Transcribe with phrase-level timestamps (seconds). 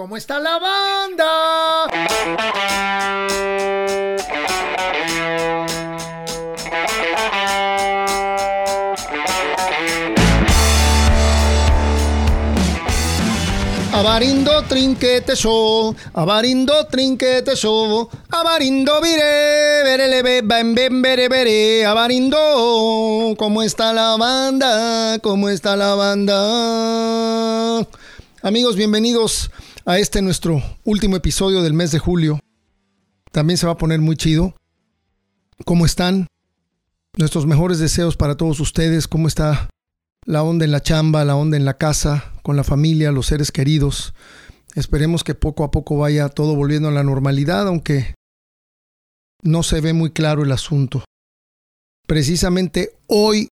[0.00, 1.84] ¿Cómo está la banda?
[13.92, 23.62] Abarindo trinquete show, abarindo trinquete show, abarindo vire, verele ben ben bere bere, abarindo, ¿cómo
[23.62, 25.18] está la banda?
[25.18, 27.86] ¿Cómo está la banda?
[28.42, 29.50] Amigos, bienvenidos
[29.90, 32.38] a este nuestro último episodio del mes de julio.
[33.32, 34.54] También se va a poner muy chido.
[35.64, 36.28] ¿Cómo están?
[37.18, 39.08] Nuestros mejores deseos para todos ustedes.
[39.08, 39.68] ¿Cómo está
[40.24, 43.50] la onda en la chamba, la onda en la casa, con la familia, los seres
[43.50, 44.14] queridos?
[44.76, 48.14] Esperemos que poco a poco vaya todo volviendo a la normalidad, aunque
[49.42, 51.02] no se ve muy claro el asunto.
[52.06, 53.48] Precisamente hoy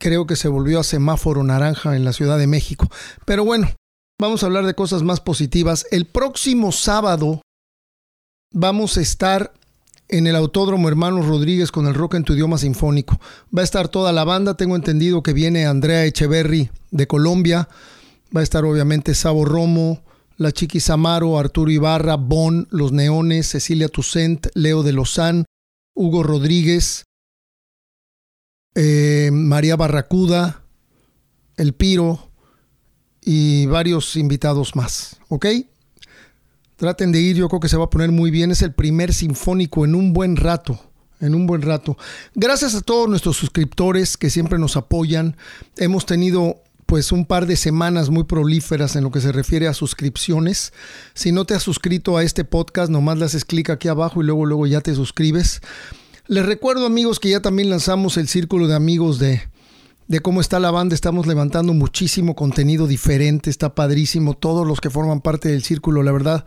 [0.00, 2.90] creo que se volvió a semáforo naranja en la Ciudad de México.
[3.24, 3.68] Pero bueno,
[4.18, 5.86] vamos a hablar de cosas más positivas.
[5.90, 7.42] El próximo sábado
[8.52, 9.52] vamos a estar
[10.08, 13.20] en el Autódromo Hermanos Rodríguez con el rock en tu idioma sinfónico.
[13.56, 17.68] Va a estar toda la banda, tengo entendido que viene Andrea Echeverry de Colombia,
[18.34, 20.02] va a estar obviamente Sabo Romo,
[20.36, 25.44] la Chiqui Samaro, Arturo Ibarra, Bon, Los Neones, Cecilia Tucent, Leo de Lozán,
[25.94, 27.04] Hugo Rodríguez,
[28.74, 30.62] eh, María Barracuda,
[31.56, 32.25] El Piro,
[33.28, 35.46] y varios invitados más, ¿ok?
[36.76, 38.52] Traten de ir, yo creo que se va a poner muy bien.
[38.52, 40.78] Es el primer sinfónico en un buen rato.
[41.20, 41.98] En un buen rato.
[42.34, 45.36] Gracias a todos nuestros suscriptores que siempre nos apoyan.
[45.76, 49.74] Hemos tenido pues un par de semanas muy prolíferas en lo que se refiere a
[49.74, 50.72] suscripciones.
[51.14, 54.26] Si no te has suscrito a este podcast, nomás le haces clic aquí abajo y
[54.26, 55.62] luego luego ya te suscribes.
[56.28, 59.42] Les recuerdo amigos que ya también lanzamos el círculo de amigos de
[60.08, 60.94] de cómo está la banda.
[60.94, 64.34] Estamos levantando muchísimo contenido diferente, está padrísimo.
[64.34, 66.44] Todos los que forman parte del círculo, la verdad,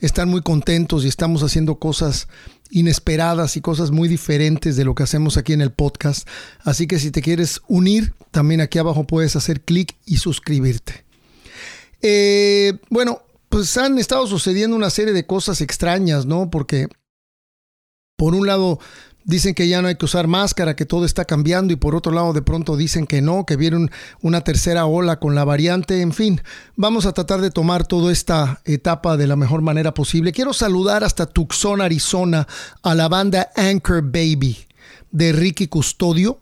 [0.00, 2.28] están muy contentos y estamos haciendo cosas
[2.70, 6.28] inesperadas y cosas muy diferentes de lo que hacemos aquí en el podcast.
[6.60, 11.04] Así que si te quieres unir, también aquí abajo puedes hacer clic y suscribirte.
[12.02, 16.50] Eh, bueno, pues han estado sucediendo una serie de cosas extrañas, ¿no?
[16.50, 16.88] Porque
[18.16, 18.78] por un lado
[19.28, 22.12] dicen que ya no hay que usar máscara, que todo está cambiando y por otro
[22.12, 23.90] lado de pronto dicen que no, que vieron
[24.22, 26.40] una tercera ola con la variante, en fin,
[26.76, 30.32] vamos a tratar de tomar toda esta etapa de la mejor manera posible.
[30.32, 32.48] Quiero saludar hasta Tucson, Arizona,
[32.82, 34.56] a la banda Anchor Baby
[35.10, 36.40] de Ricky Custodio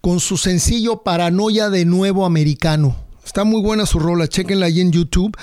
[0.00, 2.96] con su sencillo Paranoia de Nuevo Americano.
[3.26, 5.36] Está muy buena su rola, chequenla ahí en YouTube.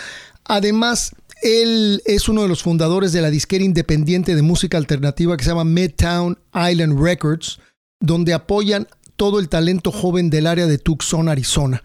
[0.45, 1.11] Además,
[1.43, 5.49] él es uno de los fundadores de la disquera independiente de música alternativa que se
[5.49, 7.59] llama Midtown Island Records,
[7.99, 8.87] donde apoyan
[9.17, 11.83] todo el talento joven del área de Tucson, Arizona.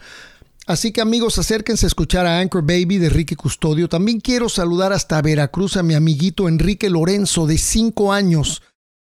[0.66, 3.88] Así que amigos, acérquense a escuchar a Anchor Baby de Enrique Custodio.
[3.88, 8.62] También quiero saludar hasta Veracruz a mi amiguito Enrique Lorenzo, de 5 años.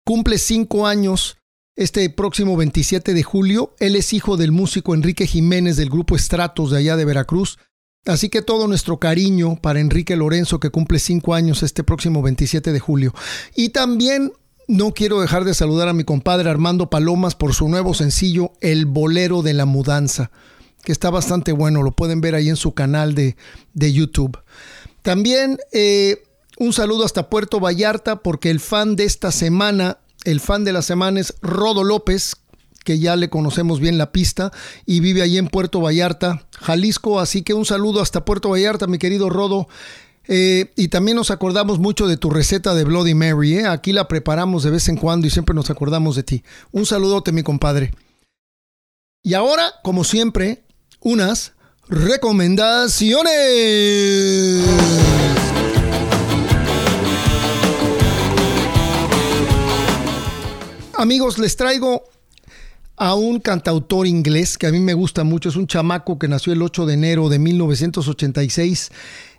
[0.04, 1.36] Cumple 5 años
[1.76, 3.74] este próximo 27 de julio.
[3.80, 7.58] Él es hijo del músico Enrique Jiménez del grupo Estratos de allá de Veracruz.
[8.08, 12.72] Así que todo nuestro cariño para Enrique Lorenzo, que cumple cinco años este próximo 27
[12.72, 13.14] de julio.
[13.54, 14.32] Y también
[14.66, 18.86] no quiero dejar de saludar a mi compadre Armando Palomas por su nuevo sencillo, El
[18.86, 20.30] Bolero de la Mudanza,
[20.84, 23.36] que está bastante bueno, lo pueden ver ahí en su canal de,
[23.74, 24.38] de YouTube.
[25.02, 26.22] También eh,
[26.58, 30.80] un saludo hasta Puerto Vallarta, porque el fan de esta semana, el fan de la
[30.80, 32.36] semana es Rodo López,
[32.88, 34.50] que ya le conocemos bien la pista
[34.86, 37.20] y vive allí en Puerto Vallarta, Jalisco.
[37.20, 39.68] Así que un saludo hasta Puerto Vallarta, mi querido Rodo.
[40.26, 43.58] Eh, y también nos acordamos mucho de tu receta de Bloody Mary.
[43.58, 43.66] ¿eh?
[43.66, 46.42] Aquí la preparamos de vez en cuando y siempre nos acordamos de ti.
[46.72, 47.92] Un saludote, mi compadre.
[49.22, 50.62] Y ahora, como siempre,
[51.00, 51.52] unas
[51.90, 54.64] recomendaciones.
[60.96, 62.02] Amigos, les traigo
[62.98, 65.48] a un cantautor inglés que a mí me gusta mucho.
[65.48, 68.90] Es un chamaco que nació el 8 de enero de 1986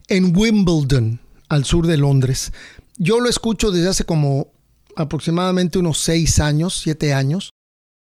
[0.08, 2.52] en Wimbledon, al sur de Londres.
[2.98, 4.52] Yo lo escucho desde hace como
[4.96, 7.52] aproximadamente unos 6 años, 7 años.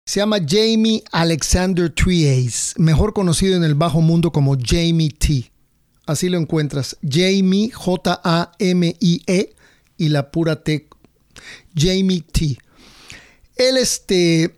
[0.06, 5.50] Se llama Jamie Alexander Trias, mejor conocido en el bajo mundo como Jamie T.
[6.06, 6.96] Así lo encuentras.
[7.02, 9.54] Jamie, J-A-M-I-E,
[9.98, 10.88] y la pura T.
[11.76, 12.56] Jamie T.
[13.56, 14.57] Él este,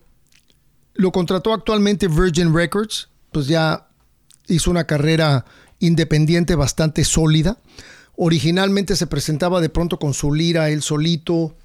[1.01, 3.89] lo contrató actualmente Virgin Records, pues ya
[4.47, 5.45] hizo una carrera
[5.79, 7.59] independiente bastante sólida.
[8.17, 11.57] Originalmente se presentaba de pronto con su lira, él solito,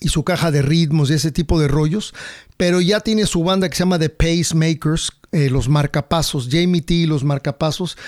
[0.00, 2.14] y su caja de ritmos y ese tipo de rollos,
[2.56, 7.06] pero ya tiene su banda que se llama The Pacemakers, eh, los marcapasos, Jamie T
[7.06, 7.98] los marcapasos,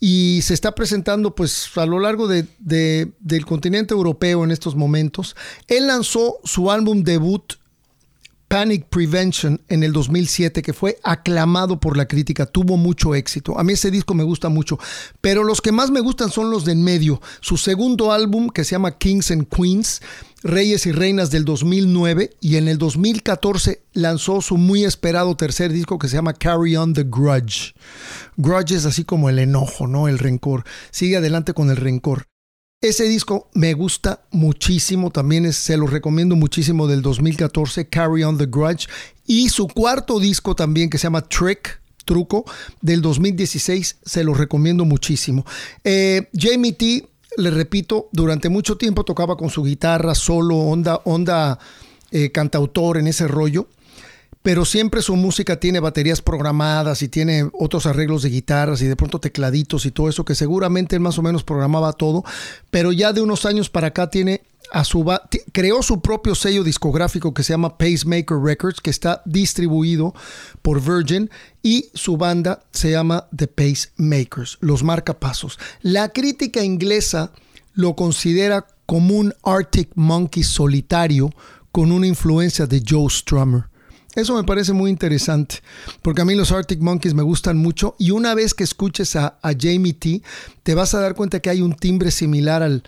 [0.00, 5.36] y se está presentando pues a lo largo de, del continente europeo en estos momentos.
[5.68, 7.54] Él lanzó su álbum debut
[8.56, 13.58] Panic Prevention en el 2007, que fue aclamado por la crítica, tuvo mucho éxito.
[13.58, 14.78] A mí ese disco me gusta mucho,
[15.20, 17.20] pero los que más me gustan son los de en medio.
[17.42, 20.00] Su segundo álbum, que se llama Kings and Queens,
[20.42, 25.98] Reyes y Reinas del 2009, y en el 2014 lanzó su muy esperado tercer disco
[25.98, 27.74] que se llama Carry On the Grudge.
[28.38, 30.08] Grudge es así como el enojo, ¿no?
[30.08, 30.64] El rencor.
[30.90, 32.26] Sigue adelante con el rencor.
[32.82, 38.44] Ese disco me gusta muchísimo, también se lo recomiendo muchísimo del 2014, Carry On the
[38.44, 38.86] Grudge,
[39.26, 42.44] y su cuarto disco también que se llama Trick, Truco,
[42.82, 45.46] del 2016, se lo recomiendo muchísimo.
[45.84, 47.08] Eh, Jamie T,
[47.38, 51.58] le repito, durante mucho tiempo tocaba con su guitarra solo, onda, onda
[52.10, 53.68] eh, cantautor en ese rollo
[54.46, 58.94] pero siempre su música tiene baterías programadas y tiene otros arreglos de guitarras y de
[58.94, 62.22] pronto tecladitos y todo eso que seguramente él más o menos programaba todo,
[62.70, 65.04] pero ya de unos años para acá tiene a su
[65.50, 70.14] creó su propio sello discográfico que se llama Pacemaker Records que está distribuido
[70.62, 71.28] por Virgin
[71.60, 75.58] y su banda se llama The Pacemakers, los marcapasos.
[75.82, 77.32] La crítica inglesa
[77.74, 81.30] lo considera como un Arctic Monkey solitario
[81.72, 83.64] con una influencia de Joe Strummer.
[84.16, 85.56] Eso me parece muy interesante,
[86.00, 89.38] porque a mí los Arctic Monkeys me gustan mucho y una vez que escuches a,
[89.42, 90.22] Jamie T,
[90.62, 92.82] te vas a dar cuenta que hay un timbre similar al,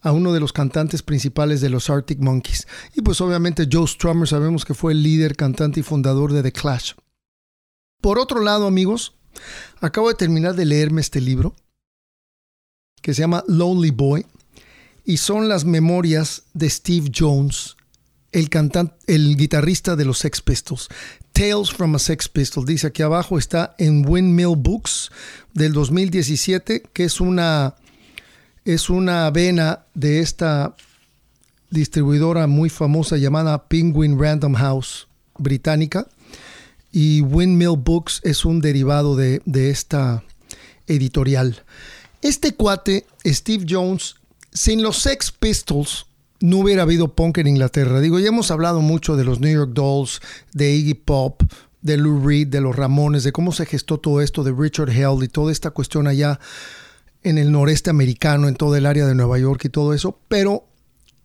[0.00, 2.66] a uno de los cantantes principales de los Arctic Monkeys.
[2.92, 6.50] Y pues obviamente Joe Strummer sabemos que fue el líder, cantante y fundador de The
[6.50, 6.94] Clash.
[8.00, 9.14] Por otro lado, amigos,
[9.80, 11.54] acabo de terminar de leerme este libro
[13.00, 14.26] que se llama Lonely Boy
[15.04, 17.76] y son las memorias de Steve Jones
[18.34, 20.88] el cantante, el guitarrista de los Sex Pistols.
[21.32, 22.66] Tales from a Sex Pistol.
[22.66, 25.10] Dice aquí abajo está en Windmill Books
[25.52, 27.76] del 2017, que es una,
[28.64, 30.76] es una vena de esta
[31.70, 35.08] distribuidora muy famosa llamada Penguin Random House
[35.38, 36.06] británica.
[36.92, 40.22] Y Windmill Books es un derivado de, de esta
[40.86, 41.62] editorial.
[42.20, 44.16] Este cuate, Steve Jones,
[44.52, 46.06] sin los Sex Pistols,
[46.44, 48.00] no hubiera habido punk en Inglaterra.
[48.00, 50.20] Digo, ya hemos hablado mucho de los New York Dolls,
[50.52, 51.42] de Iggy Pop,
[51.80, 55.22] de Lou Reed, de los Ramones, de cómo se gestó todo esto, de Richard Hell
[55.22, 56.38] y toda esta cuestión allá
[57.22, 60.20] en el noreste americano, en todo el área de Nueva York y todo eso.
[60.28, 60.68] Pero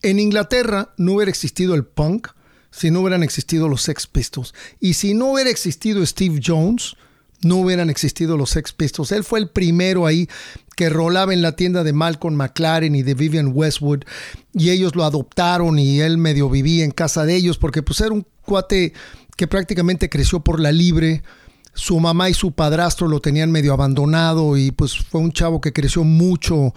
[0.03, 2.29] en Inglaterra no hubiera existido el punk
[2.71, 4.53] si no hubieran existido los Sex Pistols.
[4.79, 6.95] Y si no hubiera existido Steve Jones,
[7.41, 9.11] no hubieran existido los Sex Pistols.
[9.11, 10.27] Él fue el primero ahí
[10.75, 14.03] que rolaba en la tienda de Malcolm McLaren y de Vivian Westwood
[14.53, 18.11] y ellos lo adoptaron y él medio vivía en casa de ellos porque pues era
[18.11, 18.93] un cuate
[19.35, 21.23] que prácticamente creció por la libre.
[21.73, 25.71] Su mamá y su padrastro lo tenían medio abandonado y pues fue un chavo que
[25.71, 26.73] creció mucho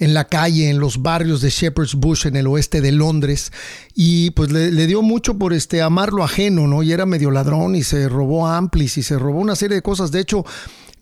[0.00, 3.52] en la calle, en los barrios de Shepherd's Bush, en el oeste de Londres,
[3.94, 6.82] y pues le, dio mucho por este amar lo ajeno, ¿no?
[6.82, 10.10] Y era medio ladrón y se robó amplis y se robó una serie de cosas.
[10.10, 10.44] De hecho,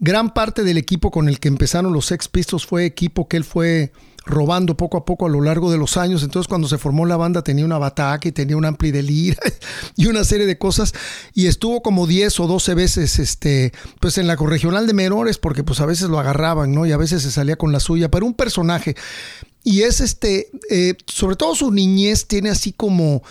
[0.01, 3.45] gran parte del equipo con el que empezaron los Sex Pistols fue equipo que él
[3.45, 3.93] fue
[4.29, 6.23] robando poco a poco a lo largo de los años.
[6.23, 9.39] Entonces, cuando se formó la banda, tenía una bataca y tenía un ampli de lira
[9.97, 10.95] y una serie de cosas.
[11.35, 15.65] Y estuvo como 10 o 12 veces este, pues en la corregional de menores, porque
[15.65, 16.87] pues a veces lo agarraban, ¿no?
[16.87, 18.11] Y a veces se salía con la suya.
[18.11, 18.95] Pero un personaje.
[19.65, 23.23] Y es este, eh, sobre todo su niñez tiene así como,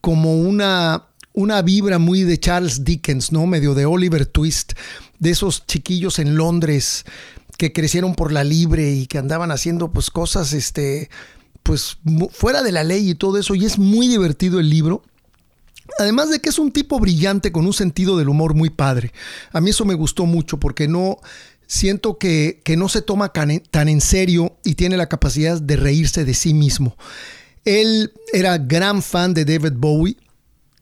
[0.00, 3.46] como una, una vibra muy de Charles Dickens, ¿no?
[3.46, 4.74] Medio de Oliver Twist,
[5.18, 7.04] de esos chiquillos en Londres
[7.62, 11.10] que crecieron por la libre y que andaban haciendo pues cosas este
[11.62, 11.96] pues
[12.32, 15.04] fuera de la ley y todo eso y es muy divertido el libro.
[16.00, 19.12] Además de que es un tipo brillante con un sentido del humor muy padre.
[19.52, 21.18] A mí eso me gustó mucho porque no
[21.68, 26.24] siento que, que no se toma tan en serio y tiene la capacidad de reírse
[26.24, 26.96] de sí mismo.
[27.64, 30.16] Él era gran fan de David Bowie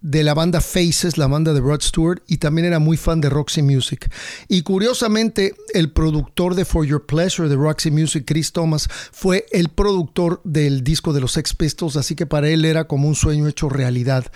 [0.02, 3.28] de la banda Faces, la banda de Rod Stewart, y también era muy fan de
[3.28, 4.10] Roxy Music.
[4.48, 9.68] Y curiosamente, el productor de For Your Pleasure de Roxy Music, Chris Thomas, fue el
[9.68, 13.46] productor del disco de los Sex Pistols, así que para él era como un sueño
[13.46, 14.26] hecho realidad.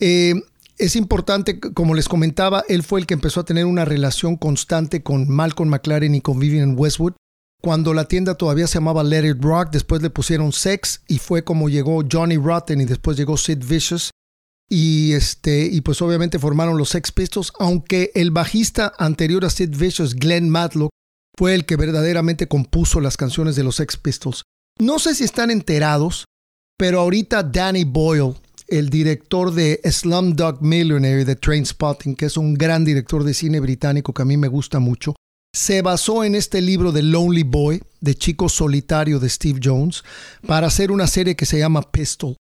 [0.00, 0.34] Eh,
[0.78, 5.02] es importante, como les comentaba, él fue el que empezó a tener una relación constante
[5.02, 7.14] con Malcolm McLaren y con Vivian Westwood.
[7.62, 11.44] Cuando la tienda todavía se llamaba Let It Rock, después le pusieron Sex y fue
[11.44, 14.10] como llegó Johnny Rotten y después llegó Sid Vicious
[14.72, 19.76] y este y pues obviamente formaron los Sex Pistols, aunque el bajista anterior a Sid
[19.76, 20.90] Vicious, Glenn Matlock,
[21.36, 24.44] fue el que verdaderamente compuso las canciones de los Sex Pistols.
[24.78, 26.24] No sé si están enterados,
[26.78, 28.34] pero ahorita Danny Boyle,
[28.68, 34.14] el director de Slumdog Millionaire de Trainspotting, que es un gran director de cine británico
[34.14, 35.16] que a mí me gusta mucho,
[35.52, 40.04] se basó en este libro de Lonely Boy, de Chico Solitario de Steve Jones,
[40.46, 42.36] para hacer una serie que se llama Pistol.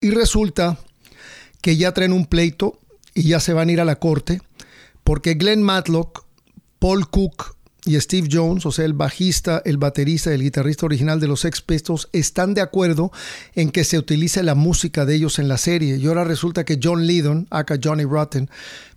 [0.00, 0.78] Y resulta
[1.62, 2.78] que ya traen un pleito
[3.14, 4.42] y ya se van a ir a la corte,
[5.04, 6.26] porque Glenn Matlock,
[6.78, 11.26] Paul Cook y Steve Jones, o sea, el bajista, el baterista, el guitarrista original de
[11.26, 13.10] los Sex Pistols, están de acuerdo
[13.54, 15.96] en que se utilice la música de ellos en la serie.
[15.96, 18.48] Y ahora resulta que John Lydon, acá Johnny Rotten,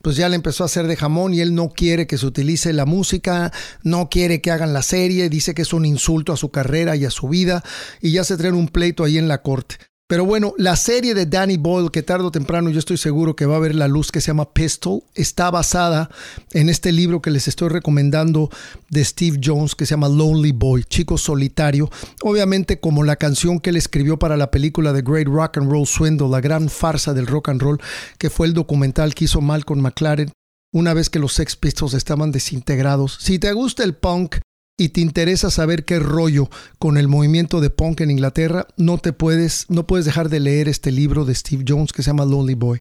[0.04, 2.74] pues ya le empezó a hacer de jamón y él no quiere que se utilice
[2.74, 6.52] la música, no quiere que hagan la serie, dice que es un insulto a su
[6.52, 7.64] carrera y a su vida,
[8.02, 9.78] y ya se traen un pleito ahí en la corte.
[10.08, 13.48] Pero bueno, la serie de Danny Boyle, que tarde o temprano yo estoy seguro que
[13.48, 16.12] va a ver la luz, que se llama Pistol, está basada
[16.52, 18.52] en este libro que les estoy recomendando
[18.92, 21.90] de Steve Jones, que se llama Lonely Boy, Chico Solitario.
[22.22, 25.88] Obviamente como la canción que él escribió para la película The Great Rock and Roll
[25.88, 27.82] Swindle, la gran farsa del rock and roll,
[28.20, 30.32] que fue el documental que hizo Malcolm McLaren
[30.72, 33.18] una vez que los Sex Pistols estaban desintegrados.
[33.22, 34.36] Si te gusta el punk,
[34.78, 39.14] y te interesa saber qué rollo con el movimiento de punk en Inglaterra, no te
[39.14, 42.56] puedes, no puedes dejar de leer este libro de Steve Jones que se llama Lonely
[42.56, 42.80] Boy.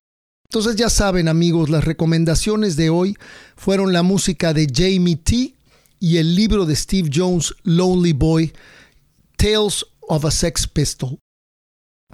[0.48, 3.16] Entonces ya saben amigos, las recomendaciones de hoy
[3.56, 5.54] fueron la música de Jamie T
[6.00, 8.52] y el libro de Steve Jones, Lonely Boy,
[9.36, 11.18] Tales of a Sex Pistol.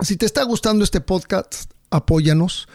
[0.01, 2.69] Si te está gustando este podcast, apóyanos.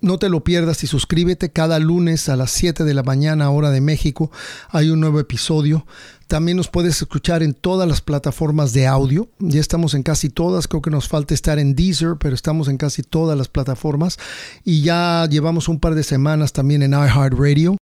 [0.00, 3.70] No te lo pierdas y suscríbete cada lunes a las 7 de la mañana hora
[3.70, 4.30] de México.
[4.68, 5.86] Hay un nuevo episodio.
[6.28, 9.30] También nos puedes escuchar en todas las plataformas de audio.
[9.38, 10.68] Ya estamos en casi todas.
[10.68, 14.18] Creo que nos falta estar en Deezer, pero estamos en casi todas las plataformas.
[14.62, 17.78] Y ya llevamos un par de semanas también en iHeartRadio.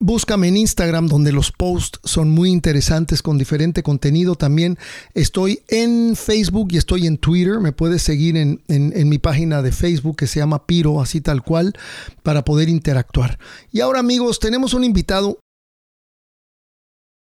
[0.00, 4.36] Búscame en Instagram donde los posts son muy interesantes con diferente contenido.
[4.36, 4.78] También
[5.12, 7.60] estoy en Facebook y estoy en Twitter.
[7.60, 11.74] Me puedes seguir en, mi página de Facebook que se llama Piro, así tal cual,
[12.22, 13.38] para poder interactuar.
[13.70, 15.40] Y ahora amigos, tenemos un invitado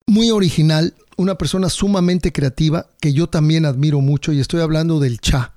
[0.06, 5.20] muy original, una persona sumamente creativa que yo también admiro mucho y estoy hablando del
[5.20, 5.54] Cha.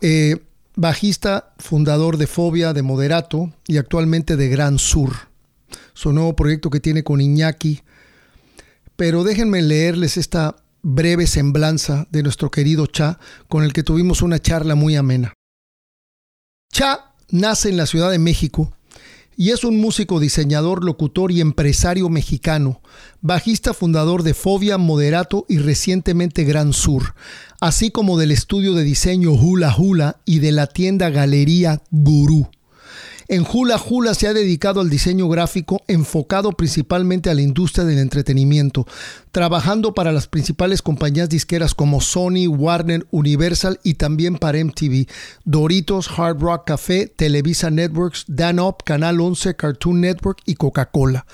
[0.00, 0.42] Eh,
[0.76, 5.30] bajista, fundador de Fobia, de Moderato y actualmente de Gran Sur
[5.94, 7.82] su nuevo proyecto que tiene con Iñaki.
[8.96, 13.18] Pero déjenme leerles esta breve semblanza de nuestro querido Cha,
[13.48, 15.34] con el que tuvimos una charla muy amena.
[16.72, 18.74] Cha nace en la Ciudad de México
[19.40, 22.82] y es un músico, diseñador, locutor y empresario mexicano,
[23.22, 27.14] bajista fundador de Fobia, Moderato y recientemente Gran Sur,
[27.58, 32.50] así como del estudio de diseño Hula Hula y de la tienda Galería Gurú.
[33.30, 38.00] En Hula Hula se ha dedicado al diseño gráfico enfocado principalmente a la industria del
[38.00, 38.88] entretenimiento,
[39.30, 45.06] trabajando para las principales compañías disqueras como Sony, Warner, Universal y también para MTV,
[45.44, 51.24] Doritos, Hard Rock Café, Televisa Networks, Dan Up, Canal 11, Cartoon Network y Coca-Cola.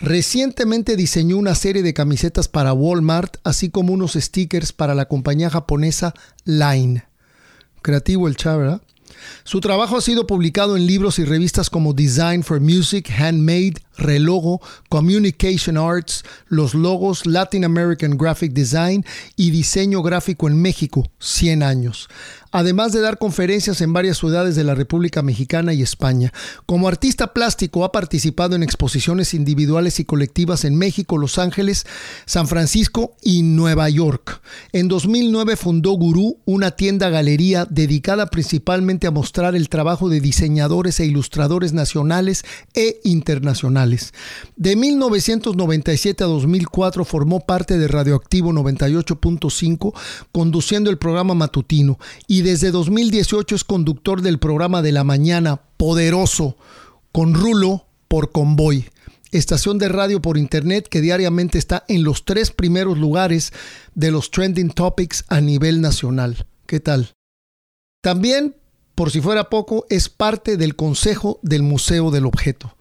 [0.00, 5.48] Recientemente diseñó una serie de camisetas para Walmart, así como unos stickers para la compañía
[5.48, 6.12] japonesa
[6.44, 7.04] Line.
[7.80, 8.82] Creativo el chava,
[9.44, 14.60] su trabajo ha sido publicado en libros y revistas como Design for Music, Handmade, Relogo,
[14.88, 19.04] Communication Arts, Los Logos, Latin American Graphic Design
[19.36, 22.08] y Diseño Gráfico en México, 100 años
[22.50, 26.32] además de dar conferencias en varias ciudades de la República Mexicana y España.
[26.66, 31.86] Como artista plástico ha participado en exposiciones individuales y colectivas en México, Los Ángeles,
[32.26, 34.40] San Francisco y Nueva York.
[34.72, 41.00] En 2009 fundó Gurú, una tienda galería dedicada principalmente a mostrar el trabajo de diseñadores
[41.00, 43.87] e ilustradores nacionales e internacionales.
[44.56, 49.92] De 1997 a 2004 formó parte de Radioactivo 98.5,
[50.32, 56.56] conduciendo el programa matutino y desde 2018 es conductor del programa de la mañana Poderoso
[57.12, 58.88] con Rulo por Convoy,
[59.30, 63.52] estación de radio por internet que diariamente está en los tres primeros lugares
[63.94, 66.46] de los trending topics a nivel nacional.
[66.66, 67.12] ¿Qué tal?
[68.02, 68.56] También,
[68.94, 72.76] por si fuera poco, es parte del Consejo del Museo del Objeto.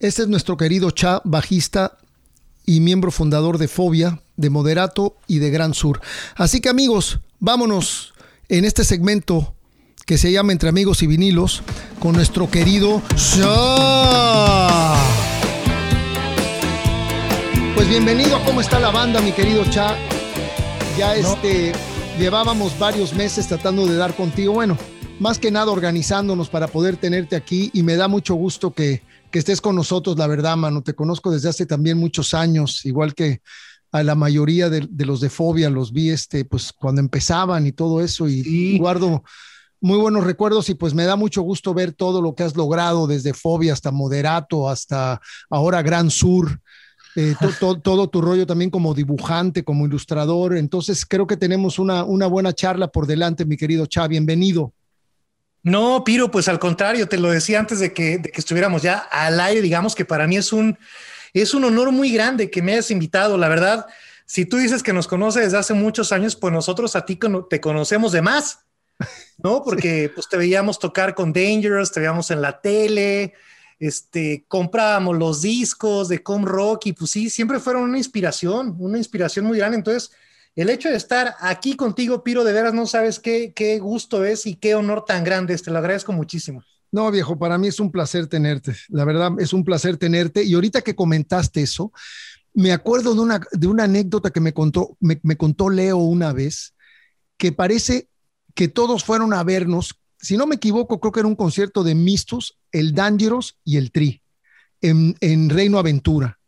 [0.00, 1.98] Este es nuestro querido Cha, bajista
[2.64, 6.00] y miembro fundador de Fobia, de Moderato y de Gran Sur.
[6.36, 8.14] Así que amigos, vámonos
[8.48, 9.54] en este segmento
[10.06, 11.62] que se llama Entre Amigos y Vinilos
[11.98, 14.94] con nuestro querido Cha.
[17.74, 19.98] Pues bienvenido, ¿cómo está la banda, mi querido Cha?
[20.96, 21.72] Ya este,
[22.18, 24.78] llevábamos varios meses tratando de dar contigo, bueno,
[25.18, 29.38] más que nada organizándonos para poder tenerte aquí y me da mucho gusto que, que
[29.38, 30.82] estés con nosotros, la verdad, mano.
[30.82, 33.40] Te conozco desde hace también muchos años, igual que
[33.92, 38.00] a la mayoría de, los de Fobia los vi este, pues cuando empezaban y todo
[38.00, 39.24] eso y guardo
[39.80, 43.06] muy buenos recuerdos y pues me da mucho gusto ver todo lo que has logrado
[43.06, 46.60] desde Fobia hasta Moderato hasta ahora Gran Sur.
[47.16, 50.56] eh, todo tu rollo también como dibujante, como ilustrador.
[50.56, 54.06] Entonces creo que tenemos una, una buena charla por delante, mi querido Cha.
[54.06, 54.74] Bienvenido.
[55.62, 58.98] No, Piro, pues al contrario, te lo decía antes de que, de que estuviéramos ya
[58.98, 60.78] al aire, digamos que para mí es un,
[61.34, 63.36] es un honor muy grande que me hayas invitado.
[63.36, 63.86] La verdad,
[64.24, 67.18] si tú dices que nos conoces desde hace muchos años, pues nosotros a ti
[67.50, 68.60] te conocemos de más,
[69.38, 69.62] ¿no?
[69.64, 73.34] Porque pues te veíamos tocar con Dangerous, te veíamos en la tele,
[73.78, 78.98] este, comprábamos los discos de Com Rock y pues sí, siempre fueron una inspiración, una
[78.98, 79.78] inspiración muy grande.
[79.78, 80.10] Entonces,
[80.56, 84.46] el hecho de estar aquí contigo, Piro, de veras no sabes qué, qué gusto es
[84.46, 86.62] y qué honor tan grande te lo agradezco muchísimo.
[86.92, 88.74] No, viejo, para mí es un placer tenerte.
[88.88, 90.42] La verdad, es un placer tenerte.
[90.42, 91.92] Y ahorita que comentaste eso,
[92.52, 96.74] me acuerdo de una, de una anécdota que me contó, me, contó Leo una vez,
[97.36, 98.08] que parece
[98.54, 100.00] que todos fueron a vernos.
[100.18, 103.92] Si no me equivoco, creo que era un concierto de Mistus, el Dangerous y el
[103.92, 104.22] Tri
[104.80, 106.39] en, Reino Aventura.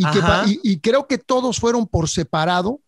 [0.00, 2.80] Y, que, y, creo que todos fueron por separado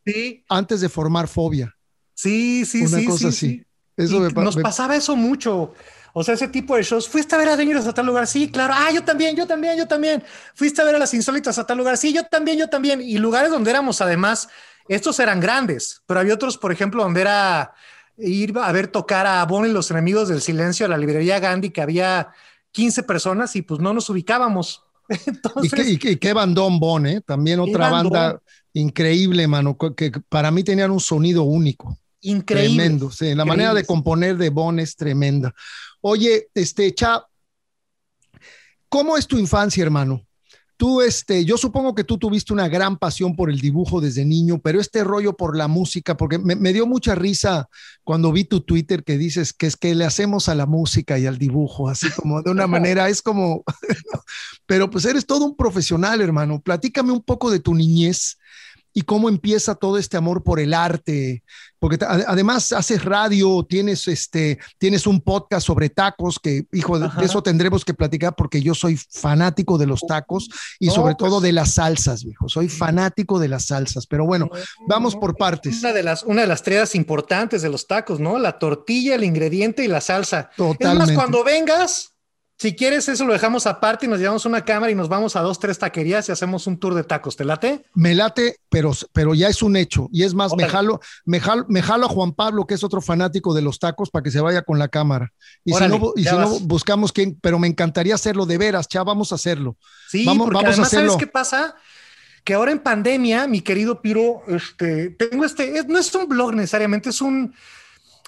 [0.49, 1.77] antes de formar Fobia.
[2.15, 3.63] Sí, sí, Una cosa así.
[3.97, 5.75] Eso nos pasaba eso mucho.
[6.15, 7.09] O sea, ese tipo de shows.
[7.09, 8.27] ¿Fuiste a ver a Dangerous a tal lugar?
[8.27, 8.75] Sí, claro.
[8.77, 10.23] Ah, yo también, yo también, yo también.
[10.55, 11.97] ¿Fuiste a ver a las insólitas a tal lugar?
[11.97, 13.01] Sí, yo también, yo también.
[13.01, 14.49] Y lugares donde éramos, además,
[14.89, 17.75] estos eran grandes, pero había otros, por ejemplo, donde era
[18.19, 21.71] ir a ver tocar a Bon y los enemigos del silencio a la librería Gandhi,
[21.71, 22.31] que había
[22.73, 24.85] 15 personas y pues no nos ubicábamos.
[25.63, 27.21] ¿Y, qué, qué, bandón Bon, ¿eh?
[27.21, 28.41] También otra banda
[28.73, 31.99] increíble, mano, que para mí tenían un sonido único.
[32.21, 32.77] Increíble.
[32.77, 33.35] Tremendo, sí.
[33.35, 35.53] La manera de componer de Bon es tremenda.
[36.01, 37.25] Oye, este, Cha,
[38.89, 40.25] ¿cómo es tu infancia, hermano?
[40.83, 44.59] Tú, este, yo supongo que tú tuviste una gran pasión por el dibujo desde niño,
[44.59, 47.69] pero este rollo por la música, porque me, dio mucha risa
[48.03, 51.27] cuando vi tu Twitter que dices que es que le hacemos a la música y
[51.27, 53.63] al dibujo, así como de una manera, es como,
[54.67, 56.61] pero pues eres todo un profesional, hermano.
[56.61, 58.39] Platícame un poco de tu niñez
[58.95, 61.43] y cómo empieza todo este amor por el arte,
[61.79, 67.43] porque además haces radio, tienes este, tienes un podcast sobre tacos que, hijo, de eso
[67.43, 71.53] tendremos que platicar porque yo soy fanático de los tacos y sobre todo pues de
[71.53, 72.49] las salsas, viejo.
[72.49, 74.49] Soy fanático de las salsas, pero bueno,
[74.87, 75.81] vamos por partes.
[75.81, 78.39] Una de las, una de las triadas importantes de los tacos, ¿no?
[78.39, 80.51] La tortilla, el ingrediente y la salsa.
[80.57, 81.13] Totalmente.
[81.13, 82.12] Es más, cuando vengas,
[82.63, 85.41] si quieres, eso lo dejamos aparte y nos llevamos una cámara y nos vamos a
[85.41, 87.37] dos, tres taquerías y hacemos un tour de tacos.
[87.37, 87.85] ¿Te late?
[87.93, 90.09] Me late, pero, pero ya es un hecho.
[90.13, 93.01] Y es más, me jalo, me, jalo, me jalo a Juan Pablo, que es otro
[93.03, 95.33] fanático de los tacos, para que se vaya con la cámara.
[95.65, 99.03] Y si, no, y si no, buscamos quién, pero me encantaría hacerlo de veras, ya
[99.03, 99.77] vamos a hacerlo.
[100.09, 101.15] Sí, vamos, porque vamos a hacerlo.
[101.15, 101.75] ¿sabes qué pasa?
[102.45, 107.11] Que ahora en pandemia, mi querido Piro, este, tengo este, no es un blog necesariamente,
[107.11, 107.57] es un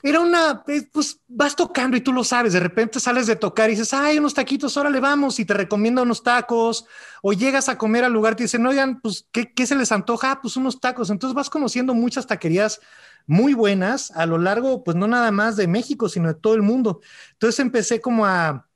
[0.06, 3.70] era una, eh, pues vas tocando y tú lo sabes, de repente sales de tocar
[3.70, 6.84] y dices, ay, unos taquitos, órale, vamos, y te recomienda unos tacos,
[7.22, 10.32] o llegas a comer al lugar, te dicen, oigan, pues, ¿qué, qué se les antoja?
[10.32, 11.08] Ah, pues unos tacos.
[11.08, 12.80] Entonces vas conociendo muchas taquerías
[13.26, 16.60] muy buenas a lo largo, pues no nada más de México, sino de todo el
[16.60, 17.00] mundo.
[17.32, 18.68] Entonces empecé como a,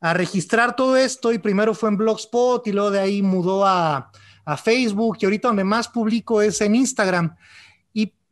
[0.00, 4.12] a registrar todo esto y primero fue en Blogspot y luego de ahí mudó a,
[4.44, 7.34] a Facebook y ahorita donde más publico es en Instagram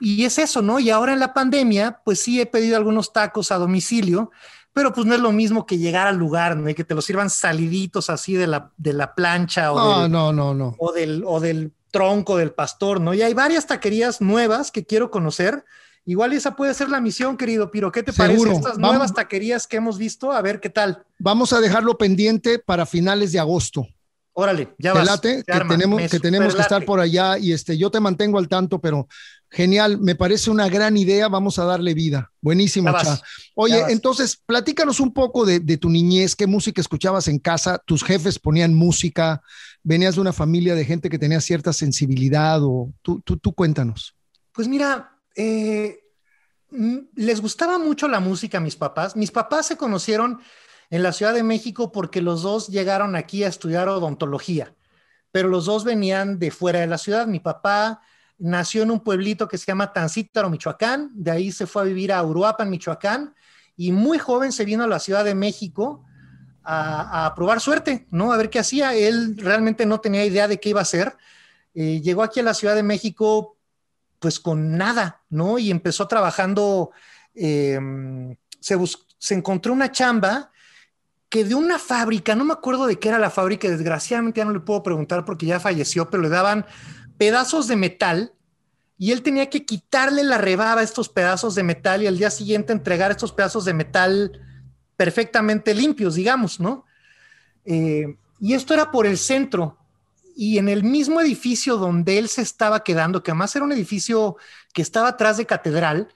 [0.01, 0.79] y es eso, ¿no?
[0.79, 4.31] Y ahora en la pandemia, pues sí he pedido algunos tacos a domicilio,
[4.73, 6.69] pero pues no es lo mismo que llegar al lugar, ¿no?
[6.69, 10.33] Y que te los sirvan saliditos así de la, de la plancha o, del, no,
[10.33, 10.75] no, no.
[10.79, 13.15] O, del, o del tronco del pastor, ¿no?
[13.15, 15.65] Y hay varias taquerías nuevas que quiero conocer.
[16.05, 17.93] Igual esa puede ser la misión, querido Piro.
[17.93, 20.33] ¿Qué te parece estas nuevas taquerías que hemos visto?
[20.33, 21.05] A ver qué tal.
[21.19, 23.87] Vamos a dejarlo pendiente para finales de agosto.
[24.37, 25.21] Órale, ya vas.
[25.21, 28.81] que tenemos, que, tenemos que estar por allá y este, yo te mantengo al tanto,
[28.81, 29.07] pero
[29.55, 32.33] Genial, me parece una gran idea, vamos a darle vida.
[32.41, 33.23] Buenísimo, Cha.
[33.55, 38.41] Oye, entonces, platícanos un poco de, tu niñez, qué música escuchabas en casa, tus jefes
[38.41, 39.43] ponían música,
[39.85, 44.17] venías de una familia de gente que tenía cierta sensibilidad o tú, tú, cuéntanos.
[44.51, 46.01] Pues mira, eh,
[46.73, 49.15] mm, les gustaba mucho la música a mis papás.
[49.15, 50.41] Mis papás se conocieron
[50.91, 54.75] en la Ciudad de México porque los dos llegaron aquí a estudiar odontología,
[55.31, 57.29] pero los dos venían de fuera de la ciudad.
[57.29, 58.01] Mi papá
[58.39, 62.13] nació en un pueblito que se llama Tancítaro, Michoacán, de ahí se fue a vivir
[62.13, 63.35] a Uruapan, Michoacán,
[63.77, 66.05] y muy joven se vino a la Ciudad de México
[66.63, 68.33] a, probar suerte, ¿no?
[68.33, 68.95] A ver qué hacía.
[68.95, 71.17] Él realmente no tenía idea de qué iba a hacer.
[71.75, 73.59] Eh, llegó aquí a la Ciudad de México
[74.19, 75.59] pues con nada, ¿no?
[75.59, 76.93] Y empezó trabajando,
[77.35, 78.79] em, se,
[79.19, 80.51] se encontró una chamba
[81.29, 84.53] que de una fábrica, no me acuerdo de qué era la fábrica, desgraciadamente ya no
[84.53, 86.65] le puedo preguntar porque ya falleció, pero le daban
[87.19, 88.33] pedazos de metal
[88.97, 92.31] y él tenía que quitarle la rebaba a estos pedazos de metal y al día
[92.31, 94.41] siguiente entregar estos pedazos de metal
[94.97, 96.85] perfectamente limpios, digamos, ¿no?
[97.65, 99.79] Eh, y esto era por el centro.
[100.37, 104.37] y en el mismo edificio donde él se estaba quedando, que además era un edificio
[104.73, 106.09] que estaba atrás de catedral,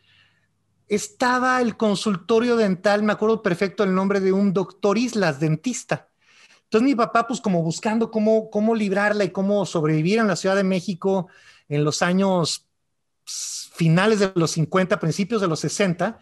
[0.88, 6.07] estaba el consultorio dental, me acuerdo perfecto el nombre de un doctor Islas, dentista.
[6.68, 10.54] Entonces mi papá, pues como buscando cómo, cómo librarla y cómo sobrevivir en la Ciudad
[10.54, 11.28] de México
[11.66, 12.66] en los años
[13.24, 16.20] finales de los 50, principios de los 60,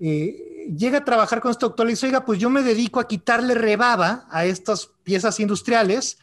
[0.00, 3.06] eh, llega a trabajar con este doctor y dice, oiga, pues yo me dedico a
[3.06, 6.18] quitarle rebaba a estas piezas industriales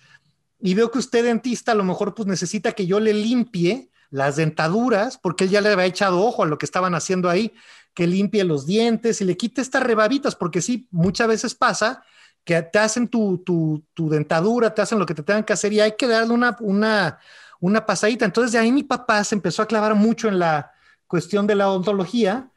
[0.59, 4.37] y veo que usted dentista a lo mejor pues necesita que yo le limpie las
[4.37, 7.53] dentaduras, porque él ya le había echado ojo a lo que estaban haciendo ahí,
[7.93, 12.01] que limpie los dientes y le quite estas rebabitas, porque sí, muchas veces pasa
[12.43, 15.93] que te hacen tu, dentadura, te hacen lo que te tengan que hacer y hay
[15.97, 17.19] que darle una, una,
[17.59, 18.25] una pasadita.
[18.25, 20.71] Entonces de ahí mi papá se empezó a clavar mucho en la
[21.07, 22.51] cuestión de la odontología,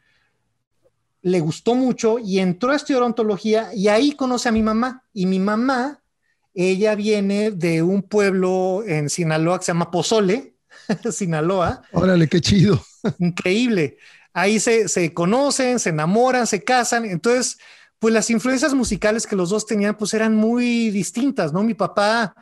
[1.22, 5.04] le gustó mucho y entró a estudiar odontología y ahí conoce a mi mamá.
[5.12, 6.02] Y mi mamá,
[6.52, 10.56] ella viene de un pueblo en Sinaloa que se llama Pozole,
[11.10, 11.82] Sinaloa.
[11.92, 12.82] Órale, qué chido.
[13.18, 13.98] Increíble.
[14.32, 17.04] Ahí se, se conocen, se enamoran, se casan.
[17.04, 17.58] Entonces,
[18.02, 21.62] pues las influencias musicales que los dos tenían, pues eran muy distintas, ¿no?
[21.62, 22.34] Mi papá,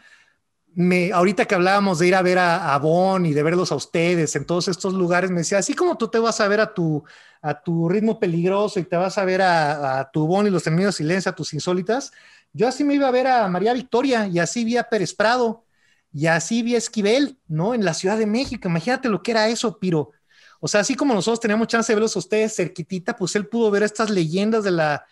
[0.72, 3.74] me, ahorita que hablábamos de ir a ver a, a Bon y de verlos a
[3.74, 6.72] ustedes en todos estos lugares, me decía, así como tú te vas a ver a
[6.72, 7.04] tu,
[7.42, 10.94] a tu ritmo peligroso y te vas a ver a, tu Bon y los términos
[10.94, 12.10] de silencio, a tus insólitas,
[12.54, 15.66] yo así me iba a ver a María Victoria y así vi a Pérez Prado
[16.10, 17.74] y así vi a Esquivel, ¿no?
[17.74, 18.66] En la Ciudad de México.
[18.66, 20.12] Imagínate lo que era eso, Piro.
[20.58, 23.70] O sea, así como nosotros teníamos chance de verlos a ustedes cerquitita, pues él pudo
[23.70, 25.04] ver estas leyendas de la,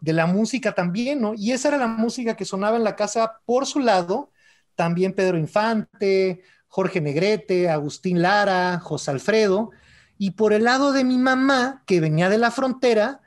[0.00, 1.34] de la música también, ¿no?
[1.34, 4.30] Y esa era la música que sonaba en la casa por su lado.
[4.74, 9.70] También Pedro Infante, Jorge Negrete, Agustín Lara, José Alfredo.
[10.18, 13.20] Y por el lado de mi mamá, que venía de la frontera,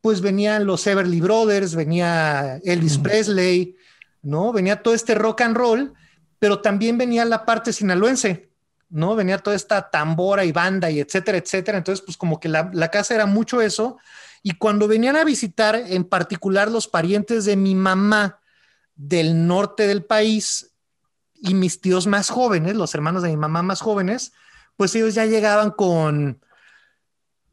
[0.00, 3.76] pues venían los Everly Brothers, venía Elvis Presley,
[4.22, 4.52] ¿no?
[4.52, 5.94] Venía todo este rock and roll
[6.44, 8.50] pero también venía la parte sinaloense,
[8.90, 9.16] ¿no?
[9.16, 11.78] Venía toda esta tambora y banda y etcétera, etcétera.
[11.78, 13.96] Entonces, pues como que la, casa era mucho eso.
[14.46, 18.40] Y cuando venían a visitar, en particular los parientes de mi mamá
[18.94, 20.70] del norte del país
[21.34, 24.34] y mis tíos más jóvenes, los hermanos de mi mamá más jóvenes,
[24.76, 26.42] pues ellos ya llegaban con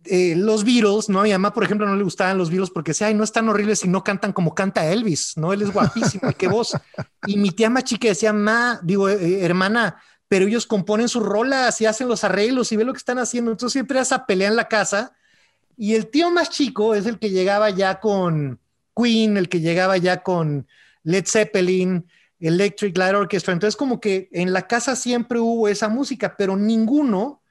[0.04, 1.22] eh, los Beatles, ¿no?
[1.22, 3.48] A mi mamá, por ejemplo, no le gustaban los Beatles porque decía, ay, no están
[3.48, 5.54] horribles si no cantan como canta Elvis, ¿no?
[5.54, 6.74] Él es guapísimo, y qué voz.
[7.26, 9.96] Y mi tía más chica decía, ma, digo, eh, eh, hermana,
[10.28, 13.52] pero ellos componen sus rolas y hacen los arreglos y ve lo que están haciendo.
[13.52, 15.14] Entonces siempre esa pelea en la casa.
[15.78, 18.60] Y el tío más chico es el que llegaba ya con
[18.96, 20.68] Queen, el que llegaba ya con
[21.04, 22.08] Led Zeppelin,
[22.40, 23.54] Electric Light Orchestra.
[23.54, 27.42] Entonces como que en la casa siempre hubo esa música, pero ninguno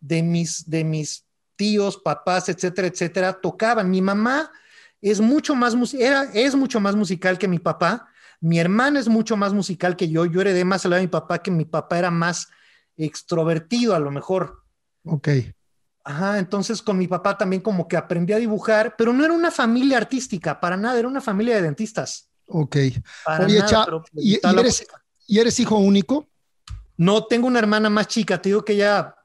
[0.00, 1.24] de mis, de mis
[1.56, 3.90] tíos, papás, etcétera, etcétera, tocaban.
[3.90, 4.50] Mi mamá
[5.00, 8.08] es mucho más, era, es mucho más musical que mi papá.
[8.40, 10.26] Mi hermana es mucho más musical que yo.
[10.26, 12.48] Yo heredé más al lado de mi papá, que mi papá era más
[12.96, 14.62] extrovertido a lo mejor.
[15.04, 15.28] Ok.
[16.06, 19.50] Ajá, entonces con mi papá también como que aprendí a dibujar, pero no era una
[19.50, 22.30] familia artística, para nada, era una familia de dentistas.
[22.46, 22.76] Ok.
[22.76, 23.60] Oye,
[24.14, 24.86] ¿y, eres,
[25.26, 26.28] ¿y, eres, hijo único?
[26.96, 29.16] No, tengo una hermana más chica, te digo que ella,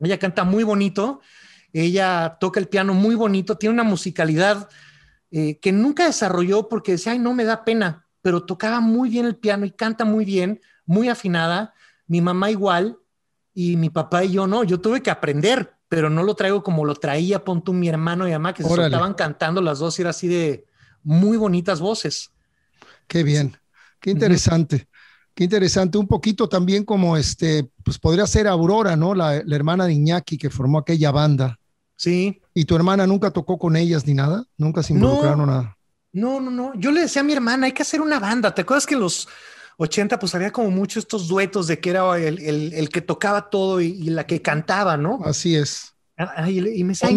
[0.00, 1.20] ella canta muy bonito
[1.74, 4.68] ella toca el piano muy bonito, tiene una musicalidad
[5.32, 9.26] eh, que nunca desarrolló porque decía, ay, no me da pena, pero tocaba muy bien
[9.26, 11.74] el piano y canta muy bien, muy afinada.
[12.06, 12.98] Mi mamá igual
[13.52, 16.84] y mi papá y yo no, yo tuve que aprender, pero no lo traigo como
[16.84, 20.02] lo traía, pon tú mi hermano y mamá, que se estaban cantando las dos y
[20.02, 20.64] era así de
[21.04, 22.32] muy bonitas voces.
[23.06, 23.56] Qué bien,
[24.00, 24.88] qué interesante.
[25.34, 29.14] Qué interesante, un poquito también como este, pues podría ser Aurora, ¿no?
[29.14, 31.60] La, la hermana de Iñaki que formó aquella banda.
[31.94, 32.40] Sí.
[32.52, 34.44] ¿Y tu hermana nunca tocó con ellas ni nada?
[34.56, 35.78] ¿Nunca se involucraron no, nada?
[36.12, 36.72] No, no, no.
[36.76, 38.52] Yo le decía a mi hermana, hay que hacer una banda.
[38.52, 39.28] ¿Te acuerdas que los
[39.78, 44.04] 80 pues había como muchos estos duetos de que era el, que tocaba todo y,
[44.04, 45.20] la que cantaba, ¿no?
[45.24, 45.94] Así es.
[46.16, 47.10] Ah, y, me decía,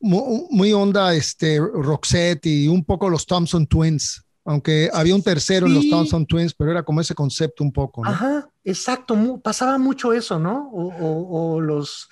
[0.00, 5.74] Muy, onda este, Roxette y un poco los Thompson Twins aunque había un tercero en
[5.74, 8.04] los Thompson Twins, pero era como ese concepto un poco.
[8.04, 8.10] ¿no?
[8.10, 10.70] Ajá, exacto, pasaba mucho eso, ¿no?
[10.72, 12.08] o, los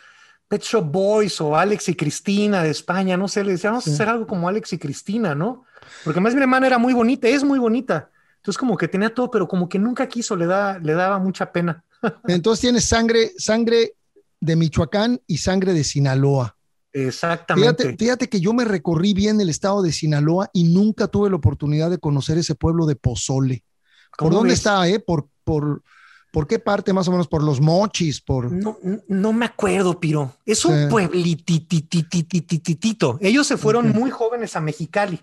[0.49, 4.27] Pet Shop Boys o Alex y Cristina de España, no sé, le decíamos hacer algo
[4.27, 5.65] como Alex y Cristina, ¿no?
[6.05, 8.11] Porque más mi hermana era muy bonita, es muy bonita.
[8.45, 11.51] Entonces como que tenía todo, pero como que nunca quiso, le, da, le daba mucha
[11.51, 11.83] pena.
[12.29, 13.95] Entonces tienes sangre, sangre
[14.39, 16.55] de Michoacán y sangre de Sinaloa.
[16.93, 17.97] Exactamente.
[17.97, 21.89] Fíjate, que yo me recorrí bien el estado de Sinaloa y nunca tuve la oportunidad
[21.89, 23.65] de conocer ese pueblo de Pozole.
[24.19, 25.01] ¿Por dónde está, eh?
[25.01, 25.83] Por, por,
[26.31, 27.29] ¿Por qué parte más o menos?
[27.29, 28.21] ¿Por los mochis?
[28.21, 28.53] Por...
[28.53, 28.77] No,
[29.09, 30.35] no me acuerdo, Piro.
[30.45, 33.17] Es un pueblitititititito.
[33.23, 35.19] Ellos se fueron muy jóvenes a Mexicali.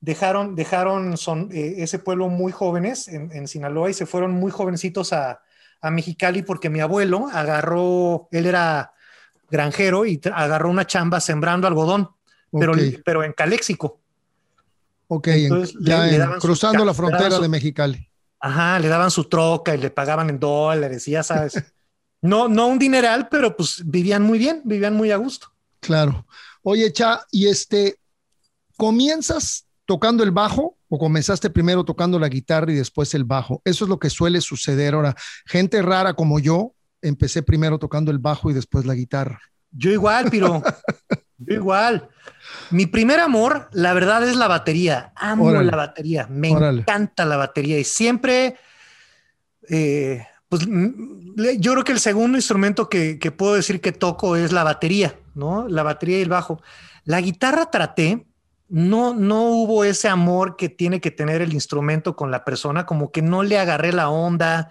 [0.00, 5.12] Dejaron, dejaron son, eh, ese pueblo muy jóvenes en, Sinaloa y se fueron muy jovencitos
[5.12, 5.40] a,
[5.80, 8.92] a, Mexicali porque mi abuelo agarró, él era
[9.50, 12.10] granjero y agarró una chamba sembrando algodón,
[12.52, 14.00] pero, pero en Caléxico.
[15.08, 15.28] Ok,
[15.80, 18.08] ya cruzando la frontera de Mexicali.
[18.40, 21.54] Ajá, le daban su troca y le pagaban en dólares y ya sabes.
[22.20, 25.48] no, no un dineral, pero pues vivían muy bien, vivían muy a gusto.
[25.80, 26.26] Claro.
[26.62, 27.98] Oye, Cha, y este,
[28.76, 33.62] ¿comienzas tocando el bajo o comenzaste primero tocando la guitarra y después el bajo?
[33.64, 35.16] Eso es lo que suele suceder ahora.
[35.46, 39.40] Gente rara como yo, empecé primero tocando el bajo y después la guitarra.
[39.70, 40.62] Yo igual, Piro.
[41.38, 42.06] yo igual.
[42.70, 45.10] Mi primer amor, la verdad, es la batería.
[45.16, 46.26] Amo la batería.
[46.28, 48.56] Me encanta la batería y siempre,
[49.70, 54.52] eh, pues yo creo que el segundo instrumento que, que, puedo decir que toco es
[54.52, 55.66] la batería, ¿no?
[55.66, 56.60] La batería y el bajo.
[57.04, 58.26] La guitarra traté,
[58.68, 63.12] no, no hubo ese amor que tiene que tener el instrumento con la persona, como
[63.12, 64.70] que no le agarré la onda.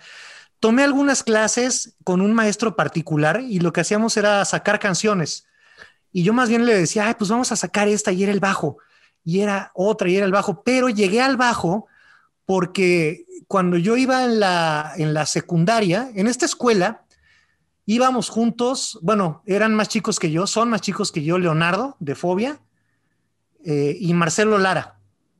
[0.59, 5.47] Tomé algunas clases con un maestro particular y lo que hacíamos era sacar canciones
[6.11, 8.39] y yo más bien le decía, Ay, pues vamos a sacar esta y era el
[8.39, 8.77] bajo,
[9.23, 11.85] y era otra y era el bajo, pero llegué al bajo
[12.45, 17.05] porque cuando yo iba en la, en la secundaria, en esta escuela,
[17.85, 22.15] íbamos juntos, bueno, eran más chicos que yo, son más chicos que yo, Leonardo de
[22.15, 22.59] Fobia
[23.65, 24.99] eh, y Marcelo Lara.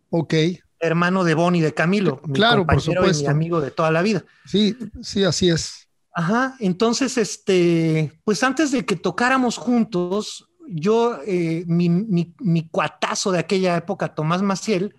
[0.10, 0.34] Ok.
[0.80, 2.22] Hermano de Bonnie de Camilo.
[2.34, 3.24] Claro, por supuesto.
[3.24, 4.24] mi amigo de toda la vida.
[4.46, 5.88] Sí, sí, así es.
[6.14, 13.78] Ajá, entonces, este, pues antes de que tocáramos juntos, yo, eh, mi, cuatazo de aquella
[13.78, 14.96] época, Tomás Maciel,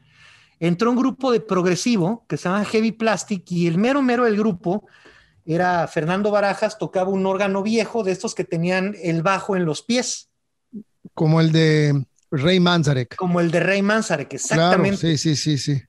[0.60, 4.36] entró un grupo de progresivo que se llama Heavy Plastic y el mero mero del
[4.36, 4.86] grupo
[5.44, 9.82] era Fernando Barajas, tocaba un órgano viejo de estos que tenían el bajo en los
[9.82, 10.28] pies.
[11.14, 13.16] Como el de Rey Manzarek.
[13.16, 14.96] Como el de Rey Manzarek, exactamente.
[14.96, 15.82] sí, sí, sí, sí.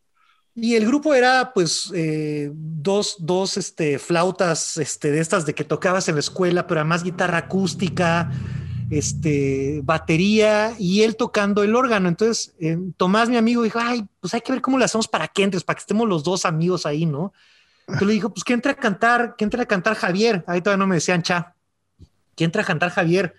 [0.56, 5.63] Y el grupo era pues eh, dos, dos este, flautas este, de estas de que
[5.63, 8.30] tocabas en la escuela, pero además guitarra acústica,
[8.89, 12.10] este, batería y él tocando el órgano.
[12.10, 15.28] Entonces, eh, Tomás, mi amigo, dijo, ay, pues hay que ver cómo le hacemos para
[15.28, 17.32] que entres, para que estemos los dos amigos ahí, ¿no?
[17.82, 20.43] Entonces le dijo, pues que entre a cantar, que entre a cantar Javier.
[20.47, 21.56] Ahí todavía no me decían, cha,
[22.36, 23.34] que entre a cantar Javier.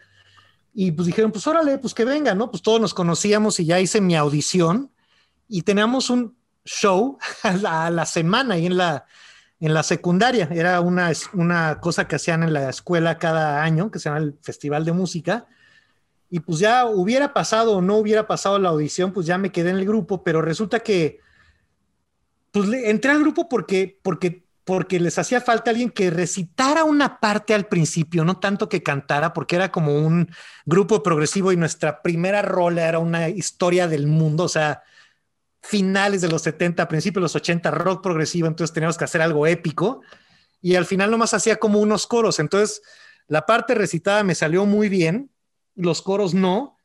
[0.73, 2.51] Y pues dijeron, pues órale, pues que venga, ¿no?
[2.51, 4.93] Pues todos nos conocíamos y ya hice mi audición
[5.49, 9.07] y teníamos un show a la semana ahí en la,
[9.61, 10.49] en la secundaria.
[10.51, 14.39] Era una, una cosa que hacían en la escuela cada año, que se llama el
[14.43, 15.47] Festival de Música.
[16.31, 19.71] Y pues ya hubiera pasado o no hubiera pasado la audición, pues ya me quedé
[19.71, 21.19] en el grupo, pero resulta que
[22.53, 27.55] pues entré al grupo porque, porque, porque les hacía falta alguien que recitara una parte
[27.55, 30.31] al principio, no tanto que cantara, porque era como un
[30.65, 34.83] grupo progresivo y nuestra primera rola era una historia del mundo, o sea,
[35.63, 39.47] finales de los 70, principios de los 80, rock progresivo, entonces teníamos que hacer algo
[39.47, 40.03] épico
[40.61, 42.83] y al final nomás hacía como unos coros, entonces
[43.27, 45.31] la parte recitada me salió muy bien,
[45.75, 46.77] los coros no,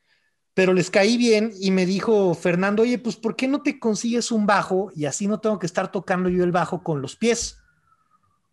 [0.53, 4.31] pero les caí bien y me dijo Fernando, oye, pues ¿por qué no te consigues
[4.31, 7.57] un bajo y así no tengo que estar tocando yo el bajo con los pies?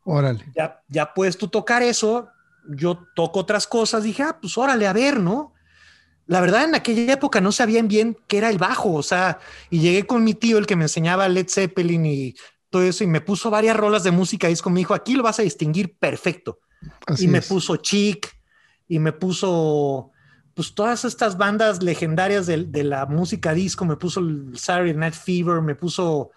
[0.04, 0.44] Órale.
[0.56, 2.28] Ya, ya puedes tú tocar eso,
[2.68, 5.52] yo toco otras cosas, dije, ah, pues órale, a ver, ¿no?
[6.26, 9.38] la verdad en aquella época no sabían bien qué era el bajo, o sea,
[9.70, 12.34] y llegué con mi tío, el que me enseñaba Led Zeppelin y
[12.70, 15.14] todo eso, y me puso varias rolas de música y es como me dijo, aquí
[15.14, 16.60] lo vas a distinguir perfecto.
[17.18, 18.28] y me puso Chic,
[18.88, 20.10] y me puso,
[20.54, 25.60] pues todas estas bandas legendarias de, la música disco, me puso el Saturday Night Fever,
[25.60, 26.30] me puso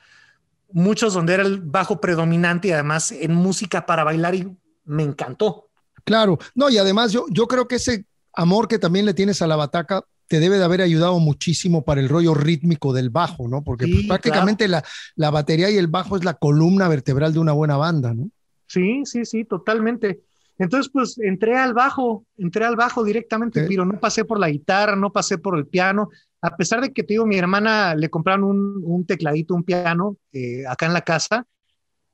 [0.72, 5.70] muchos donde era el bajo predominante y además en música para bailar y me encantó.
[6.04, 9.48] Claro, no, y además yo, yo creo que ese amor que también le tienes a
[9.48, 13.64] la bataca te debe de haber ayudado muchísimo para el rollo rítmico del bajo, ¿no?
[13.64, 14.84] Porque pues, prácticamente la,
[15.16, 18.30] la, batería y el bajo es la columna vertebral de una buena banda, ¿no?
[18.68, 20.22] Sí, sí, sí, totalmente.
[20.58, 24.96] Entonces, pues entré al bajo, entré al bajo directamente, pero no pasé por la guitarra,
[24.96, 26.10] no pasé por el piano,
[26.46, 30.18] a pesar de que te digo, mi hermana le compraron un, un tecladito, un piano
[30.32, 31.48] eh, acá en la casa,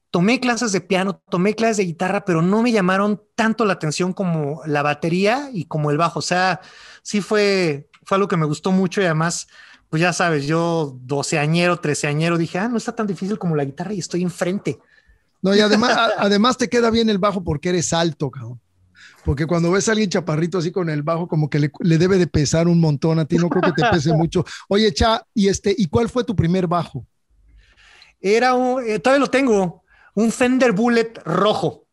[0.10, 4.14] tomé clases de piano, tomé clases de guitarra, pero no me llamaron tanto la atención
[4.14, 6.20] como la batería y como el bajo.
[6.20, 6.62] O sea,
[7.02, 9.48] sí fue, fue algo que me gustó mucho y además,
[9.90, 13.94] pues ya sabes, yo doceañero, treceañero, dije, ah, no está tan difícil como la guitarra
[13.94, 14.80] y estoy enfrente.
[15.42, 18.61] No, y además, además te queda bien el bajo porque eres alto, cabrón.
[19.24, 22.18] Porque cuando ves a alguien chaparrito así con el bajo, como que le, le, debe
[22.18, 24.44] de pesar un montón a ti, no creo que te pese mucho.
[24.68, 27.06] Oye, Cha, y este, ¿y cuál fue tu primer bajo?
[28.20, 29.84] Era un, eh, todavía lo tengo,
[30.16, 31.88] un Fender Bullet rojo.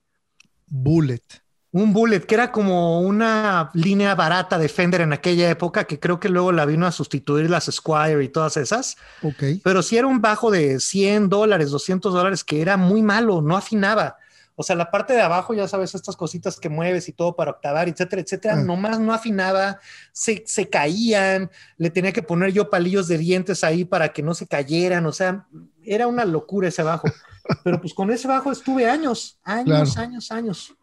[0.66, 1.22] Bullet.
[1.70, 6.18] un Bullet, que era como una línea barata de Fender en aquella época, que creo
[6.20, 8.96] que luego la vino a sustituir las Squire y todas esas.
[9.22, 9.60] Ok.
[9.62, 13.56] Pero sí era un bajo de 100 dólares, 200 dólares, que era muy malo, no
[13.56, 14.16] afinaba.
[14.60, 17.52] O sea, la parte de abajo, ya sabes, estas cositas que mueves y todo para
[17.52, 18.62] octavar, etcétera, etcétera, Ah.
[18.64, 19.78] nomás no afinaba,
[20.12, 24.34] se, se caían, le tenía que poner yo palillos de dientes ahí para que no
[24.34, 25.46] se cayeran, o sea,
[25.84, 27.06] era una locura ese bajo.
[27.64, 30.08] Pero pues con ese bajo estuve años, años, Claro.
[30.10, 30.74] años, años.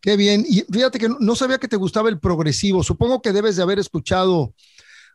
[0.00, 0.44] Qué bien.
[0.46, 2.82] Y fíjate que no, sabía que te gustaba el progresivo.
[2.84, 4.52] Supongo que debes de haber escuchado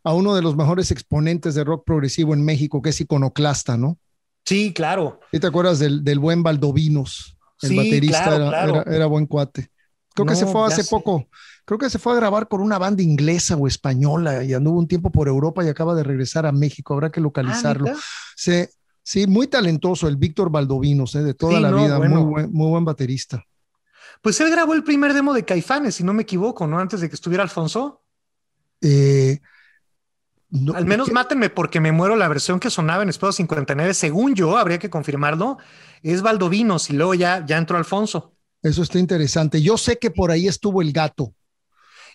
[0.03, 3.99] a uno de los mejores exponentes de rock progresivo en México, que es Iconoclasta, ¿no?
[4.43, 5.19] Sí, claro.
[5.31, 7.37] ¿Sí te acuerdas del, del buen Baldovinos?
[7.61, 8.81] El Sí, baterista claro, era, claro.
[8.83, 9.69] era- era buen cuate.
[10.13, 10.89] Creo que se fue hace sé.
[10.89, 11.27] poco.
[11.63, 14.87] Creo que se fue a grabar con una banda inglesa o española y anduvo un
[14.87, 16.93] tiempo por Europa y acaba de regresar a México.
[16.93, 17.87] Habrá que localizarlo.
[17.87, 18.01] Ah, ¿neta?
[18.35, 18.65] Sí,
[19.03, 21.23] sí, muy talentoso el Víctor Baldovinos, ¿eh?
[21.23, 21.97] de toda Sí, la no, vida.
[21.97, 22.15] bueno.
[22.21, 23.43] Muy, buen, muy buen baterista.
[24.21, 26.77] Pues él grabó el primer demo de Caifanes, si no me equivoco, ¿no?
[26.79, 28.01] Antes de que estuviera Alfonso.
[28.81, 29.39] Eh,
[30.49, 34.35] no- Al menos mátenme porque me muero la versión que sonaba en Espejo 59, según
[34.35, 35.57] yo, habría que confirmarlo,
[36.03, 38.33] es Valdovinos y luego ya, ya entró Alfonso.
[38.61, 39.61] Eso está interesante.
[39.61, 41.33] Yo sé que por ahí estuvo el gato.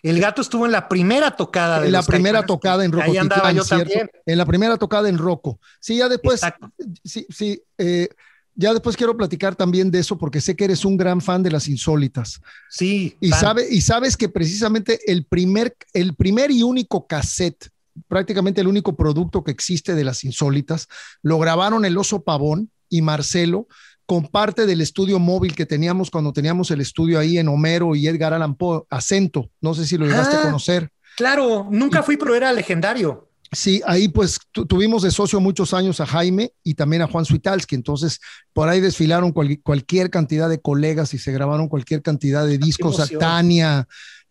[0.03, 1.79] El gato estuvo en la primera tocada.
[1.81, 4.09] de En la primera tocada en Roco Ahí andaba yo también.
[4.25, 5.59] En la primera tocada en Roco.
[5.79, 6.71] Sí, ya después, Exacto.
[7.03, 8.07] sí, sí, eh,
[8.55, 11.51] ya después quiero platicar también de eso porque sé que eres un gran fan de
[11.51, 12.41] las insólitas.
[12.69, 13.17] Sí.
[13.19, 13.39] Y, fan.
[13.39, 17.69] sabe, y sabes que precisamente el primer, el primer y único cassette,
[18.07, 20.87] prácticamente el único producto que existe de las insólitas,
[21.21, 23.67] lo grabaron el oso Pavón y Marcelo
[24.05, 28.07] con parte del estudio móvil que teníamos cuando teníamos el estudio ahí en Homero y
[28.07, 29.49] Edgar Allan Poe, Acento.
[29.59, 30.39] No sé si lo llegaste Ah.
[30.39, 30.89] a conocer.
[31.17, 33.25] Claro, nunca fui, pero era legendario.
[33.51, 37.23] Sí, ahí pues tu- tuvimos de socio muchos años a Jaime y también a Juan
[37.23, 38.19] Suitalski, entonces
[38.51, 42.99] por ahí desfilaron cual- cualquier cantidad de colegas y se grabaron cualquier cantidad de discos,
[42.99, 43.07] a.
[43.07, 43.87] Tania,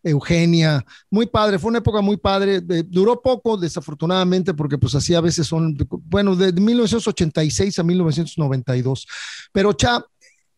[0.09, 5.14] Eugenia, muy padre, fue una época muy padre, de- duró poco desafortunadamente porque pues así
[5.14, 9.07] a veces son, bueno, de 1986 a 1992,
[9.53, 10.05] pero Cha,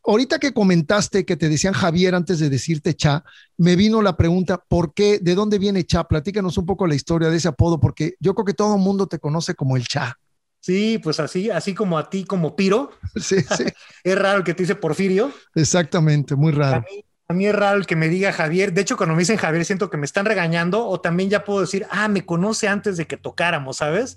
[0.05, 3.25] ahorita que comentaste que te decían Javier antes de decirte Cha,
[3.57, 5.19] me vino la pregunta, ¿por qué?
[5.21, 6.05] ¿De dónde viene Cha?
[6.05, 9.07] Platícanos un poco la historia de ese apodo, porque yo creo que todo el mundo
[9.07, 10.15] te conoce como el Cha.
[10.61, 12.91] Sí, pues así, así como a ti, como Piro.
[13.17, 13.65] Sí, sí,
[14.05, 15.33] Es raro que te dice Porfirio.
[15.55, 16.85] exactamente, muy A raro.
[16.91, 18.73] mí, a mí es raro el que me diga Javier.
[18.73, 21.61] De hecho, cuando me dicen Javier, siento que me están regañando o también ya puedo
[21.61, 24.17] decir, ah, me conoce antes de que tocáramos, ¿sabes?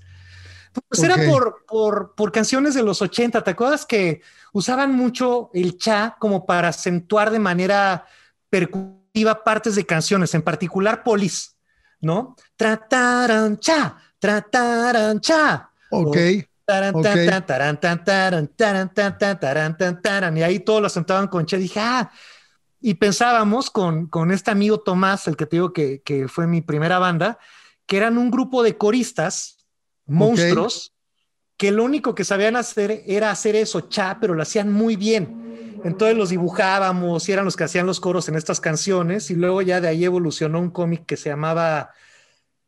[0.87, 3.43] Pues era por, por, por canciones de los 80.
[3.43, 4.21] ¿Te acuerdas que
[4.53, 8.05] usaban mucho el cha como para acentuar de manera
[8.49, 11.57] percutiva partes de canciones, en particular polis,
[11.99, 12.37] ¿no?
[12.55, 15.69] Trataran cha, trataran cha.
[15.89, 16.17] Ok,
[16.63, 17.03] Taran, Ok.
[17.03, 20.37] tan, tan, taran, tan, taran, taran, tan, tan, taran, tan, taran.
[20.37, 21.57] Y ahí todos lo sentaban con Che.
[21.57, 22.09] Dije, ah,
[22.81, 26.61] y pensábamos con, con este amigo Tomás, el que te digo que, que fue mi
[26.61, 27.37] primera banda,
[27.85, 29.65] que eran un grupo de coristas,
[30.05, 30.93] monstruos,
[31.57, 35.79] que lo único que sabían hacer era hacer eso, cha, pero lo hacían muy bien.
[35.83, 39.29] Entonces los dibujábamos y eran los que hacían los coros en estas canciones.
[39.29, 41.91] Y luego ya de ahí evolucionó un cómic que se llamaba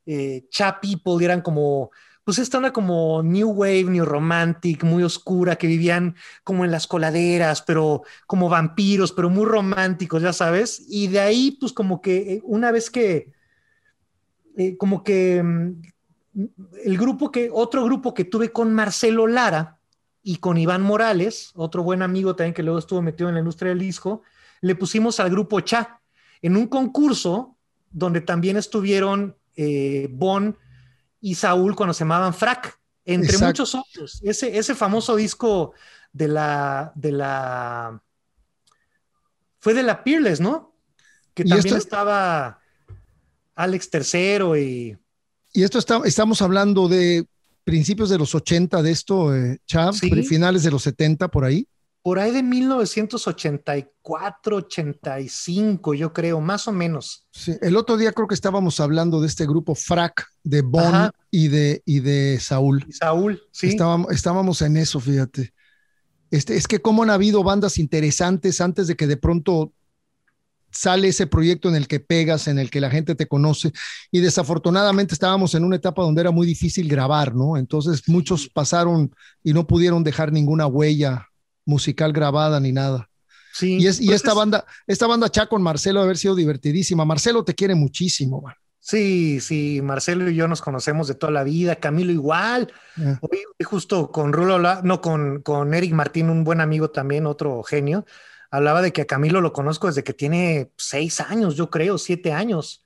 [0.06, 1.92] eh, Cha People y eran como,
[2.24, 6.88] pues esta onda como New Wave, New Romantic, muy oscura, que vivían como en las
[6.88, 10.84] coladeras, pero como vampiros, pero muy románticos, ya sabes.
[10.88, 13.34] Y de ahí, pues como que eh, una vez que,
[14.58, 15.82] eh, como que mm,
[16.86, 19.80] el grupo que, otro grupo que tuve con Marcelo Lara
[20.24, 23.70] y con Iván Morales, otro buen amigo también que luego estuvo metido en la industria
[23.70, 24.22] del disco,
[24.62, 26.00] le pusimos al grupo Cha
[26.42, 27.58] en un concurso
[27.92, 30.58] donde también estuvieron eh, Bon
[31.24, 33.46] y Saúl cuando se llamaban Frac, entre Exacto.
[33.64, 34.20] muchos otros.
[34.24, 35.74] Ese, ese famoso disco
[36.12, 38.04] de la, de la,
[39.60, 40.76] fue de la Peerless, ¿no?
[41.34, 42.60] Que también esto- estaba
[43.56, 44.98] Alex Tercero y
[45.56, 47.28] y esto está, estamos hablando de
[47.64, 50.10] principios de los 80 de esto, eh, Cha, Sí.
[50.24, 51.68] finales de los 70 por ahí.
[52.04, 57.26] Por ahí de 1984, 85, yo creo, más o menos.
[57.32, 61.12] Sí, el otro día creo que estábamos hablando de este grupo Frac de Bon Ajá.
[61.32, 62.86] y de, y de Saúl.
[62.92, 63.70] Saúl, sí.
[63.70, 65.54] Estábamos, estábamos en eso, fíjate.
[66.30, 69.72] Este, es que cómo han habido bandas interesantes antes de que de pronto
[70.72, 73.72] sale ese proyecto en el que pegas, en el que la gente te conoce.
[74.12, 77.56] Y desafortunadamente estábamos en una etapa donde era muy difícil grabar, ¿no?
[77.56, 81.30] Entonces muchos pasaron y no pudieron dejar ninguna huella
[81.66, 83.10] musical grabada ni nada.
[83.54, 83.78] sí.
[83.80, 87.06] Y, es, y Pues esta es- banda, esta banda Cha con Marcelo haber sido divertidísima.
[87.06, 88.56] Marcelo te quiere muchísimo, man.
[88.80, 92.70] Sí, sí, Marcelo y yo nos conocemos de toda la vida, Camilo igual.
[93.00, 97.64] Eh, Hoy, justo con Rulo, no, con, con Eric Martín, un buen amigo también, otro
[97.64, 98.06] genio.
[98.52, 102.34] hablaba de que a Camilo lo conozco desde que tiene seis años, yo creo, siete
[102.34, 102.86] años.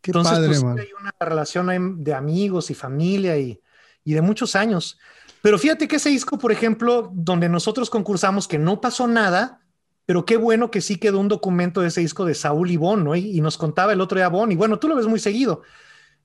[0.00, 3.60] Qué Entonces, padre, pues, hay una relación de amigos y familia y,
[4.04, 4.96] y de muchos años.
[5.44, 9.60] Pero fíjate que ese disco, por ejemplo, donde nosotros concursamos, que no pasó nada,
[10.06, 13.04] pero qué bueno que sí quedó un documento de ese disco de Saúl y Bon,
[13.04, 13.14] ¿no?
[13.14, 15.60] Y, nos contaba el otro día Bon, y bueno, tú lo ves muy seguido,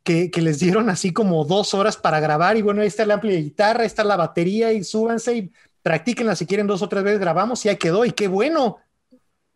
[0.04, 3.12] que, que, les dieron así como dos horas para grabar, y bueno, ahí está el
[3.12, 5.52] amplia de guitarra, ahí está la batería, y súbanse y
[5.84, 8.78] practíquenla si quieren dos o tres veces, grabamos y ahí quedó, y qué bueno.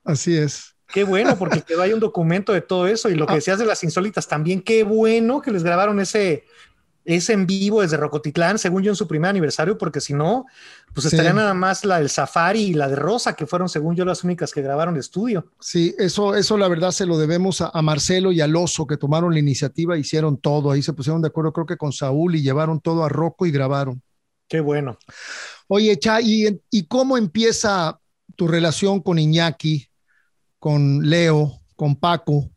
[0.03, 0.75] Así es.
[0.87, 3.35] Qué bueno, porque quedó ahí un documento de todo eso, y lo que ah.
[3.37, 6.43] decías de las insólitas también, qué bueno que les grabaron ese,
[7.05, 10.45] es en vivo desde Rocotitlán, según yo, en su primer aniversario, porque si no,
[10.93, 14.05] pues estaría nada más la del Safari y la de Rosa, que fueron, según yo,
[14.05, 15.51] las únicas que grabaron de estudio.
[15.59, 19.33] Sí, eso, eso la verdad se lo debemos a, Marcelo y al Oso, que tomaron
[19.33, 22.79] la iniciativa, hicieron todo, ahí se pusieron de acuerdo, creo que con Saúl, y llevaron
[22.79, 24.01] todo a Rocco y grabaron.
[24.47, 24.97] Qué bueno.
[25.67, 27.99] Oye, Cha, ¿y, y cómo empieza
[28.35, 29.87] tu relación con Iñaki,
[30.59, 32.49] con Leo, con Paco?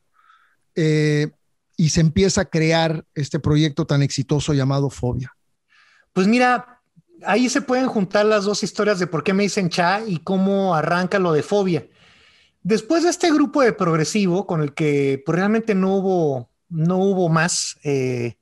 [0.75, 1.31] Eh,
[1.77, 5.35] y se empieza a crear este proyecto tan exitoso llamado Fobia?
[6.13, 6.81] Pues mira,
[7.25, 10.75] ahí se pueden juntar las dos historias de por qué me dicen Cha y cómo
[10.75, 11.87] arranca lo de Fobia.
[12.63, 17.29] Después de este grupo de progresivo con el que pues, realmente no hubo, no hubo
[17.29, 18.39] más, eh,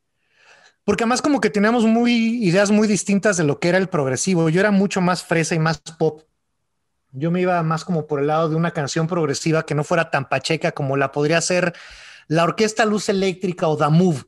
[0.85, 4.49] porque además como que teníamos muy ideas muy distintas de lo que era el progresivo.
[4.49, 6.23] Yo era mucho más fresa y más pop.
[7.13, 10.11] Yo me iba más como por el lado de una canción progresiva que no fuera
[10.11, 11.75] tan pacheca como la podría ser
[12.29, 14.25] la Orquesta Luz Eléctrica o Move,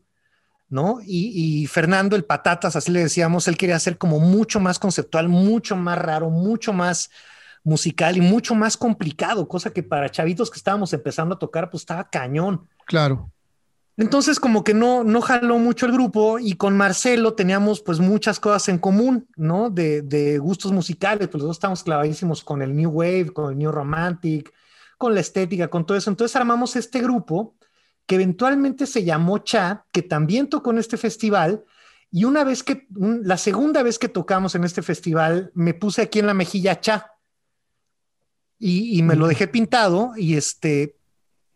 [0.69, 0.99] ¿no?
[1.05, 5.77] Y, Fernando, el Patatas, así le decíamos, él quería hacer como mucho más conceptual, mucho
[5.77, 7.11] más raro, mucho más
[7.63, 11.83] musical y mucho más complicado, cosa que para chavitos que estábamos empezando a tocar, pues
[11.83, 12.69] estaba cañón.
[12.87, 13.31] Claro.
[13.99, 18.39] Entonces como que no, no jaló mucho el grupo y con Marcelo teníamos pues muchas
[18.39, 19.71] cosas en común, ¿no?
[19.71, 23.59] De, de gustos musicales, pues los dos estábamos clavadísimos con el New Wave, con el
[23.59, 24.53] New Romantic,
[24.99, 26.11] con la estética, con todo eso.
[26.11, 27.56] Entonces armamos este grupo
[28.07, 31.65] que eventualmente se llamó Cha, que también tocó en este festival.
[32.11, 36.21] Y una vez que, la segunda vez que tocamos en este festival, me puse aquí
[36.21, 37.13] en la mejilla Cha.
[38.59, 40.13] Y, me lo dejé pintado.
[40.17, 40.97] Y este,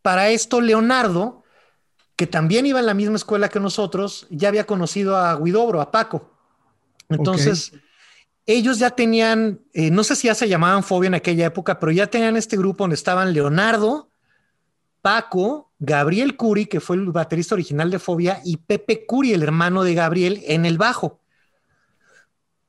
[0.03, 1.44] para esto, Leonardo,
[2.16, 5.90] que también iba en la misma escuela que nosotros, ya había conocido a Guidobro, a
[5.90, 6.30] Paco.
[7.09, 7.72] Entonces,
[8.44, 11.92] ellos ya tenían, eh, no sé si ya se llamaban Fobia en aquella época, pero
[11.92, 14.11] ya tenían este grupo donde estaban Leonardo,
[15.01, 19.83] Paco, Gabriel Curi, que fue el baterista original de Fobia, y Pepe Curi, el hermano
[19.83, 21.20] de Gabriel, en el bajo.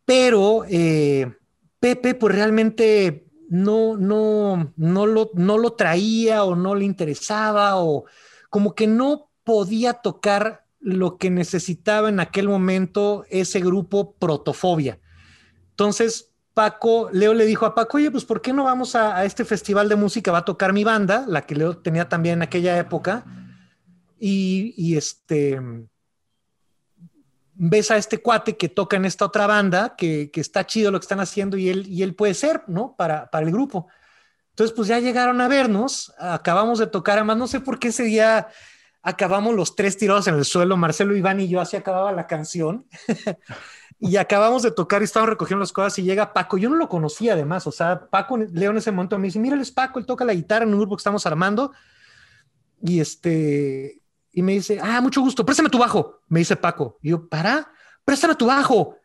[0.05, 1.32] Pero eh,
[1.80, 8.05] Pepe, pues realmente no, no, no, lo, no lo traía o no le interesaba o
[8.49, 14.99] como que no podía tocar lo que necesitaba en aquel momento ese grupo protofobia.
[15.72, 19.45] Entonces, Paco, Leo le dijo a Paco, oye, pues ¿por qué no vamos a, este
[19.45, 20.32] festival de música?
[20.32, 23.26] Va a tocar mi banda, la que Leo tenía también en aquella época.
[24.20, 25.60] Y, este,
[27.54, 31.06] ves a este cuate que toca en esta otra banda, que, está chido lo que
[31.06, 32.95] están haciendo y él, y él puede ser, ¿no?
[32.97, 33.88] Para, para el grupo.
[34.49, 38.04] Entonces, pues ya llegaron a vernos, acabamos de tocar, además no sé por qué ese
[38.04, 38.49] día
[39.02, 42.86] acabamos los tres tirados en el suelo, Marcelo, Iván y yo, así acababa la canción.
[44.04, 46.58] y acabamos de tocar y estábamos recogiendo las cosas y llega Paco.
[46.58, 49.62] Yo no lo conocía además, o sea, Paco, Leo en ese momento me dice, mira,
[49.62, 51.72] es Paco, él toca la guitarra en un grupo que estamos armando.
[52.82, 56.97] Y este, y me dice, ah, mucho gusto, préstame tu bajo, me dice Paco.
[57.04, 57.72] Y yo, para,
[58.04, 58.95] préstame tu bajo.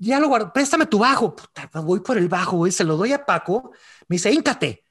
[0.00, 1.36] Ya lo guardo, préstame tu bajo.
[1.36, 3.70] Puta, voy por el bajo, güey, se lo doy a Paco.
[4.08, 4.83] Me dice, íncate.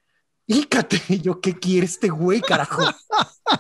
[0.47, 1.01] Íncate.
[1.09, 2.81] Y yo, ¿qué quiere este güey, carajo?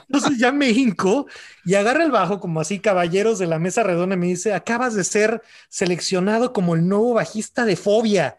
[0.07, 1.27] Entonces ya me hinco
[1.65, 4.95] y agarra el bajo como así, caballeros de la mesa redonda, y me dice, acabas
[4.95, 8.37] de ser seleccionado como el nuevo bajista de Fobia.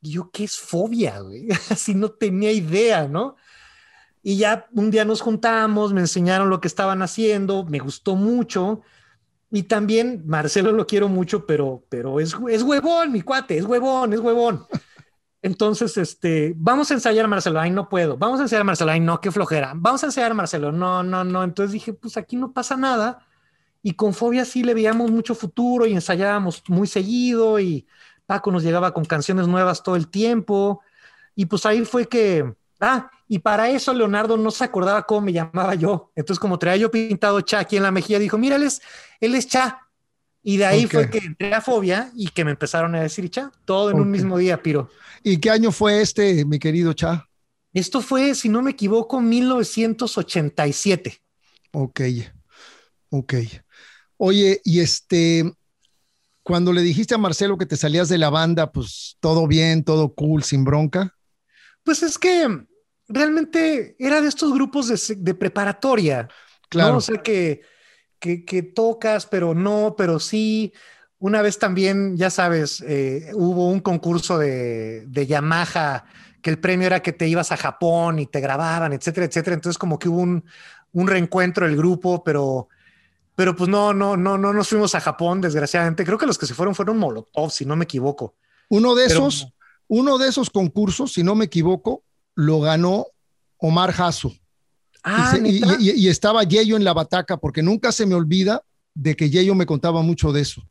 [0.00, 1.48] Y yo, ¿qué es Fobia, güey?
[1.70, 3.36] Así no tenía idea, ¿no?
[4.22, 8.82] Y ya un día nos juntamos, me enseñaron lo que estaban haciendo, me gustó mucho.
[9.50, 14.12] Y también Marcelo lo quiero mucho, pero, pero es, es huevón, mi cuate, es huevón,
[14.12, 14.66] es huevón.
[15.42, 19.20] Entonces, este, vamos a ensayar Marcelo, ay, no puedo, vamos a ensayar Marcelo, ay, no,
[19.20, 21.44] qué flojera, vamos a ensayar Marcelo, no, no, no.
[21.44, 23.26] Entonces dije, pues aquí no pasa nada.
[23.82, 27.86] Y con Fobia sí le veíamos mucho futuro y ensayábamos muy seguido y
[28.26, 30.82] Paco nos llegaba con canciones nuevas todo el tiempo.
[31.34, 35.32] Y pues ahí fue que, ah, y para eso Leonardo no se acordaba cómo me
[35.32, 36.12] llamaba yo.
[36.14, 38.82] Entonces, como traía yo pintado Cha aquí en la mejilla, dijo, mira, él es,
[39.20, 39.86] él es Cha.
[40.42, 43.52] Y de ahí fue que entré a Fobia y que me empezaron a decir Cha,
[43.64, 44.88] todo en un mismo día, Piro.
[45.22, 47.28] ¿Y qué año fue este, mi querido Cha?
[47.72, 51.20] Esto fue, si no me equivoco, 1987.
[51.72, 52.00] Ok,
[53.10, 53.34] ok.
[54.16, 55.52] Oye, y este,
[56.42, 60.14] cuando le dijiste a Marcelo que te salías de la banda, pues todo bien, todo
[60.14, 61.16] cool, sin bronca.
[61.84, 62.66] Pues es que
[63.08, 66.28] realmente era de estos grupos de, preparatoria.
[66.68, 66.94] Claro.
[66.94, 66.98] ¿no?
[66.98, 67.62] O que,
[68.20, 70.72] que, tocas, pero no, pero sí.
[71.18, 76.04] Una vez también, ya sabes, eh, hubo un concurso de, de Yamaha
[76.40, 79.54] que el premio era que te ibas a Japón y te grababan, etcétera, etcétera.
[79.54, 80.44] Entonces como que hubo un,
[80.92, 82.68] un reencuentro del grupo, pero,
[83.34, 86.04] pero pues no, no, no, no nos fuimos a Japón, desgraciadamente.
[86.04, 88.34] Creo que los que se fueron fueron Molotov, si no me equivoco.
[88.68, 89.48] Uno de esos,
[89.88, 92.04] uno de esos concursos, si no me equivoco,
[92.34, 93.06] lo ganó
[93.58, 94.32] Omar Jasso.
[95.02, 98.62] Ah, y, estaba Yeyo en la bataca, porque nunca se me olvida
[98.94, 100.62] de que Yeyo me contaba mucho de eso.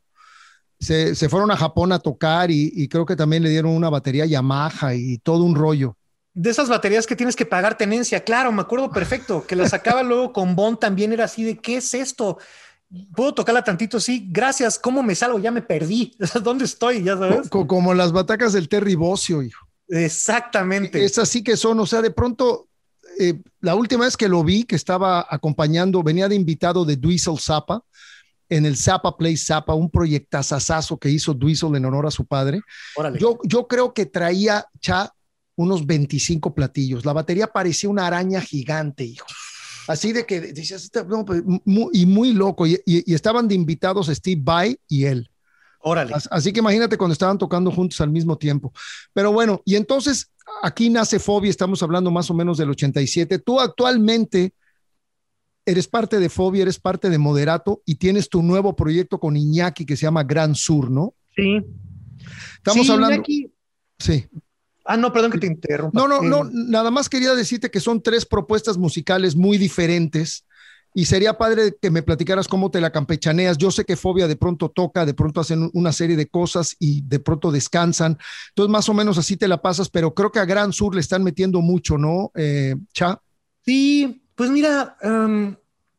[0.78, 4.94] Se, fueron a Japón a tocar y, creo que también le dieron una batería Yamaha
[4.94, 5.96] y todo un rollo.
[6.32, 10.02] De esas baterías que tienes que pagar tenencia, claro, me acuerdo perfecto, que la sacaba
[10.02, 12.38] luego con Bond también era así de, ¿qué es esto?
[13.14, 15.38] Puedo tocarla tantito, sí, gracias, ¿cómo me salgo?
[15.40, 17.02] Ya me perdí, ¿dónde estoy?
[17.02, 17.48] Ya sabes.
[17.48, 19.66] Como, las batacas del Terry Bocio, hijo.
[19.88, 21.04] Exactamente.
[21.04, 22.68] Es así que son, o sea, de pronto,
[23.20, 27.38] eh, la última vez que lo vi, que estaba acompañando, venía de invitado de Duisel
[27.38, 27.84] Zappa,
[28.48, 32.62] en el Zappa Play Zappa, un proyectazazazo que hizo Duisel en honor a su padre.
[33.18, 35.12] Yo, yo creo que traía ya
[35.54, 37.04] unos 25 platillos.
[37.04, 39.26] La batería parecía una araña gigante, hijo.
[39.86, 40.90] Así de que decías,
[41.26, 41.42] pues,
[41.92, 42.66] y muy loco.
[42.66, 42.80] Y,
[43.12, 45.30] estaban de invitados Steve Vai y él.
[45.80, 46.14] Órale.
[46.30, 48.72] Así que imagínate cuando estaban tocando juntos al mismo tiempo.
[49.12, 50.30] Pero bueno, y entonces
[50.62, 53.38] aquí nace Fobia, estamos hablando más o menos del 87.
[53.38, 54.54] Tú actualmente
[55.64, 59.86] eres parte de Fobia, eres parte de Moderato y tienes tu nuevo proyecto con Iñaki
[59.86, 61.14] que se llama Gran Sur, ¿no?
[61.34, 61.64] Sí.
[62.56, 63.22] Estamos hablando.
[63.98, 64.26] Sí.
[64.84, 65.98] Ah, no, perdón que te interrumpa.
[65.98, 70.46] No, no, no, eh, nada más quería decirte que son tres propuestas musicales muy diferentes
[70.92, 73.58] y sería padre que me platicaras cómo te la campechaneas.
[73.58, 77.02] Yo sé que Fobia de pronto toca, de pronto hacen una serie de cosas y
[77.02, 78.18] de pronto descansan.
[78.48, 81.00] Entonces, más o menos así te la pasas, pero creo que a Gran Sur le
[81.00, 83.20] están metiendo mucho, ¿no, eh, Cha?
[83.64, 85.54] Sí, pues mira, um,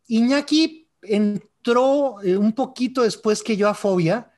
[0.07, 4.31] Iñaki entró eh, un poquito después que yo a Fobia,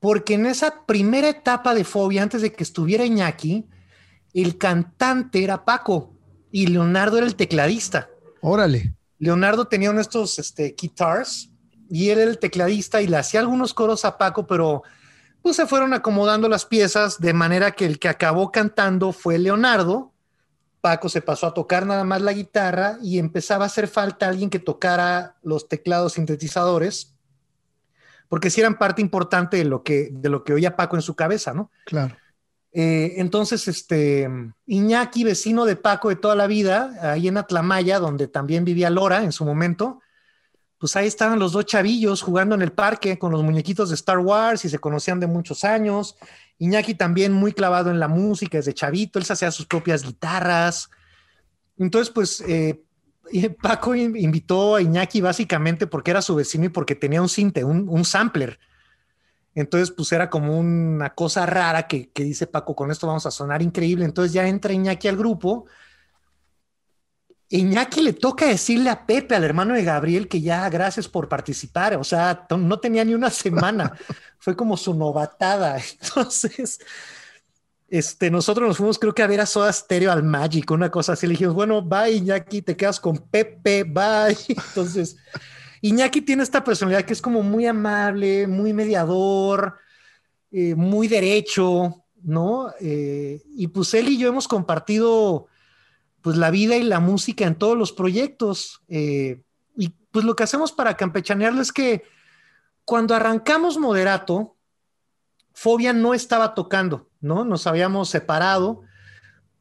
[0.00, 3.66] porque en esa primera etapa de Fobia, antes de que estuviera Iñaki,
[4.32, 6.14] el cantante era Paco
[6.50, 8.08] y Leonardo era el tecladista.
[8.40, 8.94] Órale.
[9.24, 11.50] Leonardo tenía uno de estos este, guitars
[11.88, 14.82] y era el tecladista y le hacía algunos coros a Paco, pero
[15.40, 20.12] pues se fueron acomodando las piezas de manera que el que acabó cantando fue Leonardo.
[20.82, 24.50] Paco se pasó a tocar nada más la guitarra y empezaba a hacer falta alguien
[24.50, 27.16] que tocara los teclados sintetizadores,
[28.28, 31.16] porque sí eran parte importante de lo que, de lo que oía Paco en su
[31.16, 31.70] cabeza, ¿no?
[31.86, 32.14] Claro.
[32.76, 34.28] Eh, entonces, este,
[34.66, 39.22] Iñaki, vecino de Paco de toda la vida, ahí en Atlamaya, donde también vivía Lora
[39.22, 40.00] en su momento,
[40.78, 44.18] pues ahí estaban los dos chavillos jugando en el parque con los muñequitos de Star
[44.18, 46.16] Wars y se conocían de muchos años.
[46.58, 50.90] Iñaki también muy clavado en la música desde chavito, él se hacía sus propias guitarras.
[51.78, 52.84] Entonces, pues eh,
[53.62, 58.04] Paco invitó a Iñaki básicamente porque era su vecino y porque tenía un cinte, un
[58.04, 58.58] sampler
[59.54, 63.62] entonces, pues era como una cosa rara que, dice Paco, con esto vamos a sonar
[63.62, 64.04] increíble.
[64.04, 65.66] Entonces ya entra Iñaki al grupo.
[67.50, 71.94] Iñaki le toca decirle a Pepe, al hermano de Gabriel, que ya gracias por participar.
[71.94, 73.92] O sea, no tenía ni una semana.
[74.38, 75.78] Fue como su novatada.
[76.02, 76.80] Entonces,
[77.88, 81.12] este, nosotros nos fuimos, creo que a ver a Soda Stereo al Magic, una cosa
[81.12, 81.28] así.
[81.28, 84.36] Le dijimos, bueno, bye, Iñaki, te quedas con Pepe, bye.
[84.48, 85.16] Entonces,
[85.84, 89.76] Iñaki tiene esta personalidad que es como muy amable, muy mediador,
[90.50, 92.72] eh, muy derecho, ¿no?
[92.80, 95.46] Eh, y pues él y yo hemos compartido
[96.22, 98.82] pues la vida y la música en todos los proyectos.
[98.88, 99.42] Eh,
[99.76, 102.04] y pues lo que hacemos para campechanearlo es que
[102.86, 104.56] cuando arrancamos Moderato,
[105.52, 107.44] Fobia no estaba tocando, ¿no?
[107.44, 108.84] Nos habíamos separado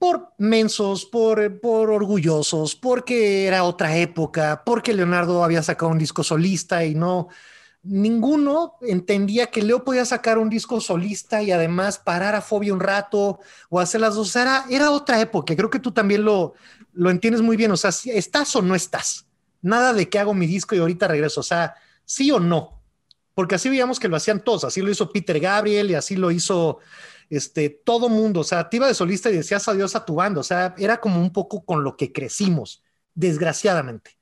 [0.04, 6.26] por mensos, por, por orgullosos, porque era otra época, porque Leonardo había sacado un disco
[6.26, 7.30] solista y no,
[7.84, 12.82] ninguno entendía que Leo podía sacar un disco solista y además parar a Fobia un
[12.82, 13.40] rato
[13.70, 14.36] o hacer las dos.
[14.36, 15.56] Era, era otra época.
[15.56, 16.54] Creo que tú también lo,
[16.92, 17.72] lo entiendes muy bien.
[17.72, 19.26] O sea, estás o no estás.
[19.62, 21.40] Nada de que hago mi disco y ahorita regreso.
[21.40, 22.82] O sea, sí o no.
[23.36, 24.66] Porque así veíamos que lo hacían todos.
[24.66, 26.80] Así lo hizo Peter Gabriel y así lo hizo
[27.36, 30.40] este, todo mundo, o sea, te iba de solista y decías adiós a tu banda,
[30.40, 32.84] o sea, era como un poco con lo que crecimos,
[33.16, 34.18] desgraciadamente.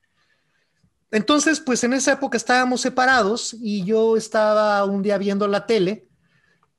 [1.12, 6.08] Entonces, pues en esa época estábamos separados y yo estaba un día viendo la tele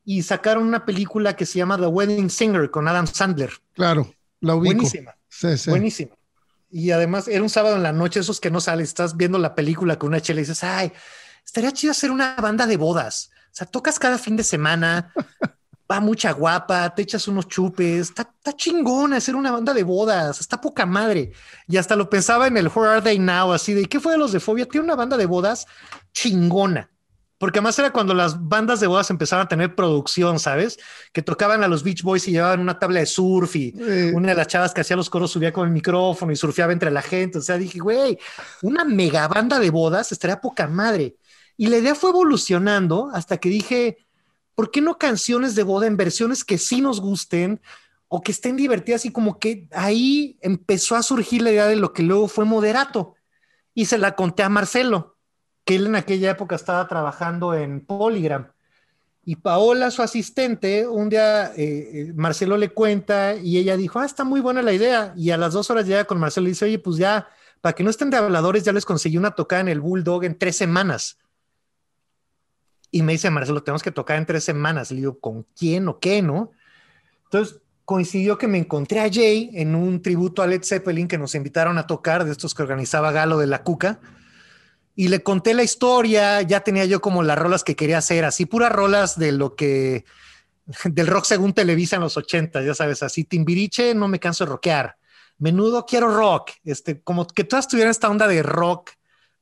[0.04, 3.52] y sacaron una película que se llama The Wedding Singer con Adam Sandler.
[3.74, 4.74] Claro, la ubico.
[4.74, 5.14] Buenísima.
[5.28, 5.70] Sí, sí.
[5.70, 6.16] Buenísima.
[6.70, 9.54] Y además era un sábado en la noche, esos que no sales, estás viendo la
[9.54, 10.92] película con una chela y dices, ay,
[11.44, 13.30] estaría chido hacer una banda de bodas.
[13.52, 15.12] O sea, tocas cada fin de semana,
[15.92, 20.40] va mucha guapa, te echas unos chupes, está, está chingona hacer una banda de bodas,
[20.40, 21.32] está poca madre.
[21.68, 24.18] Y hasta lo pensaba en el Where Are They Now, así de, ¿qué fue de
[24.18, 24.66] los de Fobia?
[24.66, 25.66] Tiene una banda de bodas
[26.12, 26.88] chingona.
[27.36, 30.78] Porque además era cuando las bandas de bodas empezaban a tener producción, ¿sabes?
[31.12, 33.74] Que tocaban a los Beach Boys y llevaban una tabla de surf y
[34.14, 36.92] una de las chavas que hacía los coros subía con el micrófono y surfeaba entre
[36.92, 37.38] la gente.
[37.38, 38.16] O sea, dije, güey,
[38.62, 41.16] una mega banda de bodas estaría poca madre.
[41.56, 43.98] Y la idea fue evolucionando hasta que dije,
[44.54, 47.60] ¿por qué no canciones de boda en versiones que sí nos gusten
[48.08, 49.04] o que estén divertidas?
[49.04, 53.14] Y como que ahí empezó a surgir la idea de lo que luego fue moderato.
[53.74, 55.16] Y se la conté a Marcelo
[55.64, 58.48] que él en aquella época estaba trabajando en Polygram.
[59.24, 64.04] Y Paola, su asistente, un día eh, eh, Marcelo le cuenta y ella dijo, ah,
[64.04, 65.14] está muy buena la idea.
[65.16, 67.28] Y a las dos horas llega con Marcelo y dice, oye, pues ya,
[67.60, 70.36] para que no estén de habladores, ya les conseguí una tocada en el Bulldog en
[70.36, 71.18] tres semanas.
[72.92, 74.92] Y me dice, Marcelo, tenemos que tocar en tres semanas.
[74.92, 76.52] Le digo, ¿con quién o qué, no?
[77.24, 81.34] Entonces coincidió que me encontré a Jay en un tributo a Led Zeppelin que nos
[81.34, 83.98] invitaron a tocar, de estos que organizaba Galo de la Cuca
[84.94, 88.46] y le conté la historia, ya tenía yo como las rolas que quería hacer, así
[88.46, 90.04] puras rolas de lo que,
[90.84, 94.50] del rock según Televisa en los 80, ya sabes, así Timbiriche, no me canso de
[94.50, 94.96] rockear,
[95.38, 98.90] menudo quiero rock, este, como que todas tuvieran esta onda de rock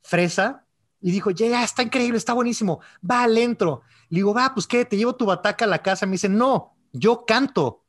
[0.02, 0.66] fresa,
[1.00, 3.82] y dijo, ya, está increíble, está buenísimo, va al entro.
[4.08, 6.06] Le digo, va, pues qué, te llevo tu bataca a la casa.
[6.06, 7.84] Me dice, no, yo canto.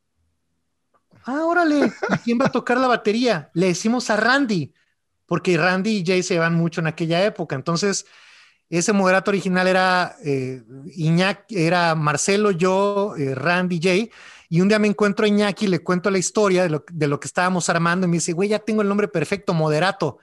[1.24, 1.92] Ah, órale,
[2.24, 3.50] ¿quién va a tocar la batería?
[3.54, 4.72] Le decimos a Randy
[5.32, 7.56] porque Randy y Jay se van mucho en aquella época.
[7.56, 8.04] Entonces,
[8.68, 10.62] ese moderato original era eh,
[10.94, 14.10] Iñaki, era Marcelo, yo, eh, Randy, Jay.
[14.50, 17.18] Y un día me encuentro a Iñaki, le cuento la historia de lo, de lo
[17.18, 20.18] que estábamos armando y me dice, güey, ya tengo el nombre perfecto, moderato.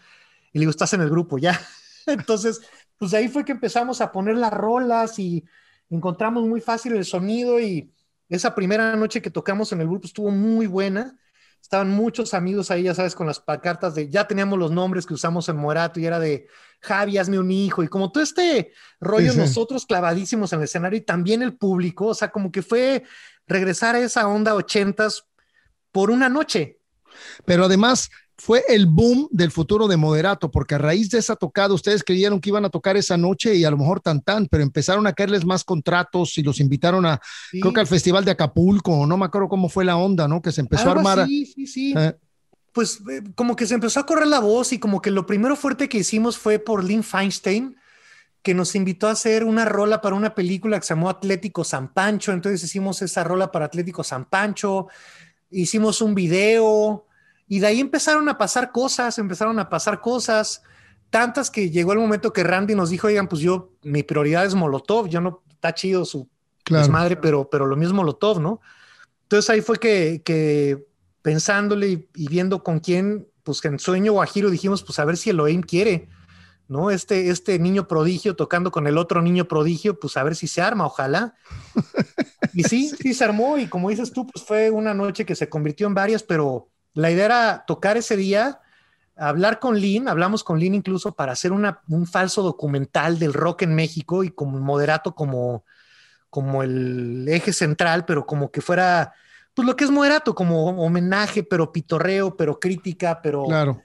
[0.54, 1.60] Y le digo, estás en el grupo, ya.
[2.06, 2.62] Entonces,
[3.00, 5.44] pues ahí fue que empezamos a poner las rolas y
[5.90, 7.92] encontramos muy fácil el sonido y
[8.30, 11.18] esa primera noche que tocamos en el grupo estuvo muy buena
[11.62, 15.14] estaban muchos amigos ahí, ya sabes, con las cartas de, ya teníamos los nombres que
[15.14, 16.48] usamos en Morato y era de,
[16.82, 21.02] Javi, hazme un hijo, y como todo este rollo, nosotros clavadísimos en el escenario y
[21.02, 23.04] también el público, o sea, como que fue
[23.48, 25.26] regresar a esa onda ochentas
[25.92, 26.80] por una noche.
[27.46, 28.10] Pero además,
[28.40, 32.40] fue el boom del futuro de Moderato, porque a raíz de esa tocada ustedes creyeron
[32.40, 35.14] que iban a tocar esa noche y a lo mejor tan tan, pero empezaron a
[35.14, 37.20] caerles más contratos y los invitaron a,
[37.52, 40.42] creo que al Festival de Acapulco, no me acuerdo cómo fue la onda, ¿no?
[40.42, 41.28] Que se empezó a armar.
[41.28, 41.94] Sí, sí, sí.
[41.98, 42.16] Eh.
[42.72, 45.56] Pues eh, como que se empezó a correr la voz y como que lo primero
[45.56, 47.76] fuerte que hicimos fue por Lynn Feinstein,
[48.42, 51.94] que nos invitó a hacer una rola para una película que se llamó Atlético San
[51.94, 54.88] Pancho, entonces hicimos esa rola para Atlético San Pancho,
[55.52, 57.06] hicimos un video
[57.50, 60.62] y de ahí empezaron a pasar cosas, empezaron a pasar cosas,
[61.10, 64.54] tantas que llegó el momento que Randy nos dijo, oigan, pues yo, mi prioridad es
[64.54, 66.30] Molotov, yo no, está chido su
[66.90, 68.62] madre, pero, pero lo mismo Molotov, ¿no?
[69.24, 70.86] Entonces ahí fue que, que
[71.24, 75.62] pensándole y, viendo con quién, pues en sueño guajiro dijimos, pues a ver si Elohim
[75.62, 76.08] quiere,
[76.68, 76.92] ¿no?
[76.92, 80.62] Este, este niño prodigio tocando con el otro niño prodigio, pues a ver si se
[80.62, 81.34] arma, ojalá.
[82.54, 85.50] y sí, sí se armó y como dices tú, pues fue una noche que se
[85.50, 86.70] convirtió en varias, pero
[87.00, 88.62] la idea era tocar ese día,
[89.16, 93.76] hablar con Lynn, hablamos con Lynn incluso para hacer un falso documental del rock en
[93.76, 95.66] México y como moderato como,
[96.30, 99.14] como el eje central, pero como que fuera,
[99.54, 103.46] pues lo que es moderato, como homenaje, pero pitorreo, pero crítica, pero...
[103.46, 103.82] Claro.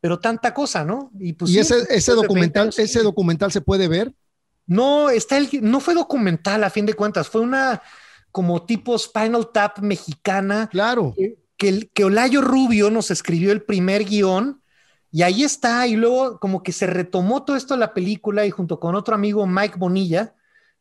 [0.00, 1.10] Pero tanta cosa, ¿no?
[1.18, 4.14] Y, pues, ese, documental, ese documental se puede ver.
[4.64, 7.82] No, está el, no fue documental a fin de cuentas, fue una
[8.30, 10.68] como tipo Spinal Tap mexicana.
[10.70, 14.62] Claro que, que Olayo Rubio nos escribió el primer guion
[15.10, 18.50] y ahí está, y luego como que se retomó todo esto de la película y
[18.50, 20.34] junto con otro amigo, Mike Bonilla,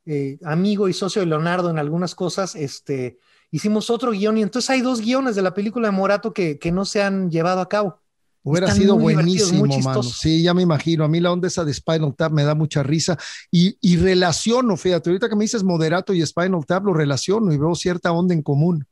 [0.05, 3.19] eh, amigo y socio de Leonardo en algunas cosas, este,
[3.51, 6.83] hicimos otro guion y entonces hay dos guiones de la película de Morato que, no
[6.83, 8.01] se han llevado a cabo.
[8.43, 10.03] Hubiera sido buenísimo, mano.
[10.03, 11.03] Sí, ya me imagino.
[11.03, 13.17] A mí la onda esa de Spinal Tap me da mucha risa
[13.51, 17.57] y, y relaciono, fíjate, ahorita que me dices Moderato y Spinal Tap lo relaciono y
[17.57, 18.87] veo cierta onda en común.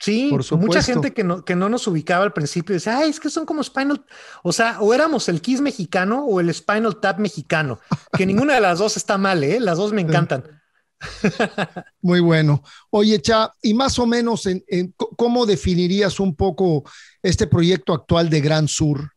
[0.00, 3.28] Sí, mucha gente que no, que no nos ubicaba al principio dice, ay, es que
[3.28, 4.02] son como Spinal,
[4.42, 7.78] o sea, o éramos el Kiss mexicano o el Spinal Tap mexicano,
[8.16, 9.60] que ninguna de las dos está mal, ¿eh?
[9.60, 10.62] Las dos me encantan.
[12.00, 12.62] Muy bueno.
[12.88, 14.64] Oye, Cha, y más o menos, en,
[14.96, 16.84] ¿cómo definirías un poco
[17.22, 19.12] este proyecto actual de Gran Sur?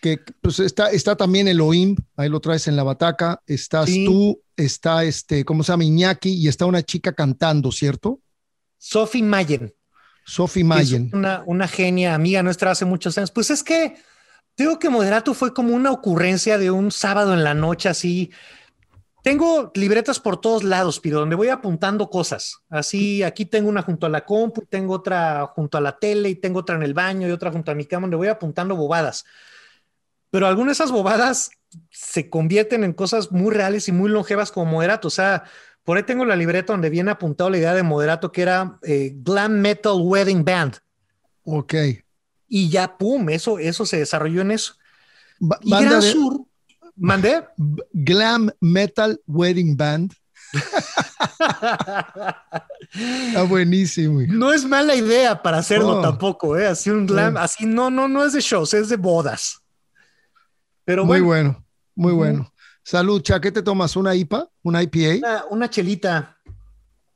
[0.00, 4.40] Que pues está, está también el OIM, ahí lo traes en la bataca, estás tú,
[4.56, 5.84] está este, ¿cómo se llama?
[5.84, 8.20] Iñaki, y está una chica cantando, ¿cierto?
[8.78, 9.75] Sophie Mayen.
[10.26, 11.10] Sophie Mayen.
[11.12, 13.30] Una, una genia, amiga nuestra hace muchos años.
[13.30, 13.94] Pues es que
[14.56, 18.32] digo que Moderato fue como una ocurrencia de un sábado en la noche así.
[19.22, 22.58] Tengo libretas por todos lados, Piro, donde voy apuntando cosas.
[22.68, 26.34] Así, aquí tengo una junto a la compu, tengo otra junto a la tele y
[26.34, 29.24] tengo otra en el baño y otra junto a mi cama, donde voy apuntando bobadas.
[30.30, 31.50] Pero algunas de esas bobadas
[31.90, 35.08] se convierten en cosas muy reales y muy longevas como moderato.
[35.08, 35.44] O sea,
[35.86, 39.12] por ahí tengo la libreta donde viene apuntado la idea de moderato que era eh,
[39.14, 40.78] Glam Metal Wedding Band.
[41.44, 41.74] Ok.
[42.48, 44.74] Y ya, pum, eso, eso se desarrolló en eso.
[45.62, 46.44] y Gran Sur,
[46.96, 47.44] ¿mandé?
[47.92, 50.12] Glam Metal Wedding Band.
[53.28, 54.22] Está buenísimo.
[54.26, 56.66] No es mala idea para hacerlo tampoco, ¿eh?
[56.66, 59.60] Así un glam, así no, no, no es de shows, es de bodas.
[60.84, 61.64] Pero muy bueno,
[61.94, 62.52] muy bueno.
[62.86, 63.96] Salud, Cha, ¿qué te tomas?
[63.96, 64.48] ¿Una IPA?
[64.62, 65.46] ¿Una IPA?
[65.50, 66.38] Una, chelita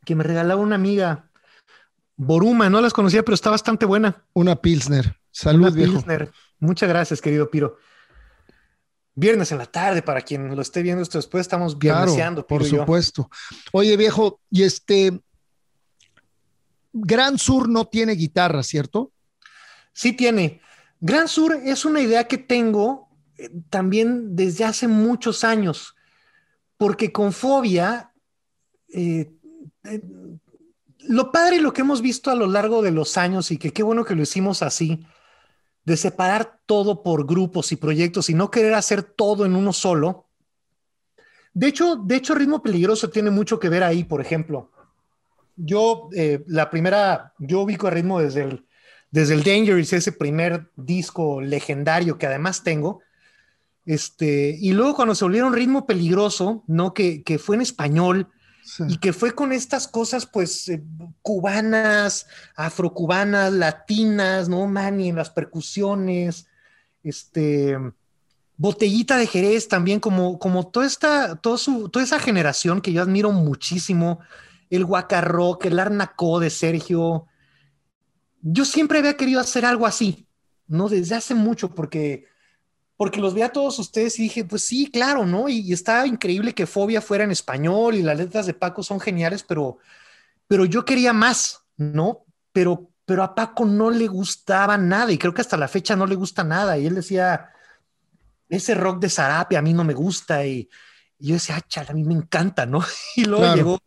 [0.05, 1.31] que me regalaba una amiga.
[2.16, 4.27] Boruma, no las conocía, pero está bastante buena.
[4.33, 5.16] Una Pilsner.
[5.31, 5.93] Salud, viejo.
[5.93, 6.33] Pilsner.
[6.59, 7.77] Muchas gracias, querido Piro.
[9.14, 12.45] Viernes en la tarde, para quien lo esté viendo esto después, estamos vierneseando.
[12.45, 13.31] por supuesto.
[13.71, 15.21] Oye, viejo, y este.
[16.93, 19.12] Gran Sur no tiene guitarra, ¿cierto?
[19.93, 20.62] Sí tiene.
[20.99, 23.09] Gran Sur es una idea que tengo
[23.68, 25.95] también desde hace muchos años,
[26.76, 28.12] porque con fobia,
[28.93, 29.30] eh,
[29.84, 30.03] eh,
[31.01, 33.82] lo padre lo que hemos visto a lo largo de los años y que qué
[33.82, 35.05] bueno que lo hicimos así,
[35.84, 40.26] de separar todo por grupos y proyectos y no querer hacer todo en uno solo.
[41.53, 44.70] De hecho, de hecho, Ritmo Peligroso tiene mucho que ver ahí, por ejemplo.
[45.57, 48.66] Yo, eh, la primera, yo ubico a Ritmo desde el,
[49.11, 53.01] desde el Dangerous, ese primer disco legendario que además tengo,
[53.87, 56.95] este, y luego cuando se volvieron ritmo peligroso, ¿no?
[56.95, 58.28] Que, fue en español
[58.89, 60.83] y que fue con estas cosas, pues, eh,
[61.22, 64.66] cubanas, afrocubanas, latinas, ¿no?
[64.66, 66.47] Manny en las percusiones,
[67.03, 67.76] este,
[68.57, 73.01] Botellita de Jerez también, como, como toda esta, toda, su, toda esa generación que yo
[73.01, 74.20] admiro muchísimo,
[74.68, 77.26] el Guacarrock, el Arnacó de Sergio.
[78.43, 80.28] Yo siempre había querido hacer algo así,
[80.66, 80.91] ¿no?
[80.91, 82.26] Desde hace mucho, porque
[83.01, 85.48] porque los vi a todos ustedes y dije, pues sí, claro, ¿no?
[85.48, 89.42] Y, está increíble que Fobia fuera en español y las letras de Paco son geniales,
[89.42, 89.78] pero,
[90.46, 92.26] pero yo quería más, ¿no?
[92.53, 96.07] Pero, pero a Paco no le gustaba nada y creo que hasta la fecha no
[96.07, 96.76] le gusta nada.
[96.76, 97.48] Y él decía,
[98.51, 100.68] ese rock de Zarape a mí no me gusta y,
[101.18, 102.84] yo decía, ah, chale, a mí me encanta, ¿no?
[103.16, 103.78] Y luego llegó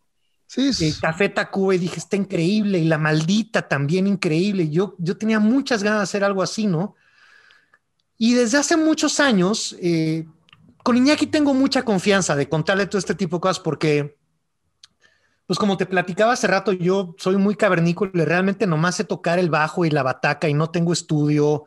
[0.48, 0.86] sí, sí.
[0.86, 4.70] Eh, Café Tacuba y dije, está increíble y la maldita también increíble.
[4.70, 6.96] Yo, yo tenía muchas ganas de hacer algo así, ¿no?
[8.16, 10.26] Y desde hace muchos años, eh,
[10.82, 14.16] con Iñaki tengo mucha confianza de contarle todo este tipo de cosas porque,
[15.46, 19.50] pues como te platicaba hace rato, yo soy muy cavernícola, realmente nomás sé tocar el
[19.50, 21.64] bajo y la bataca y no tengo estudio.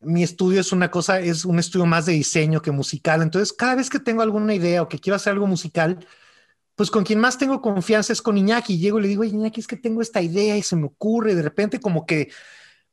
[0.00, 3.22] Mi estudio es una cosa, es un estudio más de diseño que musical.
[3.22, 6.06] Entonces, cada vez que tengo alguna idea o que quiero hacer algo musical,
[6.76, 8.78] pues con quien más tengo confianza es con Iñaki.
[8.78, 11.32] Llego y le digo, Iñaki, es que tengo esta idea y se me ocurre.
[11.32, 12.30] Y de repente, como que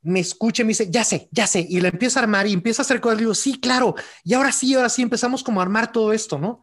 [0.06, 2.54] me escucha y me dice, ya sé, ya sé, y le empieza a armar y
[2.54, 5.60] empieza a hacer cosas, le digo, sí, claro, y ahora sí, ahora sí empezamos como
[5.60, 6.62] a armar todo esto, ¿no?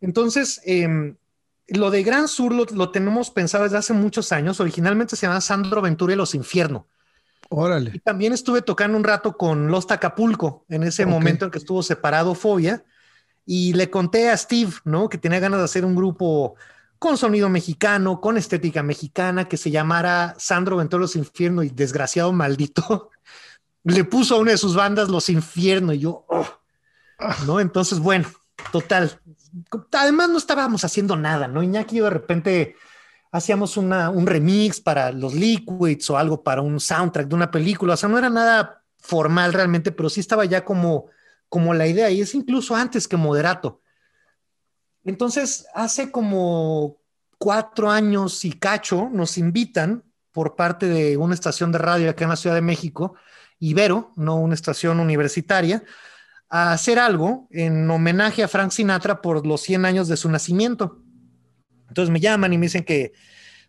[0.00, 1.16] Entonces, em,
[1.68, 5.80] lo de Gran Sur lo, tenemos pensado desde hace muchos años, originalmente se llama Sandro
[5.80, 6.86] Ventura y los Infierno.
[7.48, 7.92] Órale.
[7.94, 11.82] Y también estuve tocando un rato con Los Acapulco en ese momento en que estuvo
[11.82, 12.84] separado Fobia,
[13.46, 15.08] y le conté a Steve, ¿no?
[15.08, 16.54] Que tenía ganas de hacer un grupo
[17.04, 22.32] con sonido mexicano, con estética mexicana, que se llamara Sandro Ventura Los Infierno y desgraciado
[22.32, 23.10] maldito,
[23.84, 26.48] le puso a una de sus bandas Los Infierno y yo, oh,
[27.46, 27.60] ¿no?
[27.60, 28.26] Entonces, bueno,
[28.72, 29.20] total.
[29.92, 31.62] Además no estábamos haciendo nada, ¿no?
[31.62, 32.74] Iñaki de repente
[33.32, 37.92] hacíamos una, un remix para los Liquids o algo para un soundtrack de una película,
[37.92, 41.10] o sea, no era nada formal realmente, pero sí estaba ya como,
[41.50, 43.82] como la idea y es incluso antes que Moderato.
[45.04, 46.98] Entonces, hace como
[47.38, 50.02] cuatro años y cacho nos invitan
[50.32, 53.14] por parte de una estación de radio acá en la Ciudad de México,
[53.58, 55.84] Ibero, no una estación universitaria,
[56.48, 61.02] a hacer algo en homenaje a Frank Sinatra por los 100 años de su nacimiento.
[61.88, 63.12] Entonces me llaman y me dicen que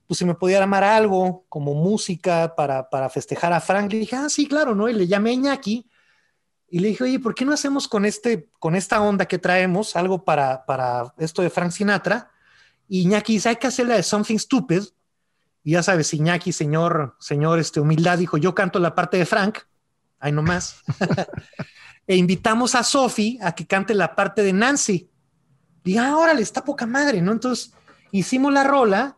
[0.08, 3.92] pues si me podía armar algo como música para, para festejar a Frank.
[3.92, 4.88] Le dije, ah, sí, claro, ¿no?
[4.88, 5.90] Y le llamé a Iñaki
[6.76, 9.96] y le dije, oye, ¿por qué no hacemos con, este, con esta onda que traemos
[9.96, 12.30] algo para, para esto de Frank Sinatra?
[12.90, 14.84] Y Iñaki dice, hay que hacer la de Something Stupid.
[15.64, 19.60] Y ya sabes, Iñaki, señor, señor, este, humildad, dijo, yo canto la parte de Frank,
[20.20, 20.84] ahí nomás.
[22.08, 25.10] e invitamos a Sophie a que cante la parte de Nancy.
[25.82, 27.32] Diga, ah, órale, está poca madre, ¿no?
[27.32, 27.72] Entonces
[28.12, 29.18] hicimos la rola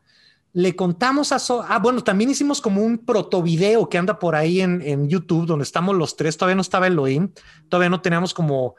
[0.58, 1.38] le contamos a...
[1.38, 5.46] So ah, bueno, también hicimos como un protovideo que anda por ahí en, en, YouTube,
[5.46, 6.36] donde estamos los tres.
[6.36, 7.32] Todavía no estaba Elohim,
[7.70, 8.76] todavía no teníamos como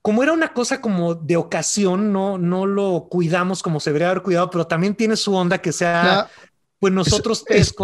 [0.00, 4.22] como era una cosa como de ocasión, no, no lo cuidamos como se debería haber
[4.22, 6.28] cuidado, pero también tiene su onda que sea,
[6.80, 7.74] pues nosotros es,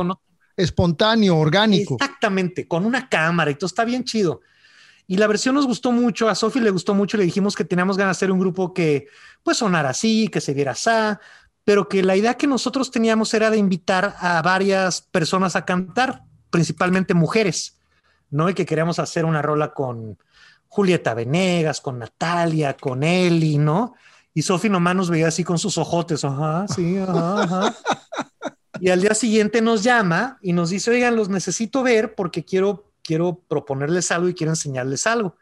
[0.56, 1.96] espontáneo, orgánico.
[2.00, 4.40] Exactamente, con una cámara y todo está bien chido.
[5.06, 7.98] Y la versión nos gustó mucho, a Sofi le gustó mucho, le dijimos que teníamos
[7.98, 9.06] ganas de hacer un grupo que
[9.42, 10.90] pues sonara así, que se viera así,
[11.68, 16.22] pero que la idea que nosotros teníamos era de invitar a varias personas a cantar,
[16.48, 17.76] principalmente mujeres,
[18.30, 18.48] ¿no?
[18.48, 20.16] Y que queríamos hacer una rola con
[20.68, 23.92] Julieta Venegas, con Natalia, con Eli, ¿no?
[24.32, 27.76] Y Sofi nomás nos veía así con sus ojotes, ajá, sí, ajá, ajá.
[28.80, 32.94] Y al día siguiente nos llama y nos dice, oigan, los necesito ver porque quiero
[33.02, 35.36] quiero proponerles algo y quiero enseñarles algo.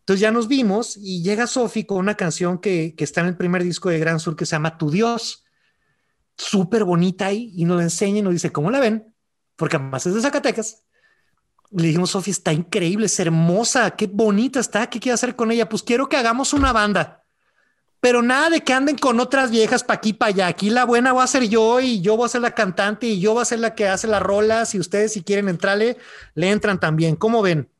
[0.00, 3.36] Entonces ya nos vimos y llega Sofi con una canción que, que, está en el
[3.36, 5.41] primer disco de Gran Sur que se llama Tu Dios.
[6.36, 9.14] Súper bonita ahí y nos enseña y nos dice, ¿cómo la ven?
[9.56, 10.82] Porque además es de Zacatecas.
[11.70, 15.68] Le dijimos, Sofi, está increíble, es hermosa, qué bonita está, ¿qué quiere hacer con ella?
[15.68, 17.22] Pues quiero que hagamos una banda
[18.02, 20.46] pero nada de que anden con otras viejas para aquí, para allá.
[20.48, 23.20] Aquí la buena voy a ser yo y yo voy a ser la cantante y
[23.20, 25.96] yo voy a ser la que hace las rolas y ustedes si quieren entrarle,
[26.34, 27.14] le entran también.
[27.14, 27.70] ¿Cómo ven?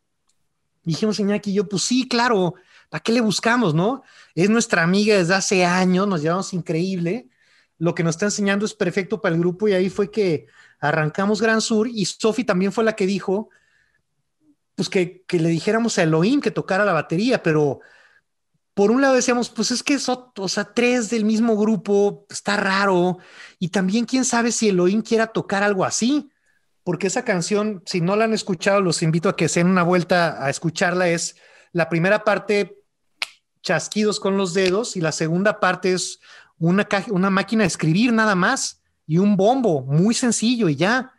[0.84, 2.55] Dijimos, Iñaki y yo, pues sí, claro,
[2.88, 4.05] ¿para qué le buscamos, no?
[4.36, 7.28] Es nuestra amiga desde hace años, nos llevamos increíble.
[7.83, 10.47] Lo que nos está enseñando es perfecto para el grupo y ahí fue que
[10.78, 13.51] arrancamos Gran Sur y Sofi también fue la que dijo,
[14.76, 17.80] pues que, que le dijéramos a Elohim que tocara la batería, pero
[18.72, 22.57] por un lado decíamos, pues es que son, o sea, tres del mismo grupo, está
[22.57, 23.18] raro.
[23.59, 26.30] Y también quién sabe si Elohim quiera tocar algo así,
[26.85, 29.83] porque esa canción, si no la han escuchado, los invito a que se den una
[29.83, 31.09] vuelta a escucharla.
[31.09, 31.35] Es
[31.72, 32.78] la primera parte,
[33.61, 36.20] chasquidos con los dedos, y la segunda parte es
[36.68, 41.12] una, una máquina de escribir nada más y un bombo, muy sencillo, y ya.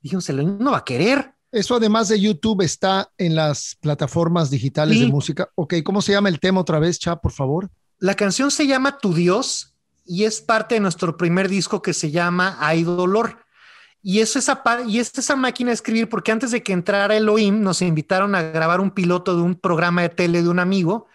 [0.00, 1.34] Dijimos, Elohim no va a querer.
[1.50, 5.48] Eso además de YouTube está en las plataformas digitales de música.
[5.54, 7.70] Ok, ¿cómo se llama el tema otra vez, Cha, por favor?
[7.98, 9.74] La canción se llama Tu Dios
[10.04, 13.38] y es parte de nuestro primer disco que se llama Hay Dolor.
[14.02, 17.62] Y es, esa, y es esa máquina de escribir porque antes de que entrara Elohim
[17.62, 21.06] nos invitaron a grabar un piloto de un programa de tele de un amigo.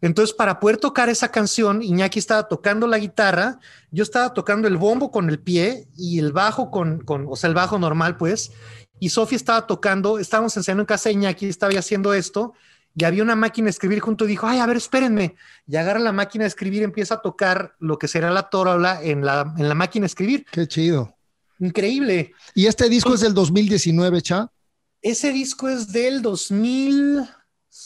[0.00, 3.58] Entonces, para poder tocar esa canción, Iñaki estaba tocando la guitarra,
[3.90, 7.48] yo estaba tocando el bombo con el pie y el bajo con, con o sea,
[7.48, 8.52] el bajo normal, pues,
[8.98, 12.54] y Sofía estaba tocando, estábamos enseñando en casa de Iñaki, estaba haciendo esto,
[12.94, 15.36] y había una máquina de escribir junto y dijo, ay, a ver, espérenme.
[15.66, 19.24] Y agarra la máquina de escribir, empieza a tocar lo que será la tórola en
[19.24, 20.44] la, en la máquina de escribir.
[20.50, 21.16] Qué chido.
[21.60, 22.32] Increíble.
[22.54, 24.50] ¿Y este disco es del 2019, Cha?
[25.02, 27.26] Ese disco es del 2000,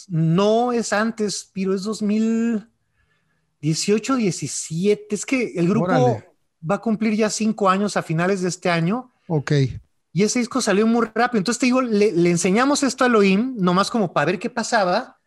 [0.08, 5.14] no es antes, pero es 2018, 17.
[5.14, 6.22] Es que el grupo
[6.68, 9.12] va a cumplir ya cinco años a finales de este año.
[9.28, 9.52] Ok.
[10.12, 11.38] Y ese disco salió muy rápido.
[11.38, 15.20] Entonces te digo, le, enseñamos esto a Elohim, nomás como para ver qué pasaba.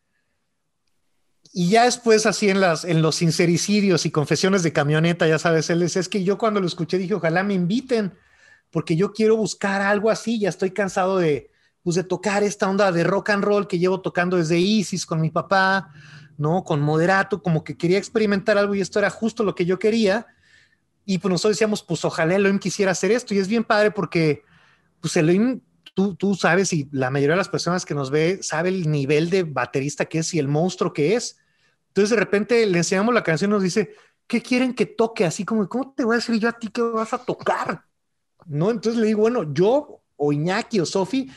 [1.53, 5.70] Y ya después, así en, las, en los sincericidios y confesiones de camioneta, ya sabes,
[5.70, 8.14] él es que yo cuando lo escuché dije, ojalá me inviten,
[8.70, 10.39] porque yo quiero buscar algo así.
[10.39, 11.51] Ya estoy cansado de,
[11.88, 15.22] pues, de tocar esta onda de rock and roll que llevo tocando desde Isis con
[15.22, 15.90] mi papá,
[16.38, 16.66] ¿no?
[16.66, 20.28] Con Moderato, como que quería experimentar algo y esto era justo lo que yo quería.
[21.06, 23.34] Y pues nosotros decíamos, pues ojalá Elohim quisiera hacer esto.
[23.34, 24.44] Y es bien padre porque
[25.00, 25.62] pues Elohim,
[25.96, 29.30] tú, tú sabes y la mayoría de las personas que nos ve sabe el nivel
[29.30, 31.38] de baterista que es y el monstruo que es.
[31.88, 33.96] Entonces de repente le enseñamos la canción y nos dice,
[34.28, 35.24] ¿qué quieren que toque?
[35.24, 37.86] Así como, ¿cómo te voy a decir yo a ti que vas a tocar?
[38.46, 38.72] ¿No?
[38.72, 41.32] Entonces le digo, bueno, yo o Iñaki o Sofi,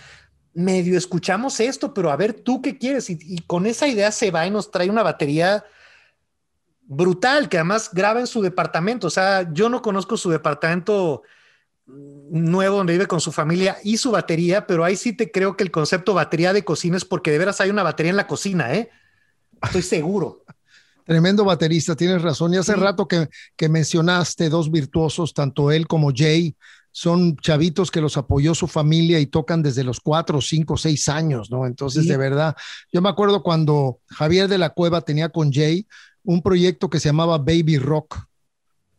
[0.54, 3.10] medio escuchamos esto, pero a ver tú qué quieres.
[3.10, 5.64] Y, y, con esa idea se va y nos trae una batería
[6.82, 9.06] brutal, que además graba en su departamento.
[9.06, 11.22] O sea, yo no conozco su departamento
[11.86, 15.64] nuevo donde vive con su familia y su batería, pero ahí sí te creo que
[15.64, 18.74] el concepto batería de cocina es porque de veras hay una batería en la cocina,
[18.74, 18.90] ¿eh?
[19.62, 20.44] Estoy seguro.
[21.04, 22.54] Tremendo baterista, tienes razón.
[22.54, 26.54] Y hace rato que, que mencionaste dos virtuosos, tanto él como Jay,
[26.92, 31.50] son chavitos que los apoyó su familia y tocan desde los cuatro, cinco, seis años,
[31.50, 31.66] ¿no?
[31.66, 32.56] Entonces, de verdad,
[32.92, 35.86] yo me acuerdo cuando Javier de la Cueva tenía con Jay
[36.24, 38.30] un proyecto que se llamaba Baby Rock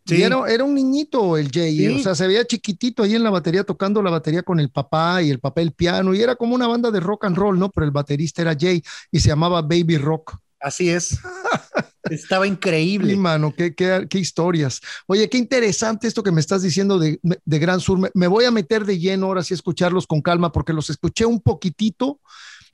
[0.09, 4.01] era, un niñito el Jay, o sea, se veía chiquitito ahí en la batería tocando
[4.01, 6.91] la batería con el papá y el papá el piano, y era como una banda
[6.91, 7.69] de rock and roll, ¿no?
[7.69, 8.81] Pero el baterista era Jay
[9.11, 10.37] y se llamaba Baby Rock.
[10.61, 11.17] Así es.
[12.09, 13.13] Estaba increíble.
[13.13, 14.81] Sí, mano, qué, qué, qué, historias.
[15.07, 17.99] Oye, qué interesante esto que me estás diciendo de, de Gran Sur.
[17.99, 20.89] Me, me, voy a meter de lleno ahora sí a escucharlos con calma porque los
[20.89, 22.19] escuché un poquitito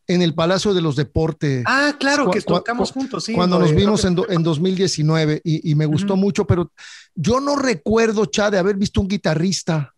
[0.08, 1.64] en el Palacio de los Deportes.
[1.68, 3.34] Ah, claro, que tocamos juntos, sí.
[3.34, 6.72] Cuando nos vimos en, en 2019 y, y me gustó mucho, pero
[7.14, 9.94] yo no recuerdo, Chad, de haber visto un guitarrista.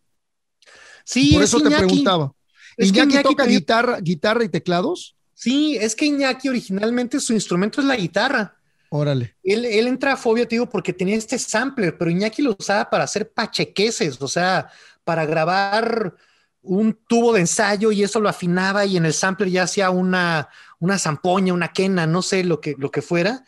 [1.04, 2.32] Sí, por eso te preguntaba.
[2.76, 5.16] Es Iñaki, Iñaki toca guitarra, guitarra y teclados?
[5.40, 8.58] Sí, es que Iñaki originalmente su instrumento es la guitarra.
[8.90, 9.36] Órale.
[9.42, 12.90] Él, él entra a Fobia, te digo, porque tenía este sampler, pero Iñaki lo usaba
[12.90, 14.70] para hacer pachequeses, o sea,
[15.02, 16.14] para grabar
[16.60, 20.50] un tubo de ensayo y eso lo afinaba y en el sampler ya hacía una,
[20.78, 23.42] una zampoña, una quena, no sé lo que, lo que fuera.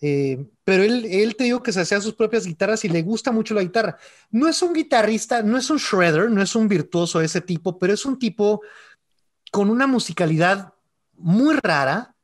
[0.00, 3.32] Eh, pero él, él te digo que se hacía sus propias guitarras y le gusta
[3.32, 3.98] mucho la guitarra.
[4.30, 7.80] No es un guitarrista, no es un shredder, no es un virtuoso de ese tipo,
[7.80, 8.60] pero es un tipo
[9.50, 10.71] con una musicalidad
[11.22, 12.14] muy rara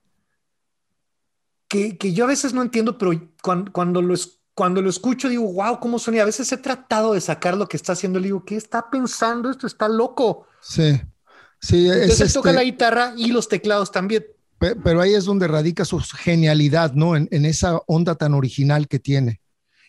[1.68, 4.14] que, que yo a veces no entiendo, pero cuando, cuando lo,
[4.54, 6.22] cuando lo escucho digo, wow, cómo suena.
[6.22, 8.18] A veces he tratado de sacar lo que está haciendo.
[8.18, 9.50] Le digo, ¿qué está pensando?
[9.50, 10.46] Esto está loco.
[10.60, 11.00] Sí,
[11.60, 11.88] sí.
[11.88, 14.26] Entonces él toca este la guitarra y los teclados también.
[14.58, 17.14] Pero ahí es donde radica su genialidad, ¿no?
[17.14, 19.40] En, en, esa onda tan original que tiene.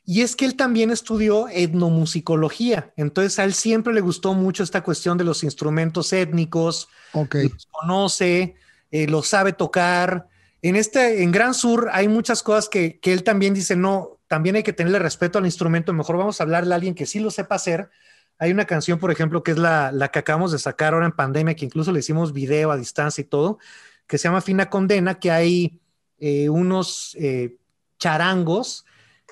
[0.06, 4.82] Y es que él también estudió etnomusicología, entonces a él siempre le gustó mucho esta
[4.82, 7.50] cuestión de los instrumentos étnicos, okay.
[7.50, 8.56] los conoce,
[8.92, 10.28] eh, los sabe tocar.
[10.62, 14.56] En este, en Gran Sur hay muchas cosas que, que él también dice, no, también
[14.56, 15.94] hay que tenerle respeto al instrumento.
[15.94, 17.90] Mejor vamos a hablarle a alguien que sí lo sepa hacer.
[18.38, 21.12] Hay una canción, por ejemplo, que es la, la que acabamos de sacar ahora en
[21.12, 23.60] pandemia, que incluso le hicimos video a distancia y todo,
[24.08, 25.80] que se llama Fina Condena, que hay
[26.20, 27.58] eh, unos eh,
[27.98, 28.86] charangos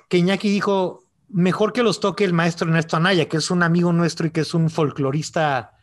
[0.10, 3.91] que Iñaki dijo, mejor que los toque el maestro Ernesto Anaya, que es un amigo
[3.91, 5.78] nuestro y que es un folclorista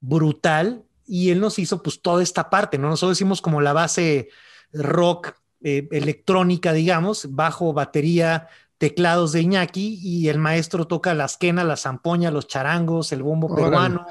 [0.00, 2.88] brutal, y él nos hizo pues toda esta parte, ¿no?
[2.88, 4.28] Nosotros hicimos como la base
[4.72, 8.46] rock eh, electrónica, digamos, bajo, batería,
[8.78, 13.48] teclados de Iñaki y el maestro toca las quenas, la zampoña, los charangos, el bombo
[13.48, 13.66] Órale.
[13.66, 14.06] peruano.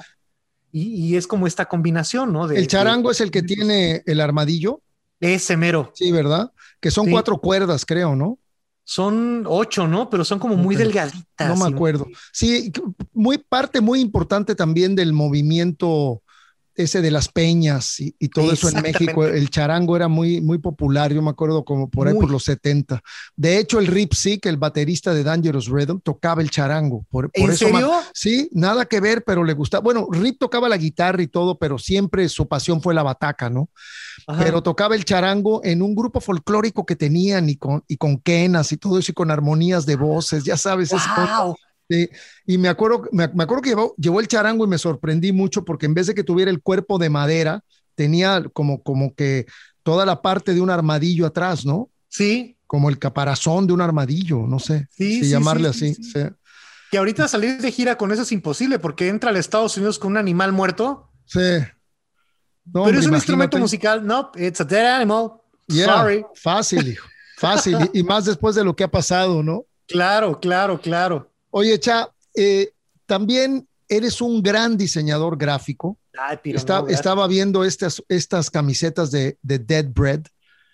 [0.74, 2.48] Y, y, es como esta combinación, ¿no?
[2.48, 4.82] De, el charango de, es el que tiene el armadillo.
[5.22, 5.92] Ese mero.
[5.96, 6.52] Sí, ¿verdad?
[6.82, 7.12] Que son sí.
[7.12, 8.38] cuatro cuerdas, creo, ¿no?
[8.84, 10.10] Son ocho, ¿no?
[10.10, 10.86] Pero son como muy okay.
[10.86, 11.48] delgaditas.
[11.48, 12.08] No me acuerdo.
[12.34, 12.74] Sí,
[13.14, 16.22] muy parte muy importante también del movimiento
[16.80, 20.58] ese de las peñas y, y todo eso en México, el charango era muy, muy
[20.60, 22.22] popular, yo me acuerdo como por ahí muy.
[22.22, 23.02] por los 70.
[23.36, 27.06] De hecho, el Rip Sick, el baterista de Dangerous Rhythm, tocaba el charango.
[27.10, 27.92] Por, por ¿En eso serio?
[28.14, 29.82] Sí, nada que ver, pero le gustaba.
[29.82, 33.70] Bueno, Rip tocaba la guitarra y todo, pero siempre su pasión fue la bataca, ¿no?
[34.28, 34.44] Ajá.
[34.44, 38.72] Pero tocaba el charango en un grupo folclórico que tenían y con, y con quenas
[38.72, 40.92] y todo eso y con armonías de voces, ya sabes.
[40.92, 41.56] Wow.
[41.90, 42.10] Sí,
[42.46, 45.66] y me acuerdo, me, me acuerdo que llevó, llevó, el charango y me sorprendí mucho
[45.66, 47.64] porque en vez de que tuviera el cuerpo de madera,
[47.96, 49.48] tenía como, como que
[49.82, 51.90] toda la parte de un armadillo atrás, ¿no?
[52.08, 52.56] Sí.
[52.68, 56.04] Como el caparazón de un armadillo, no sé sí, si sí, llamarle sí, así.
[56.04, 56.20] Sí.
[56.92, 60.12] Que ahorita salir de gira con eso es imposible porque entra al Estados Unidos con
[60.12, 61.12] un animal muerto.
[61.26, 61.40] Sí.
[62.66, 64.06] No, Pero hombre, es un instrumento musical.
[64.06, 65.42] No, it's a dead animal.
[65.68, 66.26] Yeah, Sorry.
[66.36, 67.08] Fácil, hijo.
[67.38, 67.78] Fácil.
[67.94, 69.66] y, y más después de lo que ha pasado, ¿no?
[69.90, 71.29] Claro, claro, claro.
[71.52, 72.72] Oye, Cha, eh,
[73.06, 75.98] también eres un gran diseñador gráfico.
[76.18, 80.22] Ay, Está, estaba viendo estas, estas camisetas de, de Dead Bread.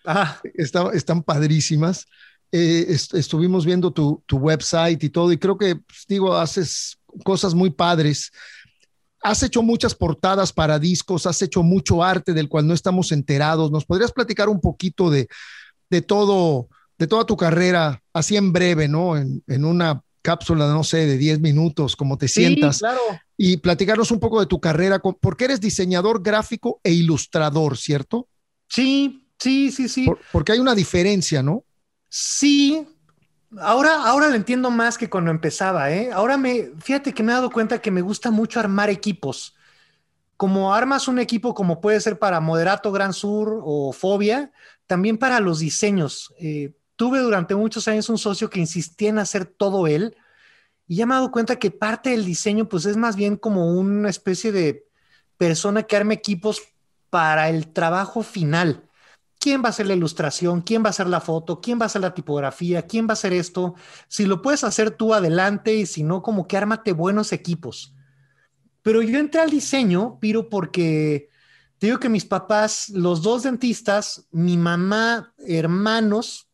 [0.05, 0.39] Ah.
[0.53, 2.07] Está, están padrísimas.
[2.51, 6.97] Eh, est estuvimos viendo tu, tu, website y todo, y creo que, pues, digo, haces
[7.23, 8.31] cosas muy padres.
[9.21, 13.71] Has hecho muchas portadas para discos, has hecho mucho arte del cual no estamos enterados.
[13.71, 15.27] ¿Nos podrías platicar un poquito de,
[15.89, 19.17] de todo, de toda tu carrera, así en breve, ¿no?
[19.17, 22.79] En, en una cápsula, no sé, de 10 minutos, como te sí, sientas.
[22.79, 22.99] Claro.
[23.37, 28.27] Y platicarnos un poco de tu carrera, porque eres diseñador gráfico e ilustrador, ¿cierto?
[28.67, 30.05] Sí, sí, sí, sí.
[30.07, 31.63] Por, porque hay una diferencia, ¿no?
[32.09, 32.87] Sí.
[33.59, 36.11] Ahora, ahora lo entiendo más que cuando empezaba, ¿eh?
[36.11, 39.55] Ahora me, fíjate que me he dado cuenta que me gusta mucho armar equipos.
[40.37, 44.51] Como armas un equipo como puede ser para Moderato Gran Sur o Fobia,
[44.87, 46.33] también para los diseños.
[46.39, 50.15] Eh, tuve durante muchos años un socio que insistía en hacer todo él
[50.87, 53.71] y ya me he dado cuenta que parte del diseño pues es más bien como
[53.71, 54.87] una especie de
[55.37, 56.61] persona que arma equipos
[57.09, 58.83] para el trabajo final.
[59.39, 60.61] ¿Quién va a hacer la ilustración?
[60.61, 61.61] ¿Quién va a hacer la foto?
[61.61, 62.83] ¿Quién va a hacer la tipografía?
[62.83, 63.75] ¿Quién va a hacer esto?
[64.07, 67.93] Si lo puedes hacer tú adelante y si no, como que ármate buenos equipos.
[68.81, 71.29] Pero yo entré al diseño, Piro, porque
[71.77, 76.47] te digo que mis papás, los dos dentistas, mi mamá, hermanos,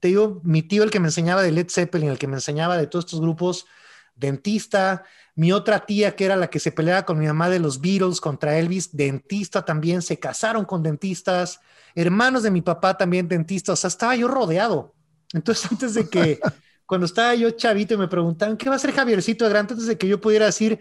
[0.00, 2.76] te digo, mi tío, el que me enseñaba de Led Zeppelin, el que me enseñaba
[2.76, 3.66] de todos estos grupos,
[4.14, 5.04] dentista,
[5.34, 8.20] mi otra tía, que era la que se peleaba con mi mamá de los Beatles
[8.20, 11.60] contra Elvis, dentista también, se casaron con dentistas,
[11.94, 14.94] hermanos de mi papá también dentistas, o sea, estaba yo rodeado.
[15.32, 16.40] Entonces, antes de que,
[16.86, 19.74] cuando estaba yo chavito y me preguntaban, ¿qué va a ser Javiercito de grande?
[19.74, 20.80] Antes de que yo pudiera decir,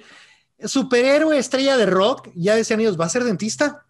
[0.63, 3.85] superhéroe, estrella de rock, ya decían ellos, ¿va a ser dentista?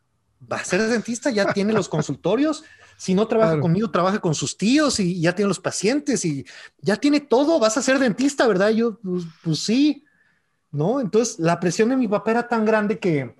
[0.52, 2.64] Va a ser dentista, ya tiene los consultorios.
[2.98, 3.62] Si no trabaja claro.
[3.62, 6.46] conmigo, trabaja con sus tíos y ya tiene los pacientes y
[6.80, 7.60] ya tiene todo.
[7.60, 8.70] Vas a ser dentista, ¿verdad?
[8.70, 10.06] Yo, pues, pues sí,
[10.72, 11.00] ¿no?
[11.00, 13.36] Entonces, la presión de mi papá era tan grande que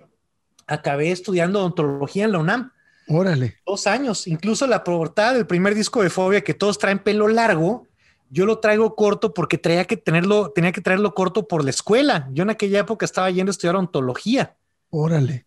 [0.66, 2.72] acabé estudiando odontología en la UNAM.
[3.08, 3.56] Órale.
[3.64, 4.26] Dos años.
[4.26, 7.86] Incluso la portada del primer disco de Fobia, que todos traen pelo largo,
[8.30, 12.28] yo lo traigo corto porque traía que tenerlo, tenía que traerlo corto por la escuela.
[12.32, 14.56] Yo en aquella época estaba yendo a estudiar ontología.
[14.90, 15.46] Órale.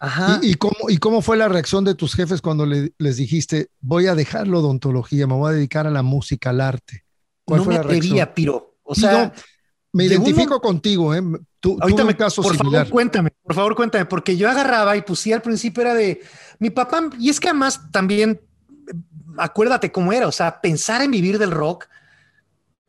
[0.00, 0.40] Ajá.
[0.42, 4.14] ¿Y, cómo, ¿Y cómo fue la reacción de tus jefes cuando les dijiste, voy a
[4.14, 7.04] dejarlo de ontología, me voy a dedicar a la música, al arte?
[7.44, 8.78] ¿Cuál no fue me la atrevía, Piro.
[8.82, 9.32] O sea,
[9.92, 11.22] me identifico contigo, ¿eh?
[11.60, 15.18] Tú, Ahorita me, caso por favor, cuéntame, por favor, cuéntame, porque yo agarraba y pues
[15.18, 16.22] sí, al principio era de
[16.58, 18.40] mi papá, y es que además también,
[19.36, 21.86] acuérdate cómo era, o sea, pensar en vivir del rock,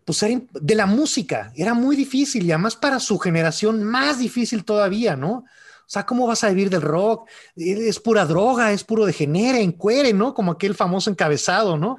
[0.06, 4.64] pues era de la música, era muy difícil y además para su generación más difícil
[4.64, 5.44] todavía, ¿no?
[5.92, 7.28] O sea, ¿cómo vas a vivir del rock?
[7.54, 10.34] Es pura droga, es puro degenere, encuere, ¿no?
[10.34, 11.98] Como aquel famoso encabezado, ¿no?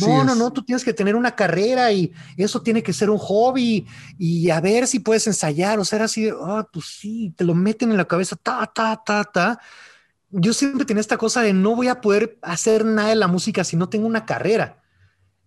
[0.00, 3.18] no, no, no, tú tienes que tener una carrera y eso tiene que ser un
[3.18, 7.34] hobby y a ver si puedes ensayar, o sea, era así de, oh, pues sí,
[7.36, 9.58] te lo meten en la cabeza, ta, ta, ta, ta.
[10.30, 13.64] Yo siempre tenía esta cosa de no voy a poder hacer nada de la música
[13.64, 14.80] si no tengo una carrera.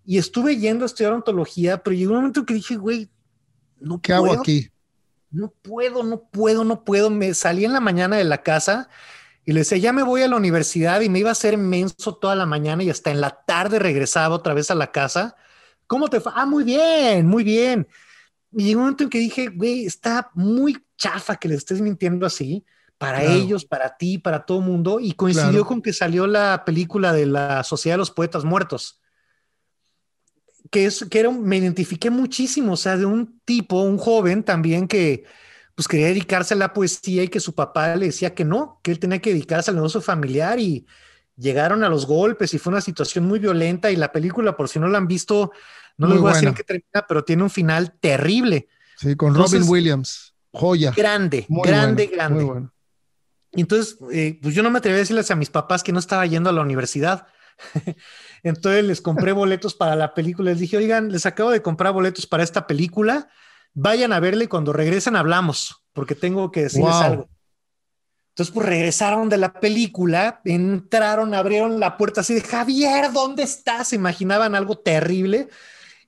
[0.03, 3.09] Y estuve yendo a estudiar ontología, pero llegó un momento que dije, güey,
[3.79, 4.67] no ¿Qué hago aquí?
[5.29, 7.09] No puedo, no puedo, no puedo.
[7.09, 8.89] Me salí en la mañana de la casa
[9.45, 12.15] y le decía, ya me voy a la universidad y me iba a hacer menso
[12.15, 15.35] toda la mañana y hasta en la tarde regresaba otra vez a la casa.
[15.87, 16.31] ¿Cómo te fue?
[16.35, 17.87] Ah, muy bien, muy bien.
[18.51, 22.25] Y llegó un momento en que dije, güey, está muy chafa que le estés mintiendo
[22.25, 22.65] así
[22.97, 24.99] para ellos, para ti, para todo el mundo.
[24.99, 28.99] Y coincidió con que salió la película de la Sociedad de los Poetas Muertos.
[30.71, 34.87] Que es que era, me identifiqué muchísimo, o sea, de un tipo, un joven también
[34.87, 35.23] que,
[35.75, 38.91] pues quería dedicarse a la poesía y que su papá le decía que no, que
[38.91, 40.87] él tenía que dedicarse al negocio familiar y
[41.35, 44.79] llegaron a los golpes y fue una situación muy violenta y la película, por si
[44.79, 45.51] no la han visto,
[45.97, 48.67] no les voy a decir que termina, pero tiene un final terrible.
[48.97, 50.91] Sí, con Robin Williams, joya.
[50.95, 52.43] Grande, grande, grande.
[52.43, 52.73] Muy bueno.
[53.51, 56.25] Entonces, eh, pues yo no me atreví a decirles a mis papás que no estaba
[56.25, 57.27] yendo a la universidad.
[58.43, 60.51] Entonces les compré boletos para la película.
[60.51, 63.29] Les dije, oigan, les acabo de comprar boletos para esta película
[63.79, 67.29] vayan a verle y cuando regresen hablamos, porque tengo que decirles algo.
[68.29, 73.89] Entonces, pues regresaron de la película, entraron, abrieron la puerta así de Javier, ¿dónde estás?
[73.89, 75.47] Se imaginaban algo terrible.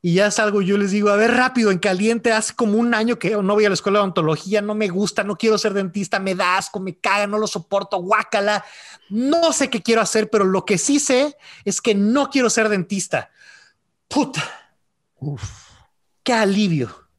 [0.02, 3.20] Y ya salgo, yo les digo, a ver, rápido, en caliente, hace como un año
[3.20, 6.20] que no voy a la escuela de odontología, no me gusta, no quiero ser dentista,
[6.20, 8.64] me da asco, me caga, no lo soporto, guácala,
[9.10, 11.36] no sé qué quiero hacer, pero lo que sí sé
[11.66, 13.30] es que no quiero ser dentista.
[14.08, 14.42] Puta.
[16.24, 17.10] Qué alivio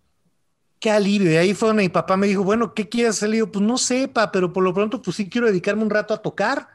[0.81, 1.31] qué alivio.
[1.31, 3.29] Y ahí fue donde mi papá me dijo, bueno, ¿qué quieres hacer?
[3.29, 6.15] Le digo, pues no sepa, pero por lo pronto, pues sí quiero dedicarme un rato
[6.15, 6.69] a tocar,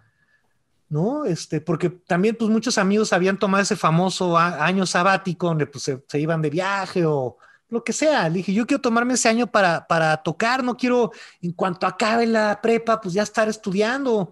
[0.96, 1.26] ¿no?
[1.26, 6.20] Este, porque también, pues muchos amigos habían tomado ese famoso año sabático donde pues se,
[6.20, 7.38] iban de viaje o
[7.68, 8.30] lo que sea.
[8.30, 12.26] Le dije, yo quiero tomarme ese año para, para tocar, no quiero, en cuanto acabe
[12.26, 14.32] la prepa, pues ya estar estudiando.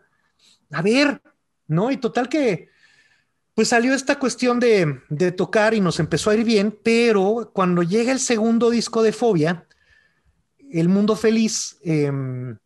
[0.71, 1.21] A ver,
[1.67, 1.91] ¿no?
[1.91, 2.69] Y total que
[3.53, 5.01] pues salió esta cuestión de,
[5.35, 9.67] tocar y nos empezó a ir bien, pero cuando llega el segundo disco de Fobia,
[10.71, 12.57] El Mundo Feliz, em,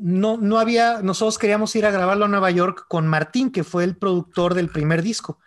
[0.00, 3.84] no, no había, nosotros queríamos ir a grabarlo a Nueva York con Martín, que fue
[3.84, 5.38] el productor del primer disco.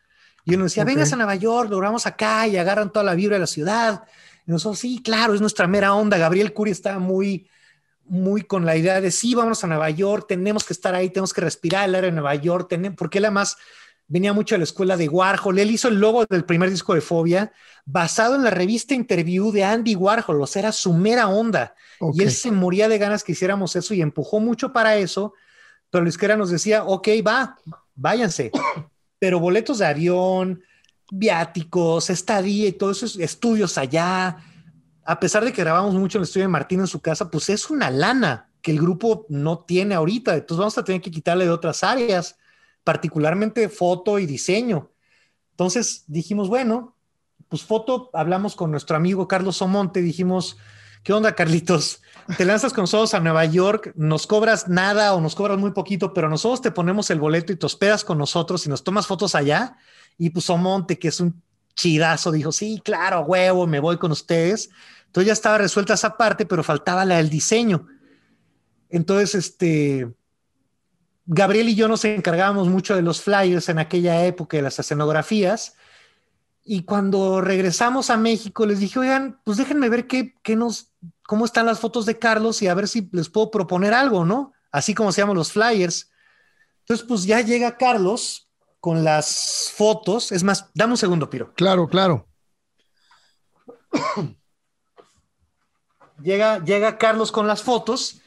[0.46, 3.16] Y él nos decía, vengas a Nueva York, lo grabamos acá y agarran toda la
[3.16, 4.04] vibra de la ciudad.
[4.48, 6.18] Y nosotros, sí, claro, es nuestra mera onda.
[6.18, 7.48] Gabriel Curi estaba muy,
[8.06, 11.34] muy con la idea de, sí, vamos a Nueva York, tenemos que estar ahí, tenemos
[11.34, 13.58] que respirar el aire de Nueva York, tenemos, porque él además
[14.12, 15.58] venía mucho a la escuela de Warhol.
[15.58, 17.54] Él hizo el logo del primer disco de Fobia
[17.86, 21.76] basado en la revista Interview de Andy Warhol, o sea, era su mera onda.
[22.14, 25.34] Y él se moría de ganas que hiciéramos eso y empujó mucho para eso,
[25.90, 27.58] pero Luis Quera nos decía, ok, va,
[27.96, 28.52] váyanse,
[29.20, 30.62] pero boletos de avión,
[31.10, 34.40] viáticos, estadía y todos esos estudios allá,
[35.06, 37.48] a pesar de que grabamos mucho en el estudio de Martín en su casa, pues
[37.48, 41.46] es una lana que el grupo no tiene ahorita, entonces vamos a tener que quitarle
[41.46, 42.36] de otras áreas
[42.84, 44.92] particularmente foto y diseño.
[45.52, 46.96] Entonces dijimos, bueno,
[47.50, 50.58] pues foto, hablamos con nuestro amigo Carlos Omonte, dijimos,
[51.04, 52.02] ¿qué onda, Carlitos?
[52.38, 56.14] Te lanzas con nosotros a Nueva York, nos cobras nada o nos cobras muy poquito,
[56.14, 59.36] pero nosotros te ponemos el boleto y te hospedas con nosotros y nos tomas fotos
[59.36, 59.78] allá.
[60.18, 61.42] Y pues Omonte, que es un
[61.76, 64.70] chidazo, dijo, sí, claro, huevo, me voy con ustedes.
[65.08, 67.88] Entonces ya estaba resuelta esa parte, pero faltaba la del diseño.
[68.90, 70.10] Entonces, este,
[71.34, 75.78] Gabriel y yo nos encargábamos mucho de los flyers en aquella época, de las escenografías.
[76.62, 80.92] Y cuando regresamos a México, les dije, oigan, pues déjenme ver qué, nos,
[81.24, 84.52] cómo están las fotos de Carlos y a ver si les puedo proponer algo, ¿no?
[84.74, 86.12] Así como se llaman los flyers.
[86.82, 88.50] Entonces, pues ya llega Carlos
[88.82, 90.34] con las fotos.
[90.34, 91.54] Es más, dame un segundo, Piro.
[91.54, 92.28] Claro, claro.
[96.22, 98.20] llega, llega Carlos con las fotos.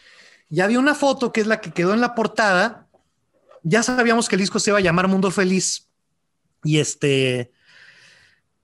[0.49, 2.84] Y había una foto que es la que quedó en la portada
[3.65, 5.89] ya sabíamos que el disco se iba a llamar Mundo Feliz
[6.63, 7.51] y este,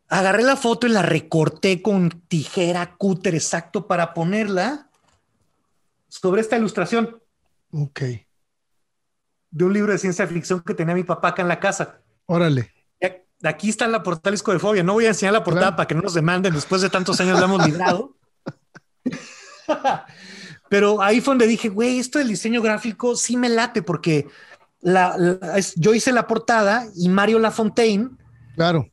[0.09, 4.91] agarré la foto y la recorté con tijera, cúter exacto para ponerla
[6.09, 7.21] sobre esta ilustración.
[7.73, 8.01] Ok.
[9.51, 12.01] De un libro de ciencia ficción que tenía mi papá acá en la casa.
[12.27, 12.73] Órale.
[13.43, 14.83] Aquí está la portada disco de fobia.
[14.83, 16.53] No voy a enseñar la portada para que no nos demanden.
[16.53, 18.15] Después de tantos años la hemos librado.
[20.69, 24.29] Pero ahí fue donde dije, güey, esto del diseño gráfico sí me late porque
[24.83, 28.11] yo hice la portada y Mario Lafontaine,
[28.55, 28.91] claro,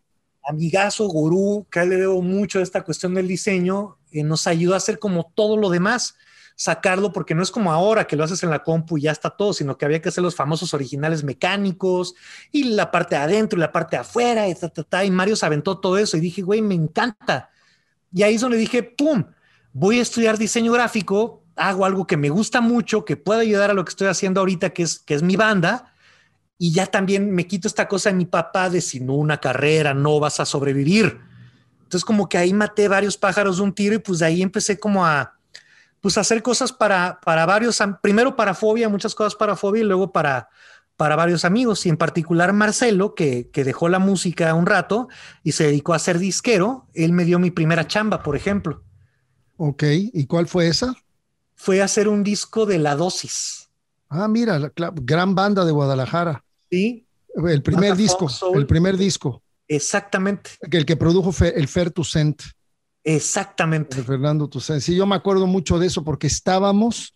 [0.47, 4.77] amigazo, gurú, que le debo mucho de esta cuestión del diseño, eh, nos ayudó a
[4.77, 6.15] hacer como todo lo demás,
[6.55, 9.30] sacarlo, porque no es como ahora que lo haces en la compu y ya está
[9.30, 12.15] todo, sino que había que hacer los famosos originales mecánicos
[12.51, 14.55] y la parte de adentro y la parte de afuera, y,
[15.05, 17.49] y Mario se aventó todo eso y dije, güey, me encanta.
[18.11, 19.26] Y ahí es donde dije, ¡pum!
[19.73, 23.73] Voy a estudiar diseño gráfico, hago algo que me gusta mucho, que puede ayudar a
[23.73, 25.93] lo que estoy haciendo ahorita, que es, que es mi banda,
[26.57, 29.93] y ya también me quito esta cosa de mi papá de si no una carrera
[29.93, 31.19] no vas a sobrevivir.
[31.84, 34.79] Entonces como que ahí maté varios pájaros de un tiro y pues de ahí empecé
[34.79, 35.35] como a
[36.01, 40.11] pues hacer cosas para, para varios, primero para Fobia, muchas cosas para Fobia y luego
[40.11, 40.49] para,
[40.95, 45.07] para varios amigos y en particular Marcelo, que, que dejó la música un rato
[45.43, 48.84] y se dedicó a ser disquero, él me dio mi primera chamba, por ejemplo.
[49.57, 50.93] Ok, ¿y cuál fue esa?
[51.57, 53.67] Fue hacer un disco de La Dosis.
[54.09, 56.43] Ah, mira, la, gran banda de Guadalajara.
[56.69, 57.05] Sí.
[57.35, 59.43] El primer disco, el primer disco.
[59.67, 60.51] Exactamente.
[60.61, 62.41] El que produjo el Fer Tucent.
[63.03, 64.01] Exactamente.
[64.03, 64.81] Fernando Tucent.
[64.81, 67.13] Sí, yo me acuerdo mucho de eso porque estábamos,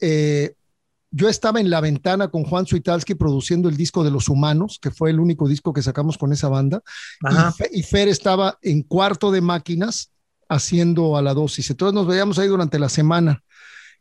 [0.00, 0.54] eh,
[1.10, 4.90] yo estaba en la ventana con Juan Suitalski produciendo el disco de Los Humanos, que
[4.90, 6.82] fue el único disco que sacamos con esa banda.
[7.72, 10.12] Y, y, Fer estaba en cuarto de máquinas
[10.48, 11.70] haciendo a la dosis.
[11.70, 13.42] Entonces nos veíamos ahí durante la semana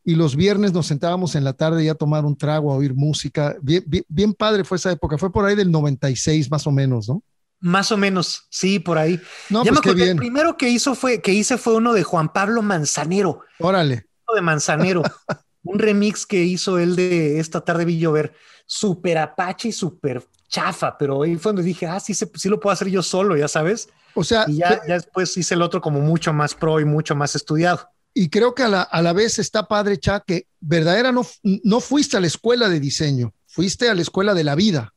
[0.05, 2.93] y los viernes nos sentábamos en la tarde ya a tomar un trago, a oír
[2.93, 3.55] música.
[3.61, 7.23] Bien, bien, padre fue esa época, fue por ahí del 96 más o menos, ¿no?
[7.59, 9.19] Más o menos, sí, por ahí.
[9.49, 10.09] No, ya pues bien.
[10.09, 13.41] El primero que hizo fue que hice fue uno de Juan Pablo Manzanero.
[13.59, 14.05] Órale.
[14.33, 15.01] De Manzanero.
[15.63, 18.33] un remix que hizo él de esta tarde vi llover,
[18.67, 22.71] súper apache y súper chafa, pero ahí fue donde dije, ah, sí, sí lo puedo
[22.71, 23.89] hacer yo solo, ya sabes.
[24.13, 27.15] O sea, y ya, ya después hice el otro como mucho más pro y mucho
[27.15, 27.89] más estudiado.
[28.17, 31.81] Y creo que a la, a la vez está padre, Cha, que verdadera no, no
[31.81, 34.93] fuiste a la escuela de diseño, fuiste a la escuela de la vida.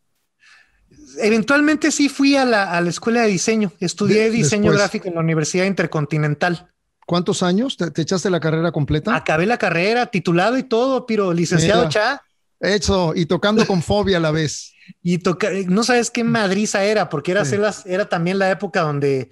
[1.19, 3.73] Eventualmente sí fui a la, a la escuela de diseño.
[3.81, 6.71] Estudié diseño gráfico en la Universidad Intercontinental.
[7.07, 7.77] ¿Cuántos años?
[7.77, 9.17] ¿Te, echaste la carrera completa?
[9.17, 12.23] Acabé la carrera, titulado y todo, pero licenciado Cha.
[12.61, 14.73] Hecho, y tocando con fobia a la vez.
[15.03, 17.43] Y toca, no sabes qué madriza era, porque era,
[17.85, 19.31] era también la época donde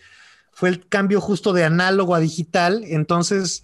[0.56, 2.82] fue el cambio justo de análogo a digital.
[2.86, 3.62] Entonces,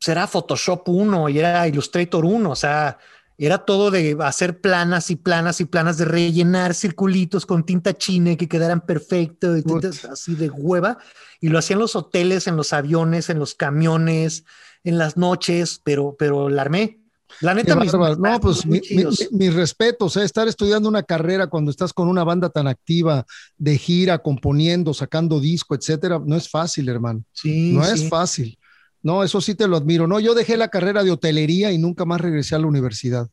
[0.00, 2.96] será Photoshop 1 y era Illustrator 1, o sea,
[3.36, 8.34] era todo de hacer planas y planas y planas de rellenar circulitos con tinta china
[8.34, 9.62] que quedaran perfectos,
[10.06, 10.96] así de hueva.
[11.38, 14.46] Y lo hacían los hoteles, en los aviones, en los camiones,
[14.84, 16.98] en las noches, pero, pero la armé.
[17.40, 22.50] La neta, no, pues mis respetos, estar estudiando una carrera cuando estás con una banda
[22.50, 23.24] tan activa
[23.56, 27.24] de gira, componiendo, sacando disco, etcétera, no es fácil, hermano.
[27.32, 28.58] Sí, no es fácil.
[29.02, 30.06] No, eso sí te lo admiro.
[30.06, 33.28] No, yo dejé la carrera de hotelería y nunca más regresé a la universidad.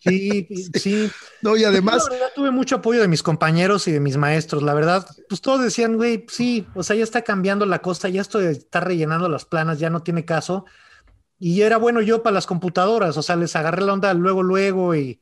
[0.00, 1.10] Sí, sí.
[1.42, 2.08] No, y además.
[2.34, 4.62] tuve mucho apoyo de mis compañeros y de mis maestros.
[4.62, 8.20] La verdad, pues todos decían, güey, sí, o sea, ya está cambiando la cosa, ya
[8.20, 10.64] esto estar rellenando las planas ya no tiene caso.
[11.40, 14.94] Y era bueno yo para las computadoras, o sea, les agarré la onda luego, luego
[14.94, 15.20] y,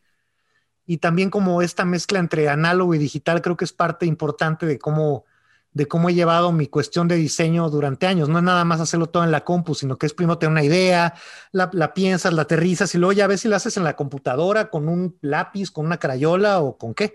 [0.85, 4.78] y también como esta mezcla entre análogo y digital creo que es parte importante de
[4.78, 5.24] cómo
[5.73, 8.28] de cómo he llevado mi cuestión de diseño durante años.
[8.28, 10.65] No es nada más hacerlo todo en la compu, sino que es primero tener una
[10.65, 11.15] idea,
[11.53, 14.89] la, piensas, la aterrizas y luego ya ves si la haces en la computadora con
[14.89, 17.15] un lápiz, con una crayola o con qué.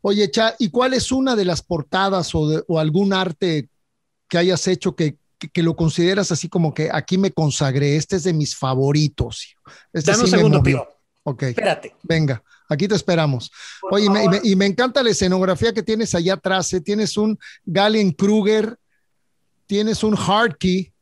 [0.00, 3.68] Oye, Cha, ¿y cuál es una de las portadas o, algún arte
[4.28, 5.18] que hayas hecho que,
[5.54, 9.54] lo consideras así como que aquí me consagré, este es de mis favoritos?
[9.92, 10.88] Este Dame un segundo, Piro.
[11.24, 11.42] Ok.
[11.44, 11.94] Espérate.
[12.02, 12.42] Venga.
[12.68, 13.50] Aquí te esperamos.
[13.90, 14.06] Oye,
[14.42, 16.72] y me, encanta la escenografía que tienes allá atrás.
[16.72, 16.80] ¿eh?
[16.80, 18.78] Tienes un Galen Kruger,
[19.66, 20.92] tienes un Hardkey.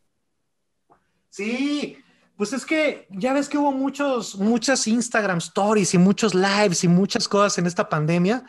[1.29, 1.97] Sí,
[2.37, 6.89] pues es que ya ves que hubo muchos, muchas Instagram stories y muchos lives y
[6.89, 8.45] muchas cosas en esta pandemia.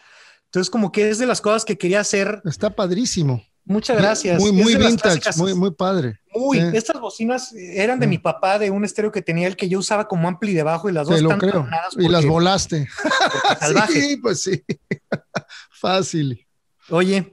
[0.46, 2.42] Entonces, como que es de las cosas que quería hacer.
[2.44, 3.44] Está padrísimo.
[3.72, 4.40] Muchas gracias.
[4.40, 6.20] Muy, muy vintage, muy, muy padre.
[6.34, 9.80] Muy, estas bocinas eran de mi papá, de un estéreo que tenía el que yo
[9.80, 11.68] usaba como ampli debajo y las dos están creo.
[11.98, 12.88] Y las volaste.
[13.90, 14.64] sí, pues sí.
[15.72, 16.46] Fácil.
[16.90, 17.32] Oye,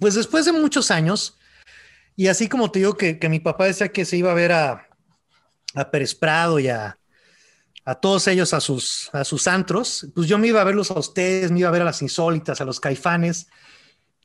[0.00, 1.38] pues después de muchos años,
[2.16, 4.88] y así como te digo que, mi papá decía que se iba a ver a,
[5.74, 6.98] a Pérez Prado y a,
[7.84, 10.98] a todos ellos a sus, a sus antros, pues yo me iba a verlos a
[10.98, 13.48] ustedes, me iba a ver a las insólitas, a los caifanes.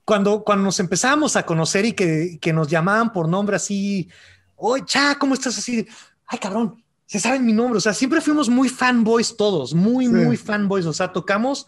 [0.05, 4.09] Cuando, cuando nos empezábamos a conocer y que, que nos llamaban por nombre así,
[4.55, 5.87] oye, cha, ¿cómo estás así?
[6.25, 7.77] Ay, cabrón, se saben mi nombre.
[7.77, 10.85] O sea, siempre fuimos muy fanboys todos, muy, muy fanboys.
[10.85, 11.67] O sea, tocamos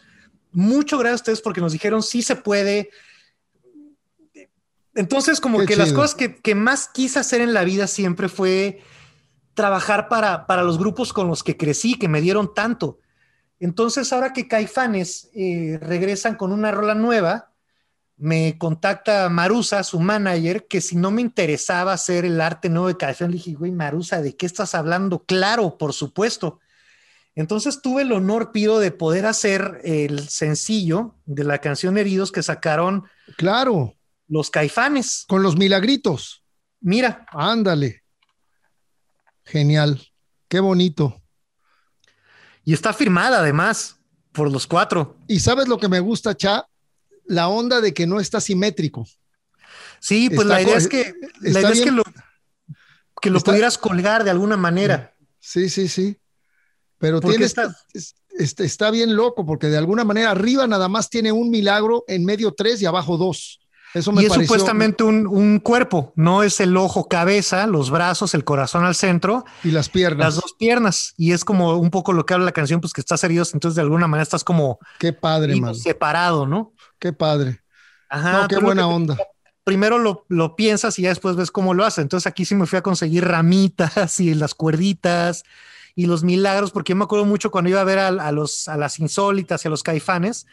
[0.51, 2.89] mucho gracias a ustedes porque nos dijeron sí se puede.
[4.95, 8.81] Entonces, como que las cosas que, que, más quise hacer en la vida siempre fue
[9.53, 12.99] trabajar para, para los grupos con los que crecí, que me dieron tanto.
[13.59, 17.51] Entonces, ahora que Caifanes eh, regresan con una rola nueva,
[18.17, 22.97] me contacta Marusa, su manager, que si no me interesaba hacer el arte nuevo de
[22.97, 25.23] Caifanes, le dije, güey, Marusa, ¿de qué estás hablando?
[25.25, 26.59] Claro, por supuesto.
[27.35, 32.41] Entonces tuve el honor, Pido, de poder hacer el sencillo de la canción Heridos que
[32.41, 33.03] sacaron.
[33.35, 33.93] Claro.
[34.27, 35.25] Los caifanes.
[35.27, 36.43] Con los milagritos.
[36.79, 37.25] Mira.
[37.31, 38.03] Ándale.
[39.43, 40.01] Genial.
[40.47, 41.21] Qué bonito.
[42.63, 43.99] Y está firmada además
[44.31, 45.17] por los cuatro.
[45.27, 46.65] Y sabes lo que me gusta, Cha,
[47.25, 49.07] la onda de que no está simétrico.
[49.99, 52.03] Sí, pues la idea es que la idea es que lo,
[53.21, 55.15] que lo pudieras colgar de alguna manera.
[55.39, 56.17] Sí, sí, sí.
[56.97, 57.75] Pero tiene está,
[58.37, 62.53] está bien loco porque de alguna manera arriba nada más tiene un milagro, en medio
[62.53, 63.59] tres y abajo dos.
[63.95, 68.33] Eso me y es supuestamente un, un, cuerpo, no es el ojo, cabeza, los brazos,
[68.33, 69.45] el corazón al centro.
[69.63, 70.25] Y las piernas.
[70.25, 71.13] Las dos piernas.
[71.15, 73.75] Y es como un poco lo que habla la canción, pues que estás herido, entonces
[73.75, 74.79] de alguna manera estás como...
[74.99, 75.73] Qué padre, man.
[75.75, 76.73] Separado, ¿no?
[76.99, 77.61] Qué padre.
[78.09, 78.41] Ajá.
[78.41, 79.17] No, qué buena onda.
[79.63, 82.01] Primero lo, lo, piensas y ya después ves cómo lo hace.
[82.01, 85.43] Entonces aquí sí me fui a conseguir ramitas y las cuerditas
[85.95, 88.75] y los milagros, porque yo me acuerdo mucho cuando iba a ver a, los, a
[88.75, 90.45] las insólitas y a los caifanes,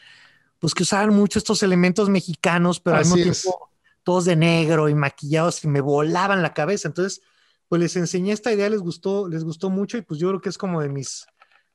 [0.60, 4.94] pues que usaban mucho estos elementos mexicanos, pero al mismo tiempo todos de negro y
[4.94, 6.88] maquillados y me volaban la cabeza.
[6.88, 7.22] Entonces,
[7.68, 10.48] pues les enseñé esta idea, les gustó, les gustó mucho y pues yo creo que
[10.48, 11.26] es como de mis,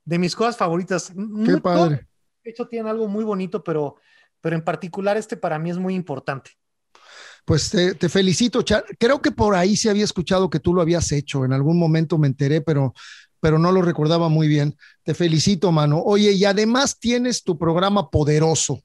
[0.05, 1.11] de mis cosas favoritas.
[1.45, 2.07] Qué padre.
[2.43, 3.95] De hecho, tienen algo muy bonito, pero,
[4.41, 6.51] pero en particular este para mí es muy importante.
[7.45, 8.83] Pues te, te, felicito, Char.
[8.99, 11.45] Creo que por ahí se había escuchado que tú lo habías hecho.
[11.45, 12.93] En algún momento me enteré, pero
[13.39, 14.75] pero no lo recordaba muy bien.
[15.03, 16.01] Te felicito, mano.
[16.03, 18.81] Oye, y además tienes tu programa poderoso.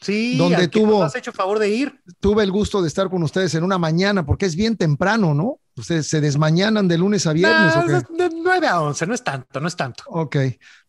[0.00, 2.00] Sí, donde tuvo, has hecho favor de ir.
[2.20, 5.59] Tuve el gusto de estar con ustedes en una mañana, porque es bien temprano, ¿no?
[5.80, 7.74] Ustedes se desmañanan de lunes a viernes.
[8.16, 10.04] De 9 a 11, no es tanto, no es tanto.
[10.06, 10.36] Ok,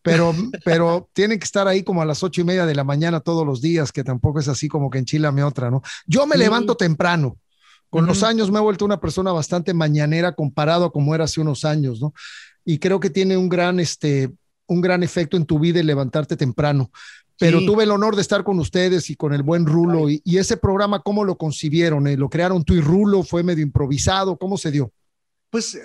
[0.02, 3.20] pero, pero tienen que estar ahí como a las ocho y media de la mañana
[3.20, 5.82] todos los días, que tampoco es así como que enchilame otra, ¿no?
[6.06, 7.36] Yo me levanto temprano.
[7.90, 11.42] Con los años me he vuelto una persona bastante mañanera comparado a como era hace
[11.42, 12.14] unos años, ¿no?
[12.64, 14.30] y creo que tiene un gran, este,
[14.66, 16.90] un gran efecto en tu vida el levantarte temprano.
[17.38, 20.08] Pero tuve el honor de estar con ustedes y con el buen Rulo.
[20.08, 22.06] Y, ese programa, ¿cómo lo concibieron?
[22.06, 23.22] Eh, ¿Lo crearon tú y Rulo?
[23.22, 24.36] ¿Fue medio improvisado?
[24.36, 24.92] ¿Cómo se dio?
[25.50, 25.78] Pues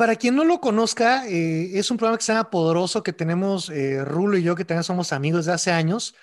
[0.00, 3.68] para quien no lo conozca, eh, es un programa que se llama Poderoso, que tenemos
[3.68, 6.14] eh, Rulo y yo, que también somos amigos de hace años,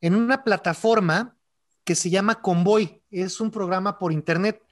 [0.00, 1.36] en una plataforma
[1.84, 3.02] que se llama Convoy.
[3.10, 4.62] Es un programa por internet.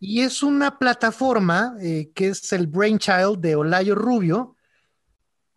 [0.00, 4.56] Y es una plataforma eh, que es el brainchild de Olayo Rubio,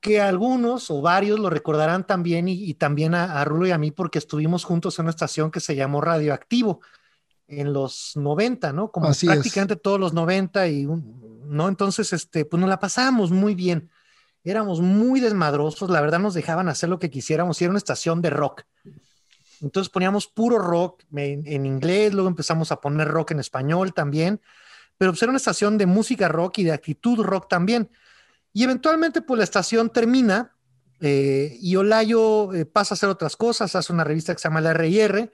[0.06, 3.90] que algunos o varios lo recordarán también y, también a, a, Rulo y a mí
[3.90, 6.80] porque estuvimos juntos en una estación que se llamó Radioactivo
[7.48, 8.92] en los 90, ¿no?
[8.92, 11.68] Como prácticamente todos los 90 y, ¿no?
[11.68, 13.90] Entonces, este, pues nos la pasábamos muy bien.
[14.44, 18.22] Éramos muy desmadrosos, la verdad nos dejaban hacer lo que quisiéramos y era una estación
[18.22, 18.62] de rock.
[19.60, 24.40] Entonces poníamos puro rock en, inglés, luego empezamos a poner rock en español también,
[25.00, 27.90] pero pues era una estación de música rock y de actitud rock también.
[28.56, 30.56] Y eventualmente pues la estación termina
[31.02, 34.62] eh, y Olayo eh, pasa a hacer otras cosas, hace una revista que se llama
[34.62, 35.30] La R&R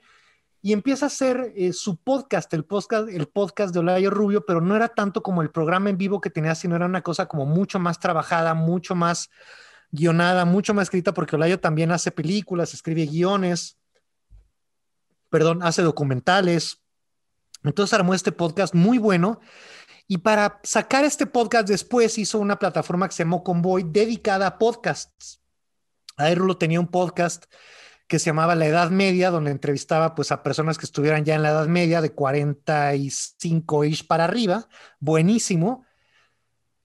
[0.60, 4.60] y empieza a hacer eh, su podcast, el podcast, el podcast de Olayo Rubio, pero
[4.60, 7.46] no era tanto como el programa en vivo que tenía, sino era una cosa como
[7.46, 9.30] mucho más trabajada, mucho más
[9.92, 13.78] guionada, mucho más escrita, porque Olayo también hace películas, escribe guiones,
[15.30, 16.82] perdón, hace documentales.
[17.62, 19.40] Entonces armó este podcast muy bueno.
[20.12, 24.58] Y para sacar este podcast después hizo una plataforma que se llamó Convoy dedicada a
[24.58, 25.40] podcasts.
[26.34, 27.46] Rulo tenía un podcast
[28.06, 31.40] que se llamaba La Edad Media, donde entrevistaba pues a personas que estuvieran ya en
[31.40, 34.68] la Edad Media de 45 ish para arriba,
[35.00, 35.86] buenísimo.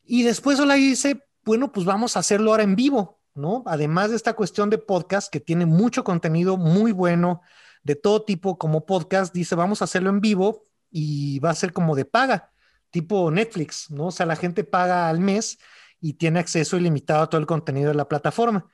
[0.06, 3.62] Y después la dice, bueno, pues vamos a hacerlo ahora en vivo, ¿no?
[3.66, 7.42] Además de esta cuestión de podcast que tiene mucho contenido muy bueno,
[7.84, 11.74] de todo tipo como podcast, dice, vamos a hacerlo en vivo y va a ser
[11.74, 12.54] como de paga,
[12.90, 14.08] tipo Netflix, ¿no?
[14.08, 15.60] O sea, la gente paga al mes
[16.00, 18.66] y tiene acceso ilimitado a todo el contenido de la plataforma.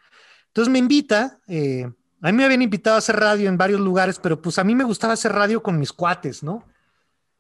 [0.48, 1.91] Entonces me invita, eh,
[2.22, 4.76] a mí me habían invitado a hacer radio en varios lugares, pero pues a mí
[4.76, 6.65] me gustaba hacer radio con mis cuates, ¿no?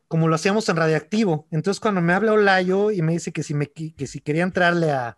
[0.07, 1.47] Como lo hacíamos en Radioactivo.
[1.51, 4.91] Entonces cuando me habla Olayo y me dice que si, me, que si quería entrarle
[4.91, 5.17] a,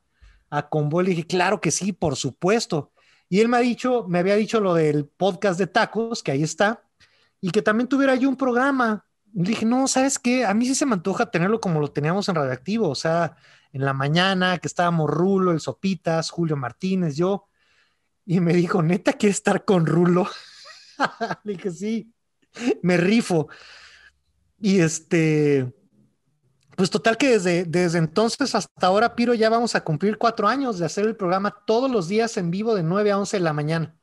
[0.50, 1.04] a Convoy?
[1.04, 2.92] Le dije, claro que sí, por supuesto.
[3.30, 6.44] Y él me ha dicho, me había dicho lo del podcast de tacos, que ahí
[6.44, 6.84] está,
[7.42, 9.06] y que también tuviera yo un programa.
[9.36, 10.46] Le dije, no, ¿sabes qué?
[10.46, 13.36] A mí sí se me antoja tenerlo como lo teníamos en Radioactivo, o sea,
[13.74, 17.48] en la mañana que estábamos Rulo, el Sopitas, Julio Martínez, yo.
[18.26, 20.30] Y me dijo, neta, ¿quieres estar con Rulo?
[21.44, 22.14] Le dije, sí,
[22.82, 23.50] me rifo.
[24.58, 25.74] Y este,
[26.78, 30.80] pues total que desde, desde entonces hasta ahora, Piro, ya vamos a cumplir cuatro años
[30.80, 33.54] de hacer el programa todos los días en vivo de 9 a 11 de la
[33.54, 33.96] mañana.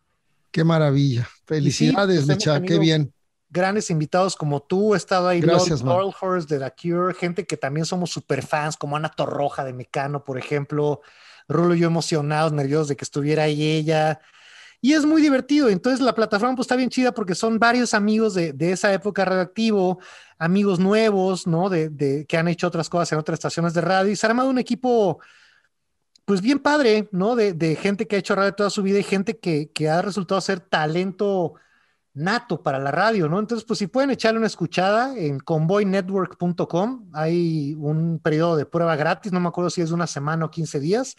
[0.51, 1.27] Qué maravilla.
[1.47, 3.15] Felicidades, sí, pues Micha, qué bien.
[3.53, 7.57] Grandes invitados como tú, he estado ahí, Gracias, Lord Horse de The Cure, gente que
[7.57, 11.03] también somos super fans, como Ana Torroja de Mecano, por ejemplo.
[11.49, 14.21] Rulo y yo emocionados, nerviosos de que estuviera ahí ella.
[14.81, 15.69] Y es muy divertido.
[15.69, 19.25] Entonces la plataforma pues está bien chida porque son varios amigos de, de esa época
[19.25, 20.01] radioactivo,
[20.39, 21.69] amigos nuevos, ¿no?
[21.69, 24.31] De, de, que han hecho otras cosas en otras estaciones de radio y se ha
[24.31, 25.21] armado un equipo
[26.25, 27.37] pues bien padre, ¿no?
[27.37, 30.03] De, de gente que ha hecho radio toda su vida y gente que, que, ha
[30.03, 31.55] resultado ser talento
[32.15, 33.39] nato para la radio, ¿no?
[33.39, 39.33] Entonces, pues si pueden echarle una escuchada en convoynetwork.com, hay un periodo de prueba gratis,
[39.33, 41.17] no me acuerdo si es de una semana o 15 días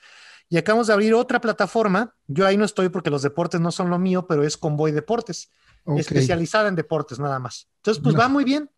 [0.50, 2.14] y acabamos de abrir otra plataforma.
[2.28, 5.50] Yo ahí no estoy porque los deportes no son lo mío, pero es Convoy Deportes,
[5.84, 6.02] okay.
[6.02, 7.68] especializada en deportes nada más.
[7.78, 8.70] Entonces, pues va muy bien.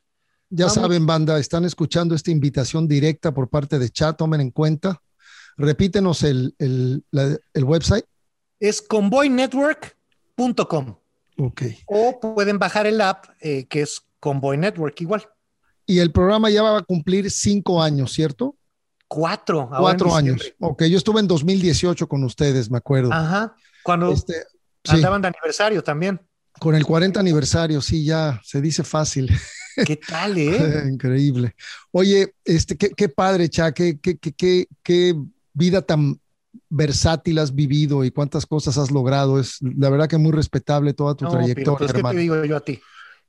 [0.49, 1.07] Ya va saben, muy...
[1.07, 5.01] banda, están escuchando esta invitación directa por parte de chat, tomen en cuenta.
[5.57, 8.05] Repítenos el, el, la, el website.
[8.59, 10.95] Es convoynetwork.com.
[11.37, 11.63] Ok.
[11.85, 15.27] O pueden bajar el app eh, que es Convoy Network igual.
[15.85, 18.55] Y el programa ya va a cumplir cinco años, ¿cierto?
[19.07, 19.69] Cuatro.
[19.77, 20.53] Cuatro años.
[20.59, 23.13] Ok, yo estuve en 2018 con ustedes, me acuerdo.
[23.13, 23.55] Ajá.
[23.83, 24.33] Cuando este,
[24.87, 25.21] andaban sí.
[25.21, 26.19] de aniversario también.
[26.59, 29.29] Con el 40 aniversario, sí, ya se dice fácil.
[29.85, 30.85] ¿Qué tal, eh?
[30.89, 31.55] Increíble.
[31.91, 35.15] Oye, este, qué, qué padre, Cha, qué, qué, qué, qué
[35.53, 36.19] vida tan
[36.75, 39.39] versátil has vivido y cuántas cosas has logrado.
[39.39, 41.87] Es la verdad que muy respetable toda tu no, trayectoria.
[41.87, 42.81] Pero, ¿Qué te digo yo a ti?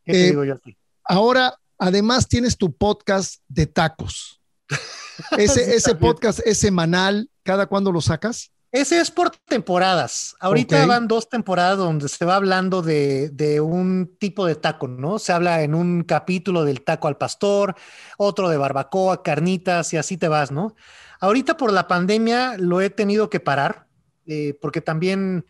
[0.05, 0.77] ¿Qué te eh, digo yo a ti?
[1.05, 4.40] Ahora, además, tienes tu podcast de tacos.
[5.39, 7.31] Ese, sí, ese podcast es semanal.
[7.43, 8.51] ¿Cada cuándo lo sacas?
[8.70, 10.36] Ese es por temporadas.
[10.40, 10.89] Ahorita okay.
[10.89, 15.18] van dos temporadas donde se va hablando de, de, un tipo de taco, ¿no?
[15.18, 17.77] Se habla en un capítulo del taco al pastor,
[18.18, 20.74] otro de barbacoa, carnitas y así te vas, ¿no?
[21.20, 23.86] Ahorita por la pandemia lo he tenido que parar
[24.26, 25.47] eh, porque también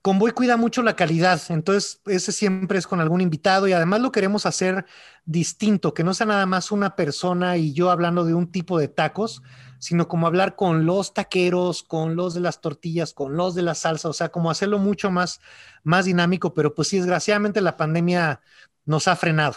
[0.00, 4.12] Convoy cuida mucho la calidad, entonces ese siempre es con algún invitado y además lo
[4.12, 4.86] queremos hacer
[5.24, 8.86] distinto, que no sea nada más una persona y yo hablando de un tipo de
[8.86, 9.42] tacos,
[9.80, 13.74] sino como hablar con los taqueros, con los de las tortillas, con los de la
[13.74, 15.40] salsa, o sea, como hacerlo mucho más,
[15.82, 18.40] más dinámico, pero pues sí, desgraciadamente la pandemia
[18.84, 19.56] nos ha frenado.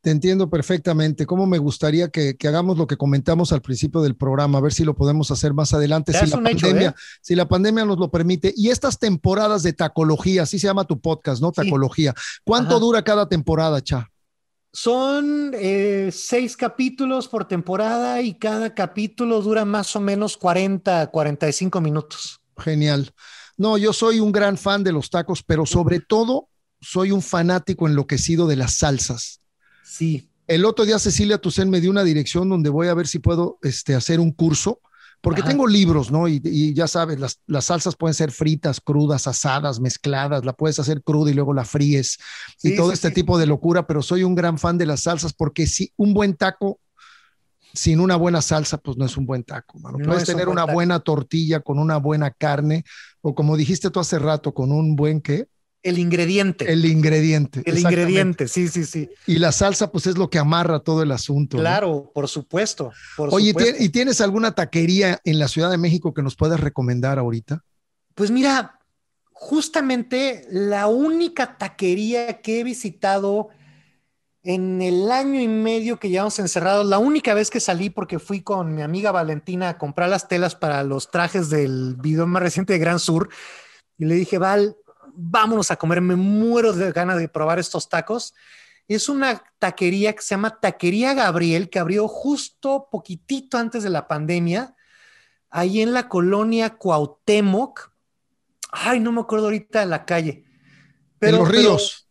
[0.00, 1.26] Te entiendo perfectamente.
[1.26, 4.58] ¿Cómo me gustaría que, que, hagamos lo que comentamos al principio del programa?
[4.58, 6.12] A ver si lo podemos hacer más adelante.
[6.12, 6.94] Si la, pandemia, hecho, ¿eh?
[7.20, 8.54] si la pandemia nos lo permite.
[8.56, 11.50] Y estas temporadas de tacología, así se llama tu podcast, ¿no?
[11.50, 12.14] Tacología.
[12.16, 12.40] Sí.
[12.44, 12.80] ¿Cuánto Ajá.
[12.80, 14.08] dura cada temporada, Cha?
[14.72, 21.80] Son eh, seis capítulos por temporada y cada capítulo dura más o menos 40, 45
[21.80, 22.40] minutos.
[22.56, 23.12] Genial.
[23.56, 26.48] No, yo soy un gran fan de los tacos, pero sobre todo
[26.80, 29.40] soy un fanático enloquecido de las salsas.
[29.88, 30.28] Sí.
[30.46, 33.58] El otro día Cecilia Tucen me dio una dirección donde voy a ver si puedo
[33.62, 34.80] este, hacer un curso,
[35.20, 35.50] porque Ajá.
[35.50, 36.28] tengo libros, ¿no?
[36.28, 40.78] Y, y ya sabes, las, las, salsas pueden ser fritas, crudas, asadas, mezcladas, la puedes
[40.78, 42.18] hacer cruda y luego la fríes
[42.56, 43.14] sí, y todo sí, este sí.
[43.14, 46.36] tipo de locura, pero soy un gran fan de las salsas porque si un buen
[46.36, 46.80] taco
[47.74, 49.98] sin una buena salsa, pues no es un buen taco, mano.
[49.98, 50.74] No Puedes tener un una taco.
[50.74, 52.84] buena tortilla con una buena carne,
[53.20, 55.48] o como dijiste tú hace rato, con un buen qué?
[55.88, 56.70] El ingrediente.
[56.70, 57.62] El ingrediente.
[57.64, 59.08] El ingrediente, sí, sí, sí.
[59.26, 61.56] Y la salsa, pues es lo que amarra todo el asunto.
[61.58, 62.12] Claro, ¿no?
[62.12, 62.92] por supuesto.
[63.16, 63.82] Por Oye, supuesto.
[63.82, 67.64] ¿y tienes alguna taquería en la Ciudad de México que nos puedas recomendar ahorita?
[68.14, 68.80] Pues mira,
[69.32, 73.50] justamente la única taquería que he visitado
[74.42, 78.40] en el año y medio que llevamos encerrados, la única vez que salí porque fui
[78.40, 82.72] con mi amiga Valentina a comprar las telas para los trajes del video más reciente
[82.72, 83.28] de Gran Sur,
[83.98, 84.76] y le dije, Val,
[85.18, 88.34] vámonos a comer, me muero de ganas de probar estos tacos.
[88.86, 94.06] Es una taquería que se llama Taquería Gabriel, que abrió justo poquitito antes de la
[94.06, 94.76] pandemia,
[95.50, 97.92] ahí en la colonia Cuauhtémoc.
[98.70, 100.44] Ay, no me acuerdo ahorita de la calle.
[101.18, 102.08] Pero, en los ríos.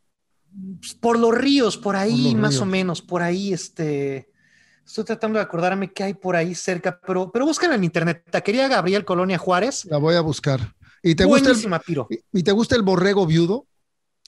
[0.51, 2.61] Pero, por los ríos, por ahí por más ríos.
[2.61, 4.31] o menos, por ahí este...
[4.85, 8.23] Estoy tratando de acordarme qué hay por ahí cerca, pero, pero en internet.
[8.29, 9.83] Taquería Gabriel Colonia Juárez.
[9.83, 10.76] La voy a buscar.
[11.07, 12.07] ¿Y te, gusta el, Piro.
[12.33, 13.65] ¿Y te gusta el borrego viudo?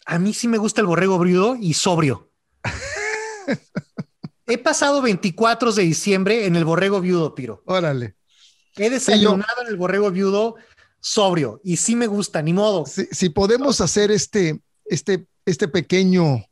[0.05, 2.31] A mí sí me gusta el borrego viudo y sobrio.
[4.47, 7.63] He pasado 24 de diciembre en el borrego viudo, Piro.
[7.65, 8.15] Órale.
[8.77, 10.55] He desayunado en el borrego viudo
[11.01, 12.85] sobrio y sí me gusta, ni modo.
[12.85, 16.45] Si, podemos hacer este, este, este pequeño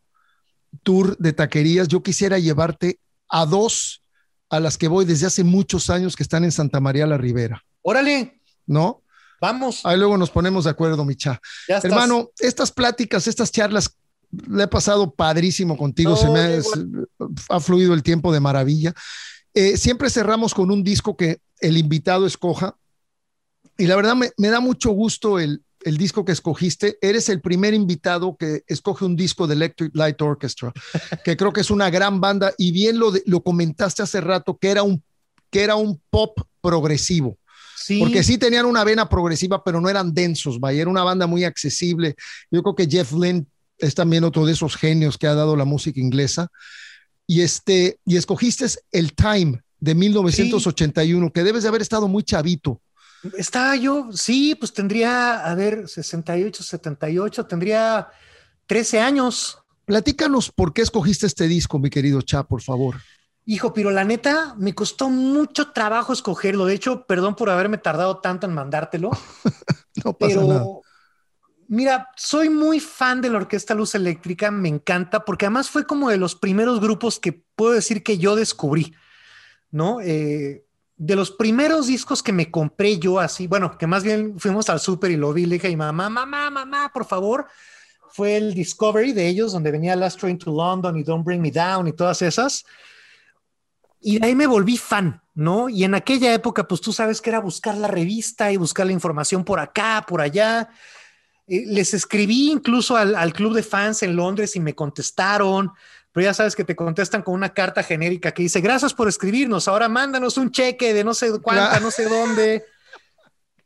[0.83, 2.99] tour de taquerías, yo quisiera llevarte
[3.29, 4.03] a dos
[4.49, 7.63] a las que voy desde hace muchos años que están en Santa María la Ribera.
[7.81, 8.41] Órale.
[8.65, 9.03] ¿No?
[9.41, 9.81] Vamos.
[9.83, 11.39] Ahí luego nos ponemos de acuerdo, Micha.
[11.67, 13.95] Hermano, estas pláticas, estas charlas,
[14.31, 16.15] le he pasado padrísimo contigo.
[16.15, 16.59] Se me
[17.49, 18.93] ha, fluido el tiempo de maravilla.
[19.53, 22.75] Eh, siempre cerramos con un disco que el invitado escoja.
[23.77, 26.97] Y la verdad me, da mucho gusto el, el, disco que escogiste.
[27.01, 30.73] Eres el primer invitado que escoge un disco de Electric Light Orchestra,
[31.23, 32.53] que creo que es una gran banda.
[32.57, 35.03] Y bien lo, lo comentaste hace rato, que era un,
[35.51, 37.37] que era un pop progresivo.
[37.99, 41.43] Porque sí tenían una vena progresiva, pero no eran densos, vaya, era una banda muy
[41.43, 42.15] accesible.
[42.51, 43.45] Yo creo que Jeff Lynne
[43.77, 46.49] es también otro de esos genios que ha dado la música inglesa.
[47.25, 52.81] Y, este, y escogiste el Time de 1981, que debes de haber estado muy chavito.
[53.37, 58.07] Estaba yo, sí, pues tendría, a ver, 68, 78, tendría
[58.67, 59.57] 13 años.
[59.85, 62.95] Platícanos por qué escogiste este disco, mi querido Cha, por favor.
[63.49, 66.65] Hijo, pero la neta, me costó mucho trabajo escogerlo.
[66.65, 69.09] De hecho, perdón por haberme tardado tanto en mandártelo.
[70.03, 70.65] no pasa pero, nada.
[71.69, 76.09] Mira, soy muy fan de la Orquesta Luz Eléctrica, me encanta, porque además fue como
[76.09, 78.93] de los primeros grupos que puedo decir que yo descubrí,
[79.71, 80.01] ¿no?
[80.01, 80.65] Eh,
[80.97, 84.81] de los primeros discos que me compré yo así, bueno, que más bien fuimos al
[84.81, 87.47] súper y lo vi, le dije a mamá, mamá, mamá, por favor,
[88.09, 91.51] fue el Discovery de ellos, donde venía Last Train to London y Don't Bring Me
[91.51, 92.65] Down y todas esas.
[94.07, 95.67] Y de ahí me volví fan, ¿no?
[95.67, 98.93] Y en aquella época, pues tú sabes que era buscar la revista y buscar la
[98.93, 100.69] información por acá, por allá.
[101.45, 105.73] Eh, les escribí incluso al, club de fans en Londres y me contestaron,
[106.13, 109.67] pero ya sabes que te contestan con una carta genérica que dice, gracias por escribirnos,
[109.67, 112.63] ahora mándanos un cheque de no sé cuánta, no sé dónde.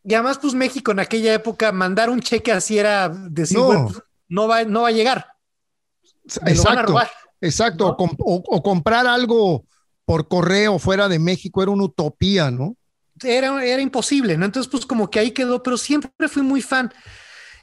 [0.04, 4.04] Y además, pues México en aquella época, mandar un cheque así era decir, no, pues,
[4.28, 5.28] no, va, no va a llegar.
[6.48, 7.00] exacto,
[7.40, 9.68] exacto, o comprar algo
[10.12, 12.76] por correo fuera de México era una utopía, ¿no?
[13.24, 14.44] Era, era imposible, ¿no?
[14.44, 16.92] Entonces, pues como que ahí quedó, pero siempre fui muy fan.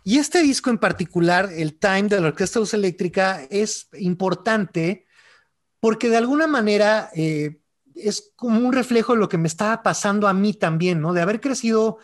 [0.02, 5.04] Y este disco en particular, el Time de la Orquesta Luz Eléctrica, es importante
[5.78, 7.60] porque de alguna manera eh,
[7.94, 11.12] es como un reflejo de lo que me estaba pasando a mí también, ¿no?
[11.12, 11.98] De haber crecido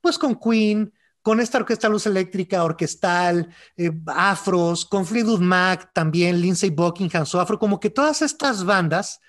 [0.00, 6.40] pues con Queen, con esta Orquesta Luz Eléctrica, orquestal, eh, afros, con Fleetwood Mac también,
[6.40, 9.20] Lindsey Buckingham, su afro, como que todas estas bandas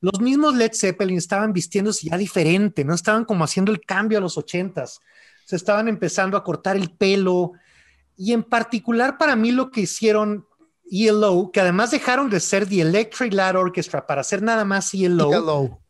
[0.00, 4.20] los mismos Led Zeppelin estaban vistiéndose ya diferente, no estaban como haciendo el cambio a
[4.20, 5.00] los ochentas,
[5.44, 7.52] se estaban empezando a cortar el pelo.
[8.16, 10.46] Y en particular para mí lo que hicieron
[10.90, 15.32] ELO, que además dejaron de ser The Electric Light Orchestra para hacer nada más ELO,
[15.32, 15.80] ELO.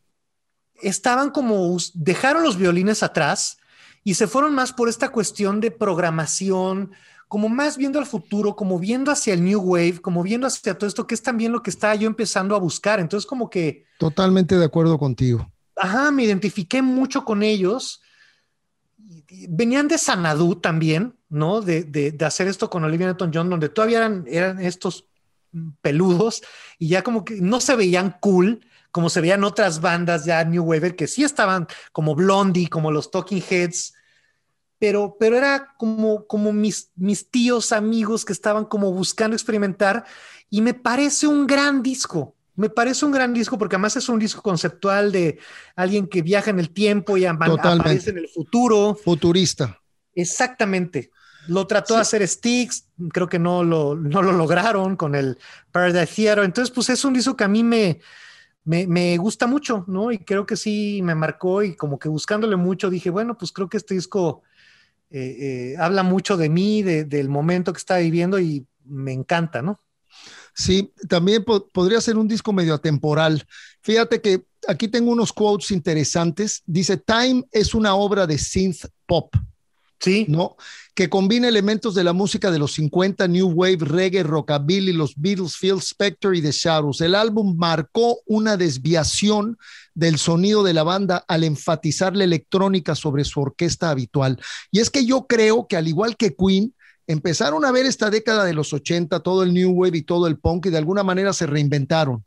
[0.83, 3.59] estaban como, dejaron los violines atrás
[4.03, 6.93] y se fueron más por esta cuestión de programación,
[7.31, 10.89] como más viendo al futuro, como viendo hacia el New Wave, como viendo hacia todo
[10.89, 12.99] esto, que es también lo que estaba yo empezando a buscar.
[12.99, 13.85] Entonces, como que...
[14.01, 15.49] Totalmente de acuerdo contigo.
[15.77, 18.03] Ajá, me identifiqué mucho con ellos.
[19.49, 21.61] Venían de Sanadú también, ¿no?
[21.61, 25.05] De, de, hacer esto con Olivia Newton-John, donde todavía eran, eran estos
[25.83, 26.43] peludos
[26.81, 30.65] y ya como que no se veían cool, como se veían otras bandas ya New
[30.65, 33.95] Wave, que sí estaban como Blondie, como los Talking Heads,
[34.81, 40.07] pero, pero era como, como mis, mis tíos, amigos que estaban como buscando experimentar
[40.49, 42.35] y me parece un gran disco.
[42.57, 45.39] Me parece un gran disco porque además es un disco conceptual de
[45.77, 48.95] alguien que viaja en el tiempo y aparece en el futuro.
[48.95, 49.79] Futurista.
[50.15, 51.11] Exactamente.
[51.49, 55.37] Lo trató de hacer Sticks, creo que no lo, no lo lograron con el
[55.73, 56.45] Paradise Theater.
[56.45, 58.01] Entonces, pues es un disco que a mí me,
[58.65, 60.11] me, me, gusta mucho, ¿no?
[60.11, 63.69] Y creo que sí me marcó y como que buscándole mucho dije, bueno, pues creo
[63.69, 64.43] que este disco
[65.11, 69.81] eh, eh, habla mucho de mí, del momento que está viviendo y me encanta, ¿no?
[70.55, 73.45] Sí, también podría ser un disco medio atemporal.
[73.83, 76.63] Fíjate que aquí tengo unos quotes interesantes.
[76.67, 79.35] Dice, Time es una obra de synth pop.
[80.01, 80.25] Sí.
[80.29, 80.57] ¿No?
[80.95, 85.57] Que combina elementos de la música de los 50, New Wave, reggae, rockabilly, los Beatles,
[85.59, 87.01] Phil Spector y The Shadows.
[87.03, 89.59] El álbum marcó una desviación
[89.95, 94.41] del sonido de la banda al enfatizar la electrónica sobre su orquesta habitual.
[94.71, 96.75] Y es que yo creo que al igual que Queen,
[97.07, 100.39] empezaron a ver esta década de los 80, todo el New Wave y todo el
[100.39, 102.25] punk, y de alguna manera se reinventaron.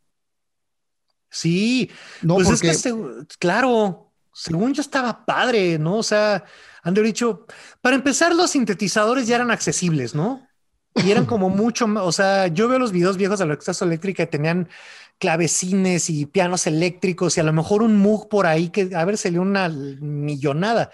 [1.30, 1.90] Sí,
[2.22, 2.70] no, pues porque...
[2.70, 2.94] es que,
[3.40, 5.98] claro, según yo estaba padre, ¿no?
[5.98, 6.44] O sea,
[6.84, 7.46] han dicho,
[7.82, 10.48] para empezar, los sintetizadores ya eran accesibles, ¿no?
[10.96, 14.24] Y eran como mucho, o sea, yo veo los videos viejos de la orquesta eléctrica
[14.24, 14.70] y tenían
[15.18, 19.18] clavecines y pianos eléctricos y a lo mejor un Moog por ahí que a ver
[19.18, 20.92] salió una millonada,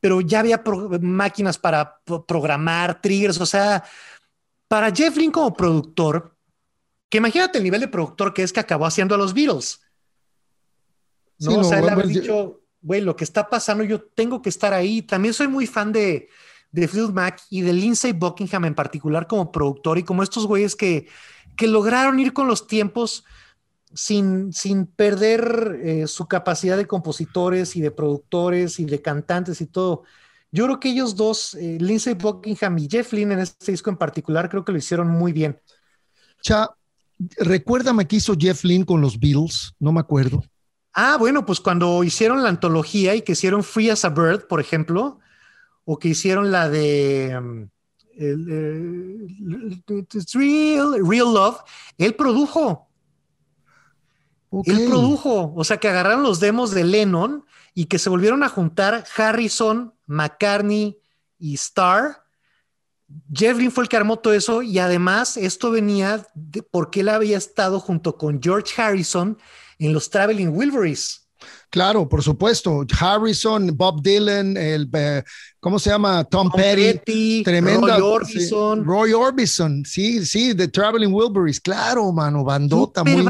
[0.00, 0.62] pero ya había
[1.00, 3.82] máquinas para programar triggers, o sea,
[4.68, 6.36] para Jeff Lynne como productor,
[7.08, 9.80] que imagínate el nivel de productor que es que acabó haciendo a los Beatles.
[11.38, 14.72] No, o sea, él haber dicho, güey, lo que está pasando, yo tengo que estar
[14.74, 15.02] ahí.
[15.02, 16.28] También soy muy fan de,
[16.70, 20.76] de Phil Mac y de Lindsay Buckingham en particular como productor y como estos güeyes
[20.76, 21.08] que,
[21.56, 23.24] que lograron ir con los tiempos
[23.94, 29.66] sin, sin perder eh, su capacidad de compositores y de productores y de cantantes y
[29.66, 30.02] todo.
[30.52, 33.96] Yo creo que ellos dos, eh, Lindsay Buckingham y Jeff Lynne en este disco en
[33.96, 35.58] particular, creo que lo hicieron muy bien.
[36.42, 36.68] Cha,
[37.38, 40.44] recuérdame qué hizo Jeff Lynne con los Beatles, no me acuerdo.
[40.94, 44.60] Ah, bueno, pues cuando hicieron la antología y que hicieron Free as a Bird, por
[44.60, 45.18] ejemplo,
[45.84, 47.68] o que hicieron la de um,
[50.34, 51.60] real, real, Love,
[51.98, 52.88] él produjo.
[54.66, 57.44] Él produjo, o sea que agarraron los demos de Lennon
[57.74, 60.96] y que se volvieron a juntar Harrison, McCartney
[61.40, 62.22] y Starr.
[63.32, 67.36] Jeff fue el que armó todo eso y además esto venía de porque él había
[67.36, 69.38] estado junto con George Harrison
[69.78, 71.24] en los Traveling Wilburys.
[71.74, 72.86] Claro, por supuesto.
[72.98, 75.24] Harrison, Bob Dylan, el, eh,
[75.58, 76.22] ¿cómo se llama?
[76.22, 77.96] Tom, Petty, tremenda.
[77.96, 78.84] Roy Orbison.
[78.84, 83.26] Roy Orbison, sí, sí, The Traveling Wilburys, claro, mano, bandota muy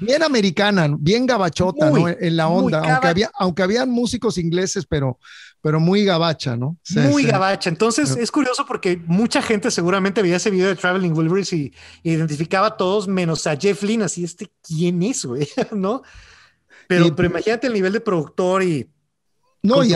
[0.00, 2.08] bien americana, bien gabachota, ¿no?
[2.08, 5.20] En la onda, aunque había, aunque habían músicos ingleses, pero,
[5.66, 6.78] pero muy gabacha, ¿no?
[6.94, 7.68] muy gabacha.
[7.68, 11.74] Entonces es curioso porque mucha gente seguramente veía ese video de Traveling Wilburys y,
[12.04, 15.48] identificaba a todos menos a Jeff Lynne, así este, ¿quién es, güey?
[15.72, 16.02] ¿No?
[16.86, 18.88] Pero, pero imagínate el nivel de productor y,
[19.60, 19.92] no, y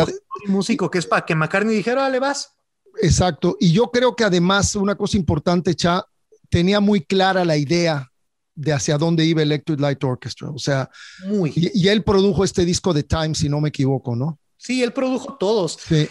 [0.49, 2.53] músico que es para que McCartney dijera, le vas.
[3.01, 3.57] Exacto.
[3.61, 6.05] Y yo creo que además una cosa importante, Cha,
[6.49, 8.11] tenía muy clara la idea
[8.57, 10.51] de hacia dónde iba Electric Light Orchestra.
[10.51, 10.91] O sea,
[11.29, 11.53] muy.
[11.55, 14.41] Y, él produjo este disco de Time, si no me equivoco, ¿no?
[14.61, 15.79] Sí, él produjo todos.
[15.81, 16.07] Sí.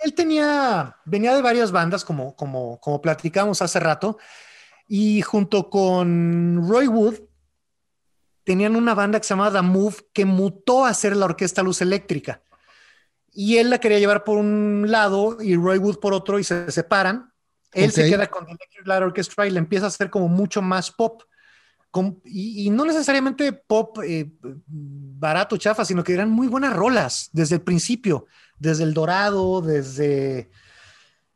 [0.00, 4.18] Él, tenía, venía de varias bandas, como, como, como platicamos hace rato,
[4.86, 7.14] y junto con Roy Wood,
[8.44, 11.80] tenían una banda que se llamaba The Move que mutó a ser la Orquesta Luz
[11.80, 12.42] Eléctrica.
[13.32, 16.70] Y él la quería llevar por un lado y Roy Wood por otro y se
[16.70, 17.32] separan.
[17.72, 20.90] Él se queda con Electric Light Orchestra y le empieza a hacer como mucho más
[20.90, 21.22] pop.
[22.24, 27.62] Y, no necesariamente pop eh, barato, chafa, sino que eran muy buenas rolas desde el
[27.62, 28.26] principio,
[28.58, 30.50] desde El Dorado, desde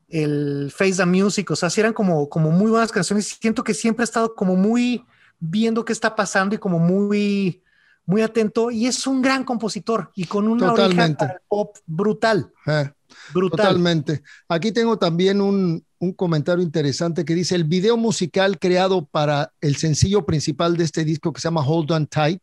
[0.08, 3.38] el Face the Music, o sea, sí eran como, como muy buenas canciones.
[3.40, 5.04] Siento que siempre ha estado como muy
[5.38, 7.62] viendo qué está pasando y como muy,
[8.06, 8.70] muy atento.
[8.70, 12.52] Y es un gran compositor y con una oreja pop brutal.
[12.66, 12.90] Eh,
[13.32, 13.56] brutal.
[13.58, 14.22] Totalmente.
[14.48, 19.76] Aquí tengo también un, un comentario interesante que dice, el video musical creado para el
[19.76, 22.42] sencillo principal de este disco que se llama Hold On Tight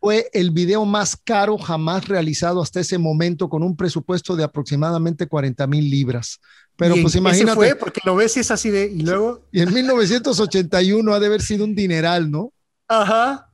[0.00, 5.26] fue el video más caro jamás realizado hasta ese momento con un presupuesto de aproximadamente
[5.26, 6.40] 40 mil libras.
[6.76, 7.54] Pero pues imagínate.
[7.54, 8.86] fue porque lo ves y es así de.
[8.86, 9.46] Y luego.
[9.50, 12.52] Y en 1981 ha de haber sido un dineral, ¿no?
[12.88, 13.50] Ajá.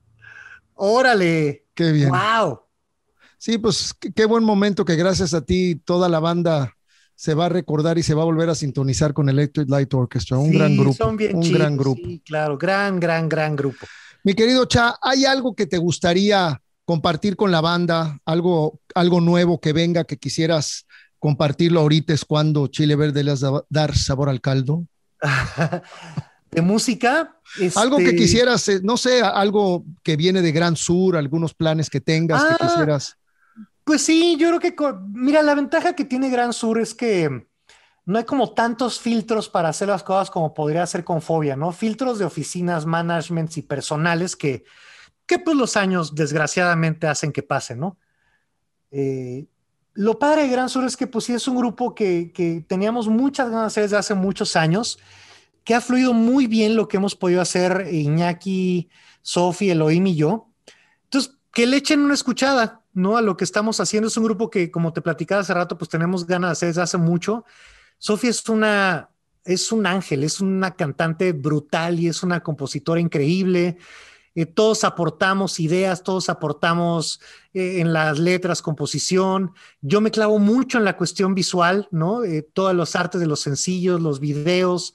[0.74, 1.66] Órale.
[1.74, 2.10] Qué bien.
[2.10, 2.62] Wow.
[3.42, 6.76] Sí, pues qué, buen momento que gracias a ti toda la banda
[7.16, 10.38] se va a recordar y se va a volver a sintonizar con Electric Light Orchestra.
[10.38, 10.94] Un gran grupo.
[10.94, 12.02] Son bien un gran grupo.
[12.04, 13.84] Sí, claro, gran, gran, gran grupo.
[14.22, 18.16] Mi querido Cha, ¿hay algo que te gustaría compartir con la banda?
[18.24, 20.86] ¿Algo, algo nuevo que venga que quisieras
[21.18, 24.86] compartirlo ahorita es cuando Chile Verde le a dar sabor al caldo?
[26.52, 27.40] de música.
[27.74, 31.90] Algo que este quisieras, eh, no sé, algo que viene de Gran Sur, algunos planes
[31.90, 33.16] que tengas que ah, quisieras.
[33.84, 34.74] Pues sí, yo creo que,
[35.12, 37.46] mira, la ventaja que tiene Gran Sur es que
[38.04, 41.72] no hay como tantos filtros para hacer las cosas como podría ser con Fobia, ¿no?
[41.72, 44.64] Filtros de oficinas, managements y personales que,
[45.26, 47.98] que pues los años desgraciadamente hacen que pasen, ¿no?
[48.90, 49.46] Eh,
[49.94, 53.50] lo padre de Gran Sur es que pues sí es un grupo que, teníamos muchas
[53.50, 54.98] ganas de hacer desde hace muchos años,
[55.64, 58.88] que ha fluido muy bien lo que hemos podido hacer Iñaki,
[59.22, 60.48] Sofi, Elohim y yo.
[61.04, 63.16] Entonces, que le echen una escuchada, ¿no?
[63.16, 64.08] A lo que estamos haciendo.
[64.08, 66.82] Es un grupo que, como te platicaba hace rato, pues tenemos ganas de hacer desde
[66.82, 67.44] hace mucho.
[67.98, 69.10] Sofi es una,
[69.44, 73.78] es un ángel, es una cantante brutal y es una compositora increíble.
[74.34, 77.20] Eh, todos aportamos ideas, todos aportamos
[77.52, 79.52] eh, en las letras, composición.
[79.82, 82.24] Yo me clavo mucho en la cuestión visual, ¿no?
[82.24, 84.94] Eh, todos los artes de los sencillos, los videos,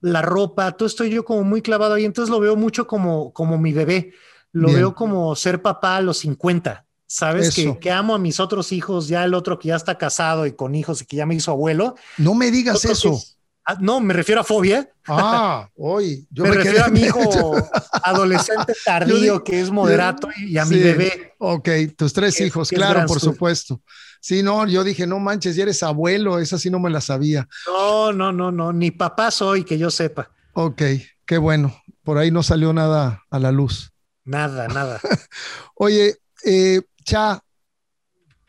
[0.00, 2.04] la ropa, todo estoy yo como muy clavado ahí.
[2.04, 4.12] Entonces lo veo mucho como, como mi bebé.
[4.50, 6.84] Lo veo como ser papá a los 50.
[7.12, 7.54] ¿Sabes?
[7.54, 10.52] Que, que, amo a mis otros hijos, ya el otro que ya está casado y
[10.52, 11.94] con hijos y que ya me hizo abuelo.
[12.16, 13.20] No me digas eso.
[13.66, 14.90] Ah, no, me refiero a fobia.
[15.06, 16.26] Ah, hoy.
[16.30, 17.20] Yo me, refiero a mi hijo
[18.02, 21.34] adolescente tardío que es moderato y a mi bebé.
[21.36, 21.68] Ok,
[21.98, 23.82] tus tres hijos, claro, por supuesto.
[24.22, 27.46] Sí, no, yo dije, no manches, ya eres abuelo, esa sí no me la sabía.
[27.66, 30.30] No, no, no, no, ni papá soy, que yo sepa.
[30.54, 30.80] Ok,
[31.26, 31.76] qué bueno.
[32.04, 33.92] Por ahí no salió nada a la luz.
[34.24, 34.98] Nada, nada.
[35.74, 37.42] Oye, eh, Cha,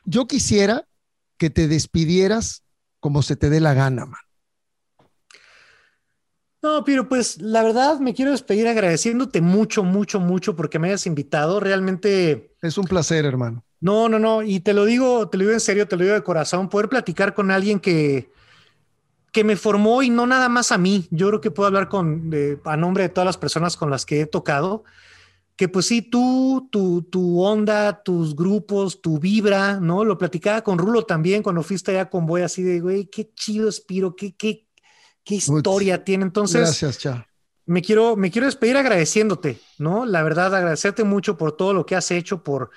[0.05, 0.87] yo quisiera
[1.37, 2.63] que te despidieras
[2.99, 4.21] como se te dé la gana, man.
[6.61, 11.05] No, pero pues la verdad me quiero despedir agradeciéndote mucho, mucho, mucho porque me hayas
[11.05, 11.59] invitado.
[11.59, 12.55] Realmente.
[12.61, 13.65] Es un placer, hermano.
[13.81, 14.41] No, no, no.
[14.43, 16.69] Y te lo digo, te lo digo en serio, te lo digo de corazón.
[16.69, 18.31] Poder platicar con alguien que,
[19.33, 21.09] que me formó y no nada más a mí.
[21.11, 22.31] Yo creo que puedo hablar con,
[22.63, 24.85] a nombre de todas las personas con las que he tocado
[25.55, 30.03] que pues sí, tú, tu, tu onda, tus grupos, tu vibra, ¿no?
[30.03, 33.69] Lo platicaba con Rulo también cuando fuiste allá con Boy, así de, güey, qué chido
[33.69, 34.67] Espiro, qué, qué,
[35.23, 36.23] qué historia tiene.
[36.23, 37.27] Entonces, gracias, Cha.
[37.65, 40.05] Me quiero, me quiero despedir agradeciéndote, ¿no?
[40.05, 42.71] La verdad, agradecerte mucho por todo lo que has hecho, por,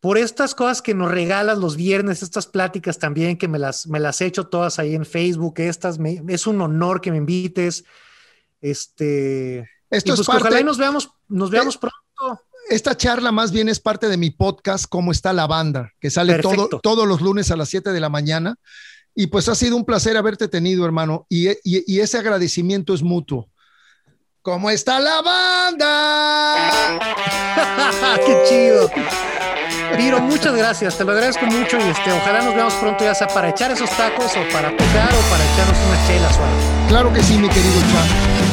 [0.00, 4.00] por estas cosas que nos regalas los viernes, estas pláticas también que me las, me
[4.00, 7.84] las he hecho todas ahí en Facebook, estas, es un honor que me invites.
[8.60, 12.03] Este, esto es pues parte, ojalá y nos veamos, nos veamos pronto
[12.70, 16.38] esta charla más bien es parte de mi podcast, Cómo está la banda, que sale
[16.38, 18.56] todo, todos los lunes a las 7 de la mañana.
[19.14, 21.26] Y pues ha sido un placer haberte tenido, hermano.
[21.28, 21.48] Y,
[22.00, 23.48] ese agradecimiento es mutuo.
[24.42, 26.98] ¿Cómo está la banda?
[28.26, 28.90] ¡Qué chido!
[29.96, 33.28] Piro, muchas gracias, te lo agradezco mucho y este, ojalá nos veamos pronto, ya sea
[33.28, 37.22] para echar esos tacos o para tocar o para echarnos unas chelas o Claro que
[37.22, 38.43] sí, mi querido Chan.